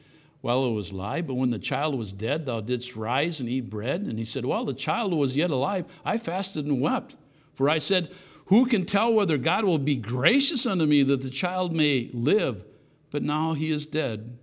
while 0.42 0.66
it 0.66 0.72
was 0.72 0.90
alive, 0.90 1.26
but 1.26 1.36
when 1.36 1.48
the 1.48 1.58
child 1.58 1.96
was 1.96 2.12
dead, 2.12 2.44
thou 2.44 2.60
didst 2.60 2.94
rise 2.96 3.40
and 3.40 3.48
eat 3.48 3.70
bread. 3.70 4.02
And 4.02 4.18
he 4.18 4.26
said, 4.26 4.44
While 4.44 4.66
the 4.66 4.74
child 4.74 5.14
was 5.14 5.34
yet 5.34 5.48
alive, 5.48 5.86
I 6.04 6.18
fasted 6.18 6.66
and 6.66 6.82
wept. 6.82 7.16
For 7.54 7.70
I 7.70 7.78
said, 7.78 8.10
who 8.46 8.66
can 8.66 8.84
tell 8.84 9.12
whether 9.12 9.36
God 9.36 9.64
will 9.64 9.78
be 9.78 9.96
gracious 9.96 10.66
unto 10.66 10.86
me 10.86 11.02
that 11.02 11.20
the 11.20 11.30
child 11.30 11.74
may 11.74 12.10
live? 12.12 12.64
But 13.10 13.22
now 13.22 13.54
he 13.54 13.70
is 13.70 13.86
dead. 13.86 14.36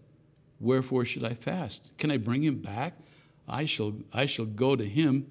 Wherefore 0.60 1.06
should 1.06 1.24
I 1.24 1.34
fast? 1.34 1.92
Can 1.98 2.12
I 2.12 2.18
bring 2.18 2.44
him 2.44 2.60
back? 2.60 2.94
I 3.48 3.66
shall, 3.66 3.94
I 4.14 4.26
shall 4.26 4.46
go 4.46 4.76
to 4.76 4.86
him. 4.86 5.26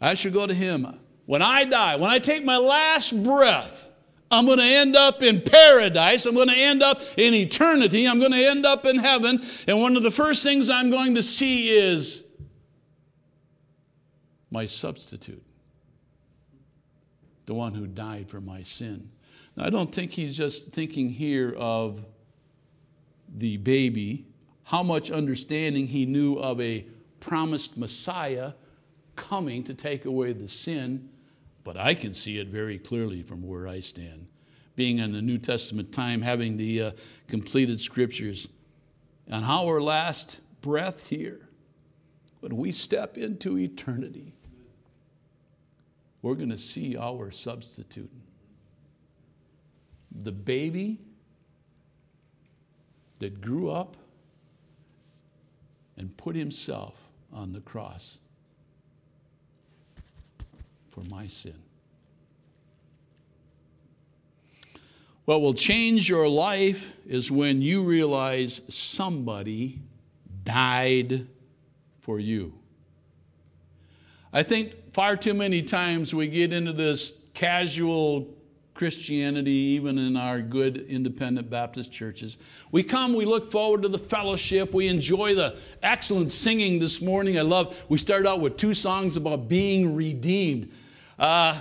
I 0.00 0.14
shall 0.14 0.32
go 0.32 0.46
to 0.46 0.54
him. 0.54 0.98
When 1.26 1.42
I 1.42 1.64
die, 1.64 1.96
when 1.96 2.10
I 2.10 2.18
take 2.18 2.44
my 2.44 2.56
last 2.56 3.22
breath, 3.22 3.90
I'm 4.30 4.46
going 4.46 4.58
to 4.58 4.64
end 4.64 4.96
up 4.96 5.22
in 5.22 5.40
paradise. 5.40 6.24
I'm 6.26 6.34
going 6.34 6.48
to 6.48 6.56
end 6.56 6.82
up 6.82 7.00
in 7.16 7.34
eternity. 7.34 8.06
I'm 8.06 8.18
going 8.18 8.32
to 8.32 8.44
end 8.44 8.64
up 8.64 8.86
in 8.86 8.96
heaven. 8.96 9.44
And 9.66 9.80
one 9.80 9.96
of 9.96 10.02
the 10.02 10.10
first 10.10 10.42
things 10.42 10.70
I'm 10.70 10.90
going 10.90 11.14
to 11.14 11.22
see 11.22 11.70
is 11.70 12.24
my 14.50 14.66
substitute 14.66 15.45
the 17.46 17.54
one 17.54 17.72
who 17.72 17.86
died 17.86 18.28
for 18.28 18.40
my 18.40 18.60
sin. 18.60 19.08
Now, 19.56 19.64
I 19.64 19.70
don't 19.70 19.94
think 19.94 20.10
he's 20.12 20.36
just 20.36 20.72
thinking 20.72 21.08
here 21.08 21.54
of 21.56 22.04
the 23.38 23.56
baby, 23.58 24.26
how 24.64 24.82
much 24.82 25.10
understanding 25.10 25.86
he 25.86 26.04
knew 26.04 26.34
of 26.34 26.60
a 26.60 26.84
promised 27.20 27.76
Messiah 27.76 28.52
coming 29.14 29.64
to 29.64 29.74
take 29.74 30.04
away 30.04 30.32
the 30.32 30.46
sin, 30.46 31.08
but 31.64 31.76
I 31.76 31.94
can 31.94 32.12
see 32.12 32.38
it 32.38 32.48
very 32.48 32.78
clearly 32.78 33.22
from 33.22 33.42
where 33.42 33.66
I 33.66 33.80
stand. 33.80 34.26
Being 34.76 34.98
in 34.98 35.12
the 35.12 35.22
New 35.22 35.38
Testament 35.38 35.90
time, 35.90 36.20
having 36.20 36.56
the 36.56 36.82
uh, 36.82 36.90
completed 37.28 37.80
scriptures, 37.80 38.48
and 39.28 39.44
our 39.44 39.80
last 39.80 40.40
breath 40.60 41.06
here, 41.06 41.48
when 42.40 42.56
we 42.56 42.70
step 42.70 43.16
into 43.16 43.58
eternity, 43.58 44.35
we're 46.26 46.34
going 46.34 46.50
to 46.50 46.58
see 46.58 46.96
our 46.96 47.30
substitute. 47.30 48.10
The 50.22 50.32
baby 50.32 50.98
that 53.20 53.40
grew 53.40 53.70
up 53.70 53.96
and 55.98 56.14
put 56.16 56.34
himself 56.34 56.96
on 57.32 57.52
the 57.52 57.60
cross 57.60 58.18
for 60.88 61.02
my 61.10 61.28
sin. 61.28 61.54
What 65.26 65.42
will 65.42 65.54
change 65.54 66.08
your 66.08 66.28
life 66.28 66.92
is 67.06 67.30
when 67.30 67.62
you 67.62 67.84
realize 67.84 68.62
somebody 68.68 69.78
died 70.42 71.24
for 72.00 72.18
you. 72.18 72.52
I 74.32 74.42
think 74.42 74.85
far 74.96 75.14
too 75.14 75.34
many 75.34 75.60
times 75.60 76.14
we 76.14 76.26
get 76.26 76.54
into 76.54 76.72
this 76.72 77.18
casual 77.34 78.26
Christianity, 78.72 79.50
even 79.50 79.98
in 79.98 80.16
our 80.16 80.40
good 80.40 80.86
independent 80.88 81.50
Baptist 81.50 81.92
churches. 81.92 82.38
We 82.72 82.82
come, 82.82 83.12
we 83.12 83.26
look 83.26 83.52
forward 83.52 83.82
to 83.82 83.88
the 83.88 83.98
fellowship, 83.98 84.72
we 84.72 84.88
enjoy 84.88 85.34
the 85.34 85.58
excellent 85.82 86.32
singing 86.32 86.78
this 86.78 87.02
morning. 87.02 87.38
I 87.38 87.42
love, 87.42 87.76
we 87.90 87.98
started 87.98 88.26
out 88.26 88.40
with 88.40 88.56
two 88.56 88.72
songs 88.72 89.18
about 89.18 89.48
being 89.48 89.94
redeemed. 89.94 90.72
Uh, 91.18 91.60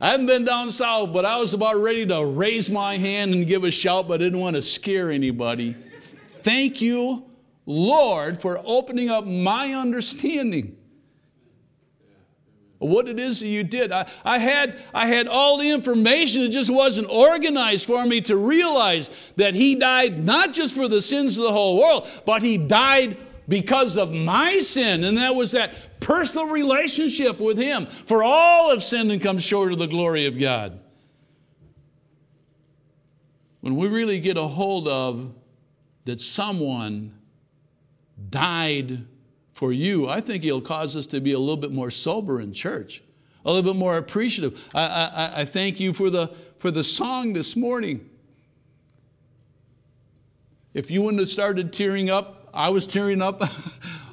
I 0.00 0.10
haven't 0.12 0.24
been 0.24 0.46
down 0.46 0.70
south, 0.70 1.12
but 1.12 1.26
I 1.26 1.38
was 1.38 1.52
about 1.52 1.76
ready 1.76 2.06
to 2.06 2.24
raise 2.24 2.70
my 2.70 2.96
hand 2.96 3.34
and 3.34 3.46
give 3.46 3.64
a 3.64 3.70
shout, 3.70 4.08
but 4.08 4.22
I 4.22 4.24
didn't 4.24 4.40
want 4.40 4.56
to 4.56 4.62
scare 4.62 5.10
anybody. 5.10 5.76
Thank 6.42 6.80
you, 6.80 7.26
Lord, 7.66 8.40
for 8.40 8.62
opening 8.64 9.10
up 9.10 9.26
my 9.26 9.74
understanding 9.74 10.74
what 12.78 13.08
it 13.08 13.18
is 13.18 13.40
that 13.40 13.48
you 13.48 13.64
did. 13.64 13.92
I, 13.92 14.08
I, 14.24 14.38
had, 14.38 14.78
I 14.92 15.06
had 15.06 15.28
all 15.28 15.58
the 15.58 15.70
information, 15.70 16.42
it 16.42 16.50
just 16.50 16.70
wasn't 16.70 17.08
organized 17.08 17.86
for 17.86 18.04
me 18.04 18.20
to 18.22 18.36
realize 18.36 19.10
that 19.36 19.54
He 19.54 19.74
died 19.74 20.22
not 20.22 20.52
just 20.52 20.74
for 20.74 20.88
the 20.88 21.00
sins 21.00 21.38
of 21.38 21.44
the 21.44 21.52
whole 21.52 21.78
world, 21.78 22.08
but 22.26 22.42
He 22.42 22.58
died 22.58 23.16
because 23.48 23.96
of 23.96 24.12
my 24.12 24.58
sin. 24.58 25.04
And 25.04 25.16
that 25.16 25.34
was 25.34 25.52
that 25.52 26.00
personal 26.00 26.46
relationship 26.46 27.40
with 27.40 27.56
Him. 27.56 27.86
For 27.86 28.22
all 28.22 28.70
have 28.70 28.82
sinned 28.82 29.10
and 29.12 29.22
come 29.22 29.38
short 29.38 29.72
of 29.72 29.78
the 29.78 29.86
glory 29.86 30.26
of 30.26 30.38
God. 30.38 30.80
when 33.66 33.74
we 33.74 33.88
really 33.88 34.20
get 34.20 34.36
a 34.36 34.46
hold 34.46 34.86
of 34.86 35.34
that 36.04 36.20
someone 36.20 37.12
died 38.30 39.04
for 39.56 39.72
you, 39.72 40.06
I 40.06 40.20
think 40.20 40.44
it'll 40.44 40.60
cause 40.60 40.96
us 40.96 41.06
to 41.06 41.18
be 41.18 41.32
a 41.32 41.38
little 41.38 41.56
bit 41.56 41.72
more 41.72 41.90
sober 41.90 42.42
in 42.42 42.52
church, 42.52 43.02
a 43.46 43.50
little 43.50 43.72
bit 43.72 43.78
more 43.78 43.96
appreciative. 43.96 44.62
I, 44.74 44.82
I, 44.84 45.40
I 45.40 45.44
thank 45.46 45.80
you 45.80 45.94
for 45.94 46.10
the, 46.10 46.30
for 46.58 46.70
the 46.70 46.84
song 46.84 47.32
this 47.32 47.56
morning. 47.56 48.06
If 50.74 50.90
you 50.90 51.00
wouldn't 51.00 51.20
have 51.20 51.30
started 51.30 51.72
tearing 51.72 52.10
up, 52.10 52.50
I 52.52 52.68
was 52.68 52.86
tearing 52.86 53.22
up. 53.22 53.40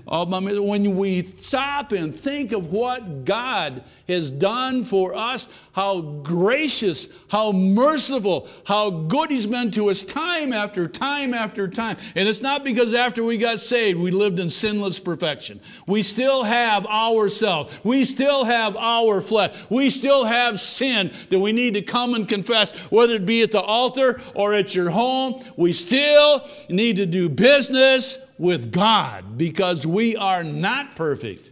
Oh, 0.06 0.26
when 0.26 0.98
we 0.98 1.24
stop 1.24 1.94
and 1.94 2.14
think 2.14 2.52
of 2.52 2.74
what 2.74 3.24
God 3.24 3.84
has 4.10 4.32
done 4.32 4.84
for 4.84 5.16
us, 5.16 5.48
how 5.72 6.02
gracious, 6.02 7.08
how 7.30 7.54
merciful, 7.54 8.50
how 8.66 8.90
good 8.90 9.32
He's 9.32 9.46
been 9.46 9.72
to 9.72 9.90
us 9.90 10.04
time 10.04 10.52
after 10.52 10.90
time 10.90 11.34
after 11.34 11.70
time. 11.70 11.96
And 12.16 12.28
it's 12.28 12.42
not 12.42 12.66
because 12.66 12.94
after 12.94 13.24
we 13.24 13.38
got 13.38 13.62
saved, 13.62 13.98
we 13.98 14.12
lived 14.12 14.42
in 14.42 14.50
sinless 14.50 15.00
perfection. 15.00 15.62
We 15.88 16.04
still 16.04 16.44
have 16.44 16.86
ourselves, 16.86 17.74
we 17.86 18.04
still 18.04 18.44
have 18.44 18.76
our 18.76 19.22
flesh, 19.22 19.56
we 19.70 19.90
still 19.90 20.26
have 20.26 20.60
sin 20.60 21.14
that 21.30 21.40
we 21.40 21.54
need 21.54 21.76
to 21.76 21.82
come 21.82 22.14
and 22.16 22.28
confess, 22.28 22.72
whether 22.92 23.16
it 23.16 23.26
be 23.26 23.42
at 23.42 23.52
the 23.52 23.62
altar 23.62 24.22
or 24.36 24.54
at 24.54 24.76
your 24.76 24.90
home. 24.90 25.42
We 25.56 25.72
still 25.72 26.46
need 26.68 26.98
to 26.98 27.06
do 27.06 27.30
business 27.30 28.18
with 28.38 28.72
God 28.72 29.38
because 29.38 29.86
we 29.86 30.16
are 30.16 30.44
not 30.44 30.96
perfect. 30.96 31.52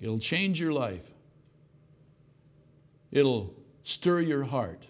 It'll 0.00 0.18
change 0.18 0.60
your 0.60 0.72
life. 0.72 1.10
It'll 3.12 3.54
stir 3.82 4.20
your 4.20 4.44
heart. 4.44 4.88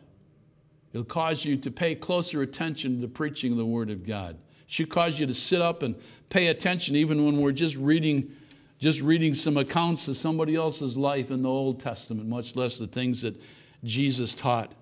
It'll 0.92 1.04
cause 1.04 1.44
you 1.44 1.56
to 1.58 1.70
pay 1.70 1.94
closer 1.94 2.42
attention 2.42 2.94
to 2.96 3.00
the 3.00 3.08
preaching 3.08 3.52
of 3.52 3.58
the 3.58 3.66
Word 3.66 3.90
of 3.90 4.06
God. 4.06 4.30
It 4.34 4.38
should 4.66 4.88
cause 4.88 5.18
you 5.18 5.26
to 5.26 5.34
sit 5.34 5.60
up 5.60 5.82
and 5.82 5.94
pay 6.28 6.48
attention 6.48 6.96
even 6.96 7.24
when 7.24 7.40
we're 7.40 7.52
just 7.52 7.76
reading, 7.76 8.32
just 8.78 9.00
reading 9.00 9.34
some 9.34 9.58
accounts 9.58 10.08
of 10.08 10.16
somebody 10.16 10.56
else's 10.56 10.96
life 10.96 11.30
in 11.30 11.42
the 11.42 11.48
Old 11.48 11.78
Testament, 11.78 12.28
much 12.28 12.56
less 12.56 12.78
the 12.78 12.86
things 12.86 13.22
that 13.22 13.40
Jesus 13.84 14.34
taught. 14.34 14.72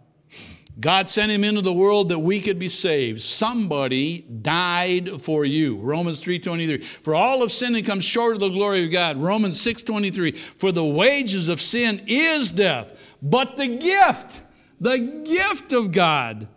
God 0.80 1.08
sent 1.08 1.30
him 1.30 1.44
into 1.44 1.60
the 1.60 1.72
world 1.72 2.08
that 2.08 2.18
we 2.18 2.40
could 2.40 2.58
be 2.58 2.68
saved. 2.68 3.22
Somebody 3.22 4.22
died 4.42 5.22
for 5.22 5.44
you. 5.44 5.76
Romans 5.76 6.20
3:23. 6.20 6.82
For 7.02 7.14
all 7.14 7.42
of 7.42 7.52
sin 7.52 7.76
and 7.76 7.86
come 7.86 8.00
short 8.00 8.34
of 8.34 8.40
the 8.40 8.48
glory 8.48 8.84
of 8.84 8.90
God. 8.90 9.16
Romans 9.16 9.60
6:23. 9.60 10.32
For 10.58 10.72
the 10.72 10.84
wages 10.84 11.46
of 11.48 11.60
sin 11.60 12.02
is 12.08 12.50
death, 12.50 12.98
but 13.22 13.56
the 13.56 13.68
gift, 13.68 14.42
the 14.80 14.98
gift 15.24 15.72
of 15.72 15.92
God 15.92 16.48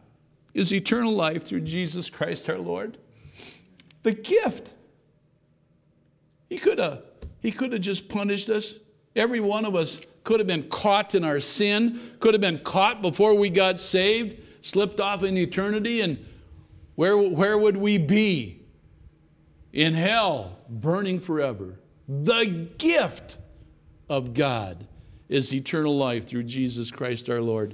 is 0.56 0.74
eternal 0.74 1.14
life 1.14 1.44
through 1.44 1.62
Jesus 1.62 2.10
Christ 2.10 2.50
our 2.50 2.58
Lord. 2.58 2.98
The 4.02 4.14
gift. 4.14 4.74
He 6.50 6.58
could 6.58 6.80
have 6.80 7.04
he 7.42 7.52
could 7.52 7.72
have 7.72 7.82
just 7.82 8.10
punished 8.10 8.50
us. 8.50 8.80
Every 9.16 9.40
one 9.40 9.64
of 9.64 9.76
us 9.76 10.02
could 10.28 10.42
have 10.42 10.48
been 10.48 10.68
caught 10.68 11.16
in 11.16 11.24
our 11.24 11.40
sin, 11.40 12.12
could 12.20 12.34
have 12.34 12.42
been 12.42 12.60
caught 12.60 13.02
before 13.02 13.34
we 13.34 13.50
got 13.50 13.80
saved, 13.80 14.36
slipped 14.60 15.00
off 15.00 15.24
in 15.24 15.38
eternity, 15.38 16.02
and 16.02 16.18
where, 16.96 17.18
where 17.18 17.58
would 17.58 17.78
we 17.78 17.98
be? 17.98 18.60
In 19.72 19.94
hell, 19.94 20.60
burning 20.68 21.22
forever. 21.22 21.80
The 22.10 22.68
gift 22.78 23.38
of 24.10 24.34
God 24.34 24.86
is 25.30 25.54
eternal 25.54 25.98
life 25.98 26.28
through 26.28 26.44
Jesus 26.44 26.92
Christ 26.92 27.30
our 27.30 27.40
Lord. 27.40 27.74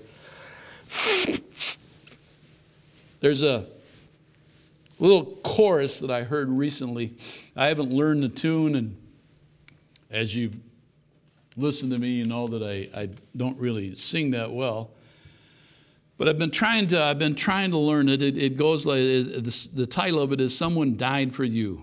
There's 3.19 3.41
a 3.41 3.65
little 4.99 5.39
chorus 5.43 5.99
that 6.01 6.11
I 6.11 6.21
heard 6.21 6.49
recently. 6.49 7.15
I 7.55 7.67
haven't 7.67 7.91
learned 7.91 8.21
the 8.21 8.29
tune, 8.29 8.75
and 8.75 8.95
as 10.11 10.35
you've 10.35 10.53
listen 11.57 11.89
to 11.89 11.97
me, 11.97 12.09
you 12.09 12.25
know 12.25 12.47
that 12.47 12.63
I, 12.63 13.01
I 13.01 13.09
don't 13.37 13.57
really 13.57 13.95
sing 13.95 14.31
that 14.31 14.51
well. 14.51 14.91
But 16.17 16.29
I've 16.29 16.37
been 16.37 16.51
trying 16.51 16.87
to, 16.87 17.01
I've 17.01 17.19
been 17.19 17.35
trying 17.35 17.71
to 17.71 17.77
learn 17.77 18.07
it. 18.07 18.21
It, 18.21 18.37
it 18.37 18.57
goes 18.57 18.85
like, 18.85 18.99
it, 18.99 19.43
the, 19.43 19.69
the, 19.73 19.85
title 19.85 20.21
of 20.21 20.31
it 20.31 20.39
is 20.39 20.55
Someone 20.55 20.95
Died 20.95 21.33
for 21.33 21.43
You. 21.43 21.81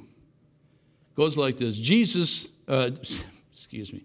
It 1.11 1.17
goes 1.17 1.37
like 1.37 1.57
this 1.57 1.77
Jesus, 1.77 2.49
uh, 2.69 2.91
excuse 3.53 3.93
me, 3.93 4.05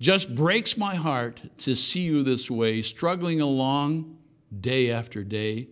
just 0.00 0.34
breaks 0.34 0.76
my 0.76 0.94
heart 0.94 1.42
to 1.58 1.74
see 1.74 2.00
you 2.00 2.22
this 2.22 2.50
way, 2.50 2.80
struggling 2.82 3.40
along 3.40 4.16
day 4.60 4.90
after 4.90 5.22
day. 5.22 5.68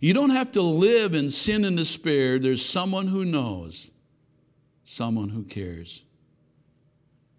You 0.00 0.14
don't 0.14 0.30
have 0.30 0.52
to 0.52 0.62
live 0.62 1.14
in 1.14 1.30
sin 1.30 1.64
and 1.64 1.76
despair. 1.76 2.38
There's 2.38 2.64
someone 2.64 3.06
who 3.06 3.24
knows, 3.24 3.90
someone 4.84 5.28
who 5.28 5.42
cares. 5.44 6.02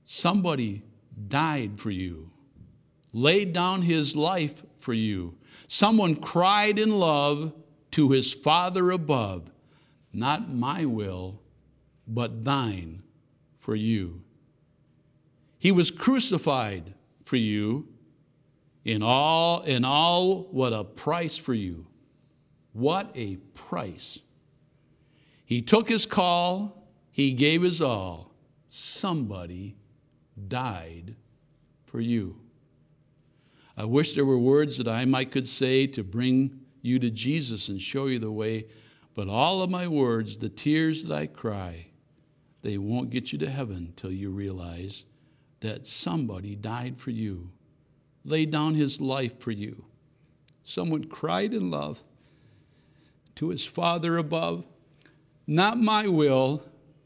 Somebody 0.05 0.83
died 1.27 1.79
for 1.79 1.91
you, 1.91 2.29
laid 3.13 3.53
down 3.53 3.81
his 3.81 4.15
life 4.15 4.63
for 4.77 4.93
you. 4.93 5.35
Someone 5.67 6.15
cried 6.15 6.79
in 6.79 6.91
love 6.91 7.53
to 7.91 8.11
his 8.11 8.31
Father 8.31 8.91
above, 8.91 9.49
Not 10.13 10.53
my 10.53 10.85
will, 10.85 11.41
but 12.07 12.43
thine 12.43 13.01
for 13.59 13.75
you. 13.75 14.21
He 15.59 15.71
was 15.71 15.91
crucified 15.91 16.93
for 17.25 17.37
you. 17.37 17.87
In 18.85 19.03
all, 19.03 19.63
in 19.63 19.83
all, 19.83 20.43
what 20.51 20.71
a 20.71 20.83
price 20.83 21.35
for 21.35 21.53
you. 21.53 21.85
What 22.71 23.11
a 23.15 23.35
price. 23.53 24.19
He 25.45 25.61
took 25.61 25.89
his 25.89 26.05
call, 26.05 26.87
he 27.11 27.33
gave 27.33 27.61
his 27.61 27.81
all. 27.81 28.33
Somebody 28.69 29.75
died 30.47 31.15
for 31.85 31.99
you. 31.99 32.35
I 33.75 33.85
wish 33.85 34.13
there 34.13 34.25
were 34.25 34.39
words 34.39 34.77
that 34.77 34.87
I 34.87 35.05
might 35.05 35.31
could 35.31 35.47
say 35.47 35.87
to 35.87 36.03
bring 36.03 36.59
you 36.81 36.99
to 36.99 37.09
Jesus 37.09 37.69
and 37.69 37.81
show 37.81 38.07
you 38.07 38.19
the 38.19 38.31
way, 38.31 38.65
but 39.13 39.27
all 39.27 39.61
of 39.61 39.69
my 39.69 39.87
words, 39.87 40.37
the 40.37 40.49
tears 40.49 41.03
that 41.03 41.15
I 41.15 41.27
cry, 41.27 41.87
they 42.61 42.77
won't 42.77 43.09
get 43.09 43.31
you 43.31 43.39
to 43.39 43.49
heaven 43.49 43.93
till 43.95 44.11
you 44.11 44.31
realize 44.31 45.05
that 45.59 45.87
somebody 45.87 46.55
died 46.55 46.97
for 46.97 47.11
you, 47.11 47.49
laid 48.25 48.51
down 48.51 48.73
his 48.73 48.99
life 48.99 49.39
for 49.39 49.51
you. 49.51 49.85
Someone 50.63 51.03
cried 51.05 51.53
in 51.53 51.71
love 51.71 52.03
to 53.35 53.49
his 53.49 53.65
Father 53.65 54.17
above, 54.17 54.65
Not 55.45 55.79
my 55.79 56.07
will, 56.07 56.63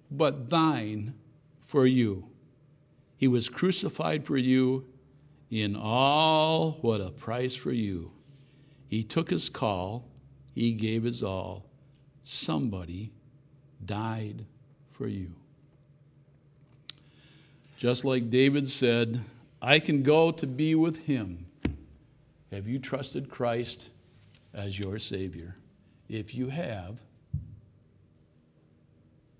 but 0.10 0.50
thine 0.50 1.14
for 1.68 1.86
you. 1.86 2.31
He 3.22 3.28
was 3.28 3.48
crucified 3.48 4.26
for 4.26 4.36
you 4.36 4.84
in 5.52 5.76
all, 5.76 6.80
what 6.82 7.02
a 7.02 7.12
price 7.12 7.54
for 7.54 7.72
you. 7.72 8.12
He 8.88 9.04
took 9.04 9.30
his 9.30 9.48
call, 9.48 10.10
he 10.56 10.72
gave 10.72 11.04
his 11.04 11.22
all. 11.22 11.70
Somebody 12.24 13.12
died 13.86 14.44
for 14.90 15.06
you. 15.06 15.32
Just 17.78 18.06
like 18.06 18.32
David 18.32 18.68
said, 18.68 19.22
I 19.62 19.78
can 19.78 20.02
go 20.02 20.32
to 20.32 20.48
be 20.48 20.74
with 20.74 20.98
him. 20.98 21.46
Have 22.52 22.68
you 22.68 22.80
trusted 22.80 23.30
Christ 23.30 23.90
as 24.56 24.80
your 24.80 24.98
Savior? 24.98 25.56
If 26.10 26.34
you 26.34 26.50
have, 26.50 27.00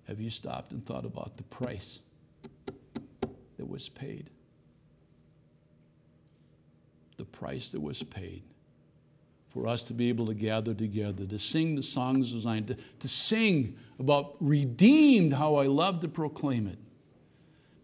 have 0.06 0.20
you 0.20 0.30
stopped 0.30 0.70
and 0.70 0.86
thought 0.86 1.04
about 1.04 1.36
the 1.36 1.42
price? 1.42 1.98
That 3.62 3.70
was 3.70 3.88
paid. 3.88 4.28
The 7.16 7.24
price 7.24 7.70
that 7.70 7.80
was 7.80 8.02
paid 8.02 8.42
for 9.50 9.68
us 9.68 9.84
to 9.84 9.94
be 9.94 10.08
able 10.08 10.26
to 10.26 10.34
gather 10.34 10.74
together, 10.74 11.24
to 11.24 11.38
sing 11.38 11.76
the 11.76 11.82
songs 11.82 12.32
designed, 12.32 12.66
to, 12.66 12.76
to 12.98 13.06
sing 13.06 13.76
about 14.00 14.34
redeemed, 14.40 15.32
how 15.32 15.54
I 15.54 15.68
love 15.68 16.00
to 16.00 16.08
proclaim 16.08 16.66
it, 16.66 16.78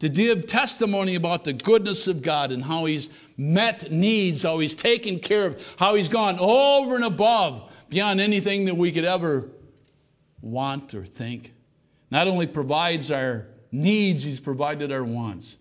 to 0.01 0.09
give 0.09 0.49
testimony 0.49 1.15
about 1.15 1.45
the 1.45 1.53
goodness 1.53 2.09
of 2.09 2.23
God 2.23 2.51
and 2.51 2.61
how 2.61 2.87
He's 2.87 3.11
met 3.37 3.93
needs, 3.93 4.43
how 4.43 4.59
He's 4.59 4.75
taken 4.75 5.21
care 5.21 5.47
of, 5.47 5.65
how 5.79 5.95
He's 5.95 6.09
gone 6.09 6.39
over 6.41 6.97
and 6.97 7.05
above 7.05 7.71
beyond 7.89 8.21
anything 8.21 8.65
that 8.65 8.77
we 8.77 8.91
could 8.91 9.05
ever 9.05 9.49
want 10.41 10.93
or 10.93 11.07
think. 11.07 11.55
Not 12.11 12.27
only 12.27 12.49
provides 12.49 13.13
our 13.13 13.47
needs, 13.71 14.25
He's 14.25 14.41
provided 14.41 14.91
our 14.91 15.05
wants. 15.05 15.59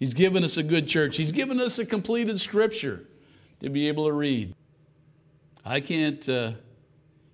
He's 0.00 0.14
given 0.14 0.42
us 0.42 0.56
a 0.56 0.62
good 0.62 0.88
church. 0.88 1.18
He's 1.18 1.30
given 1.30 1.60
us 1.60 1.78
a 1.78 1.84
completed 1.84 2.40
scripture 2.40 3.04
to 3.60 3.68
be 3.68 3.86
able 3.86 4.06
to 4.06 4.12
read. 4.12 4.54
I 5.62 5.80
can't, 5.80 6.26
uh, 6.26 6.52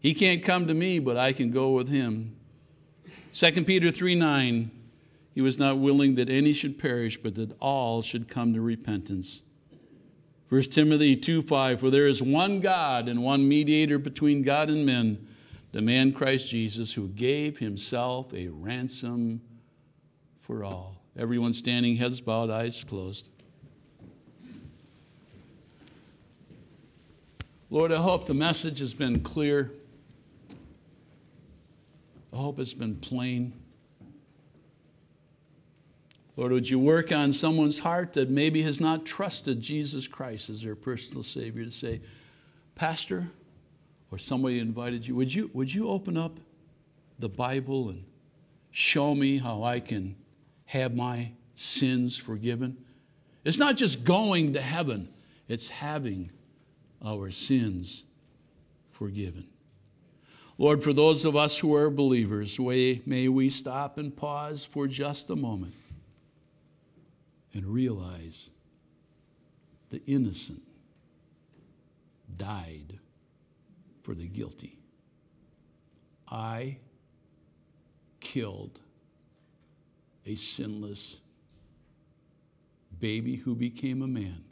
he 0.00 0.12
can't 0.12 0.42
come 0.42 0.66
to 0.66 0.74
me, 0.74 0.98
but 0.98 1.16
I 1.16 1.32
can 1.32 1.52
go 1.52 1.70
with 1.70 1.88
him. 1.88 2.36
2 3.32 3.64
Peter 3.64 3.92
3 3.92 4.16
9, 4.16 4.70
he 5.32 5.42
was 5.42 5.60
not 5.60 5.78
willing 5.78 6.16
that 6.16 6.28
any 6.28 6.52
should 6.52 6.76
perish, 6.76 7.16
but 7.22 7.36
that 7.36 7.56
all 7.60 8.02
should 8.02 8.26
come 8.26 8.52
to 8.52 8.60
repentance. 8.60 9.42
1 10.48 10.62
Timothy 10.62 11.14
2 11.14 11.42
5, 11.42 11.78
for 11.78 11.90
there 11.90 12.08
is 12.08 12.20
one 12.20 12.58
God 12.58 13.08
and 13.08 13.22
one 13.22 13.48
mediator 13.48 13.98
between 13.98 14.42
God 14.42 14.70
and 14.70 14.84
men, 14.84 15.24
the 15.70 15.80
man 15.80 16.12
Christ 16.12 16.50
Jesus, 16.50 16.92
who 16.92 17.06
gave 17.10 17.58
himself 17.58 18.34
a 18.34 18.48
ransom 18.48 19.40
for 20.40 20.64
all. 20.64 20.95
Everyone 21.18 21.54
standing, 21.54 21.96
heads 21.96 22.20
bowed, 22.20 22.50
eyes 22.50 22.84
closed. 22.84 23.30
Lord, 27.70 27.90
I 27.90 27.96
hope 27.96 28.26
the 28.26 28.34
message 28.34 28.80
has 28.80 28.92
been 28.92 29.20
clear. 29.20 29.72
I 32.32 32.36
hope 32.36 32.58
it's 32.58 32.74
been 32.74 32.96
plain. 32.96 33.54
Lord, 36.36 36.52
would 36.52 36.68
you 36.68 36.78
work 36.78 37.12
on 37.12 37.32
someone's 37.32 37.78
heart 37.78 38.12
that 38.12 38.28
maybe 38.28 38.60
has 38.62 38.78
not 38.78 39.06
trusted 39.06 39.58
Jesus 39.58 40.06
Christ 40.06 40.50
as 40.50 40.60
their 40.60 40.76
personal 40.76 41.22
Savior 41.22 41.64
to 41.64 41.70
say, 41.70 42.00
Pastor, 42.74 43.26
or 44.10 44.18
somebody 44.18 44.58
invited 44.58 45.06
you, 45.06 45.14
would 45.16 45.32
you, 45.32 45.50
would 45.54 45.72
you 45.72 45.88
open 45.88 46.18
up 46.18 46.38
the 47.18 47.28
Bible 47.28 47.88
and 47.88 48.04
show 48.70 49.14
me 49.14 49.38
how 49.38 49.62
I 49.62 49.80
can 49.80 50.14
have 50.66 50.94
my 50.94 51.30
sins 51.54 52.16
forgiven? 52.16 52.76
It's 53.44 53.58
not 53.58 53.76
just 53.76 54.04
going 54.04 54.52
to 54.52 54.60
heaven, 54.60 55.08
it's 55.48 55.68
having 55.68 56.30
our 57.04 57.30
sins 57.30 58.04
forgiven. 58.90 59.46
Lord, 60.58 60.82
for 60.82 60.92
those 60.92 61.24
of 61.24 61.36
us 61.36 61.58
who 61.58 61.74
are 61.74 61.90
believers, 61.90 62.58
may 62.58 63.28
we 63.28 63.50
stop 63.50 63.98
and 63.98 64.16
pause 64.16 64.64
for 64.64 64.86
just 64.86 65.30
a 65.30 65.36
moment 65.36 65.74
and 67.52 67.64
realize 67.64 68.50
the 69.90 70.02
innocent 70.06 70.62
died 72.36 72.98
for 74.02 74.14
the 74.14 74.26
guilty. 74.26 74.78
I 76.28 76.78
killed 78.20 78.80
a 80.26 80.34
sinless 80.34 81.18
baby 82.98 83.36
who 83.36 83.54
became 83.54 84.02
a 84.02 84.06
man. 84.06 84.42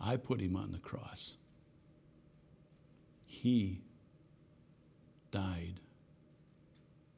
I 0.00 0.16
put 0.16 0.40
him 0.40 0.56
on 0.56 0.72
the 0.72 0.78
cross. 0.78 1.36
He 3.26 3.80
died 5.30 5.80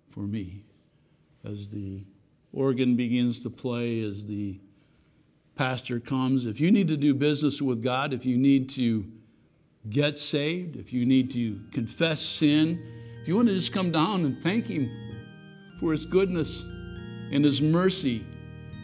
for 0.08 0.20
me 0.20 0.64
as 1.44 1.68
the 1.68 2.02
organ 2.52 2.96
begins 2.96 3.40
to 3.40 3.50
play 3.50 4.02
as 4.02 4.26
the 4.26 4.58
pastor 5.54 6.00
comes. 6.00 6.46
If 6.46 6.58
you 6.58 6.72
need 6.72 6.88
to 6.88 6.96
do 6.96 7.14
business 7.14 7.62
with 7.62 7.82
God, 7.82 8.12
if 8.12 8.26
you 8.26 8.36
need 8.36 8.68
to 8.70 9.04
get 9.90 10.18
saved, 10.18 10.76
if 10.76 10.92
you 10.92 11.06
need 11.06 11.30
to 11.32 11.60
confess 11.70 12.20
sin, 12.20 12.82
if 13.22 13.28
you 13.28 13.36
want 13.36 13.48
to 13.48 13.54
just 13.54 13.72
come 13.72 13.92
down 13.92 14.24
and 14.24 14.42
thank 14.42 14.66
Him 14.66 14.90
for 15.80 15.92
His 15.92 16.06
goodness 16.06 16.62
and 17.32 17.44
His 17.44 17.60
mercy 17.60 18.24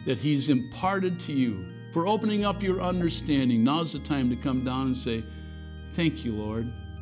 that 0.05 0.17
He's 0.17 0.49
imparted 0.49 1.19
to 1.21 1.33
you, 1.33 1.65
for 1.93 2.07
opening 2.07 2.43
up 2.43 2.61
your 2.61 2.81
understanding, 2.81 3.63
now's 3.63 3.93
the 3.93 3.99
time 3.99 4.29
to 4.29 4.35
come 4.35 4.65
down 4.65 4.87
and 4.87 4.97
say, 4.97 5.23
Thank 5.93 6.25
you, 6.25 6.33
Lord. 6.33 6.71